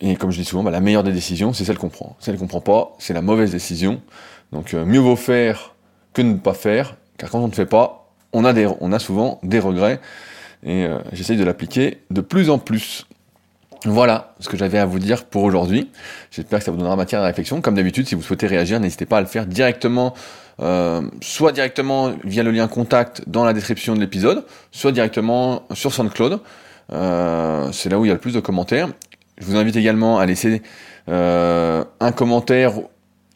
Et 0.00 0.16
comme 0.16 0.30
je 0.30 0.38
dis 0.38 0.44
souvent, 0.44 0.62
bah, 0.62 0.70
la 0.70 0.80
meilleure 0.80 1.02
des 1.02 1.12
décisions, 1.12 1.52
c'est 1.52 1.64
celle 1.64 1.78
qu'on 1.78 1.88
prend. 1.88 2.16
Celle 2.20 2.38
qu'on 2.38 2.46
prend 2.46 2.60
pas, 2.60 2.92
c'est 2.98 3.12
la 3.12 3.22
mauvaise 3.22 3.50
décision. 3.50 4.00
Donc 4.52 4.74
euh, 4.74 4.84
mieux 4.84 5.00
vaut 5.00 5.16
faire 5.16 5.74
que 6.12 6.22
ne 6.22 6.34
pas 6.34 6.54
faire, 6.54 6.96
car 7.18 7.30
quand 7.30 7.40
on 7.40 7.48
ne 7.48 7.52
fait 7.52 7.66
pas, 7.66 8.12
on 8.32 8.44
a, 8.44 8.52
des, 8.52 8.68
on 8.80 8.92
a 8.92 8.98
souvent 8.98 9.40
des 9.42 9.58
regrets. 9.58 10.00
Et 10.62 10.86
j'essaye 11.12 11.38
de 11.38 11.44
l'appliquer 11.44 12.02
de 12.10 12.20
plus 12.20 12.50
en 12.50 12.58
plus. 12.58 13.06
Voilà 13.86 14.34
ce 14.40 14.48
que 14.48 14.58
j'avais 14.58 14.78
à 14.78 14.84
vous 14.84 14.98
dire 14.98 15.24
pour 15.24 15.42
aujourd'hui. 15.42 15.90
J'espère 16.30 16.58
que 16.58 16.64
ça 16.66 16.70
vous 16.70 16.76
donnera 16.76 16.96
matière 16.96 17.22
à 17.22 17.24
réflexion. 17.24 17.62
Comme 17.62 17.74
d'habitude, 17.74 18.06
si 18.06 18.14
vous 18.14 18.22
souhaitez 18.22 18.46
réagir, 18.46 18.78
n'hésitez 18.78 19.06
pas 19.06 19.18
à 19.18 19.20
le 19.22 19.26
faire 19.26 19.46
directement, 19.46 20.14
euh, 20.60 21.00
soit 21.22 21.52
directement 21.52 22.12
via 22.24 22.42
le 22.42 22.50
lien 22.50 22.68
contact 22.68 23.22
dans 23.26 23.44
la 23.44 23.54
description 23.54 23.94
de 23.94 24.00
l'épisode, 24.00 24.44
soit 24.70 24.92
directement 24.92 25.62
sur 25.72 25.94
SoundCloud. 25.94 26.40
Euh, 26.92 27.72
c'est 27.72 27.88
là 27.88 27.98
où 27.98 28.04
il 28.04 28.08
y 28.08 28.10
a 28.10 28.14
le 28.14 28.20
plus 28.20 28.34
de 28.34 28.40
commentaires. 28.40 28.88
Je 29.38 29.46
vous 29.46 29.56
invite 29.56 29.76
également 29.76 30.18
à 30.18 30.26
laisser 30.26 30.60
euh, 31.08 31.82
un 32.00 32.12
commentaire 32.12 32.72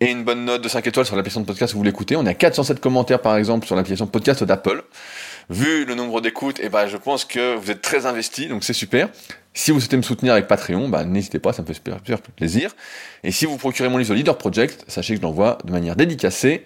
et 0.00 0.10
une 0.10 0.24
bonne 0.24 0.44
note 0.44 0.62
de 0.62 0.68
5 0.68 0.86
étoiles 0.86 1.06
sur 1.06 1.16
l'application 1.16 1.40
de 1.40 1.46
podcast 1.46 1.72
où 1.72 1.78
vous 1.78 1.84
l'écoutez. 1.84 2.16
On 2.16 2.26
a 2.26 2.34
407 2.34 2.80
commentaires 2.80 3.22
par 3.22 3.36
exemple 3.36 3.66
sur 3.66 3.76
l'application 3.76 4.06
podcast 4.06 4.44
d'Apple. 4.44 4.84
Vu 5.50 5.84
le 5.84 5.94
nombre 5.94 6.20
d'écoutes, 6.20 6.58
et 6.60 6.66
eh 6.66 6.68
ben, 6.68 6.86
je 6.86 6.96
pense 6.96 7.24
que 7.24 7.54
vous 7.56 7.70
êtes 7.70 7.82
très 7.82 8.06
investis, 8.06 8.48
donc 8.48 8.64
c'est 8.64 8.72
super. 8.72 9.08
Si 9.52 9.70
vous 9.70 9.78
souhaitez 9.78 9.96
me 9.96 10.02
soutenir 10.02 10.32
avec 10.32 10.48
Patreon, 10.48 10.88
bah, 10.88 11.04
n'hésitez 11.04 11.38
pas, 11.38 11.52
ça 11.52 11.62
me 11.62 11.66
fait 11.66 11.74
super, 11.74 12.00
plaisir. 12.36 12.74
Et 13.22 13.30
si 13.30 13.46
vous 13.46 13.56
procurez 13.56 13.88
mon 13.88 13.98
livre 13.98 14.14
Leader 14.14 14.36
Project, 14.36 14.84
sachez 14.88 15.14
que 15.14 15.20
je 15.20 15.22
l'envoie 15.22 15.58
de 15.64 15.70
manière 15.70 15.96
dédicacée, 15.96 16.64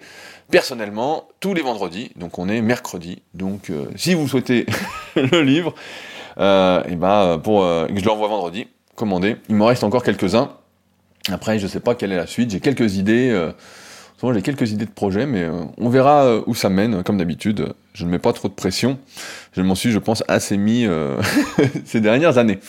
personnellement, 0.49 1.27
tous 1.39 1.53
les 1.53 1.61
vendredis. 1.61 2.11
Donc 2.15 2.39
on 2.39 2.49
est 2.49 2.61
mercredi. 2.61 3.21
Donc 3.35 3.69
euh, 3.69 3.85
si 3.95 4.15
vous 4.15 4.27
souhaitez 4.27 4.65
le 5.15 5.41
livre, 5.41 5.75
euh, 6.39 6.83
et 6.89 6.95
bah, 6.95 7.39
pour 7.43 7.63
euh, 7.63 7.85
que 7.87 7.99
je 7.99 8.05
l'envoie 8.05 8.27
vendredi, 8.27 8.67
commandez. 8.95 9.35
Il 9.49 9.55
me 9.55 9.65
reste 9.65 9.83
encore 9.83 10.03
quelques-uns. 10.03 10.51
Après, 11.29 11.59
je 11.59 11.67
sais 11.67 11.81
pas 11.81 11.93
quelle 11.93 12.11
est 12.11 12.17
la 12.17 12.27
suite. 12.27 12.49
J'ai 12.49 12.59
quelques 12.59 12.95
idées. 12.95 13.51
Euh, 14.23 14.33
j'ai 14.33 14.41
quelques 14.41 14.71
idées 14.71 14.85
de 14.85 14.91
projets, 14.91 15.25
mais 15.25 15.47
on 15.77 15.89
verra 15.89 16.41
où 16.45 16.55
ça 16.55 16.69
mène. 16.69 17.03
Comme 17.03 17.17
d'habitude, 17.17 17.73
je 17.93 18.05
ne 18.05 18.11
mets 18.11 18.19
pas 18.19 18.33
trop 18.33 18.47
de 18.47 18.53
pression. 18.53 18.99
Je 19.53 19.61
m'en 19.61 19.75
suis, 19.75 19.91
je 19.91 19.99
pense, 19.99 20.23
assez 20.27 20.57
mis 20.57 20.85
euh, 20.85 21.21
ces 21.85 22.01
dernières 22.01 22.37
années. 22.37 22.59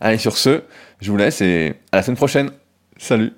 Allez, 0.00 0.18
sur 0.18 0.36
ce, 0.36 0.62
je 1.00 1.10
vous 1.10 1.16
laisse 1.16 1.40
et 1.40 1.74
à 1.92 1.96
la 1.96 2.02
semaine 2.02 2.16
prochaine. 2.16 2.50
Salut 2.98 3.32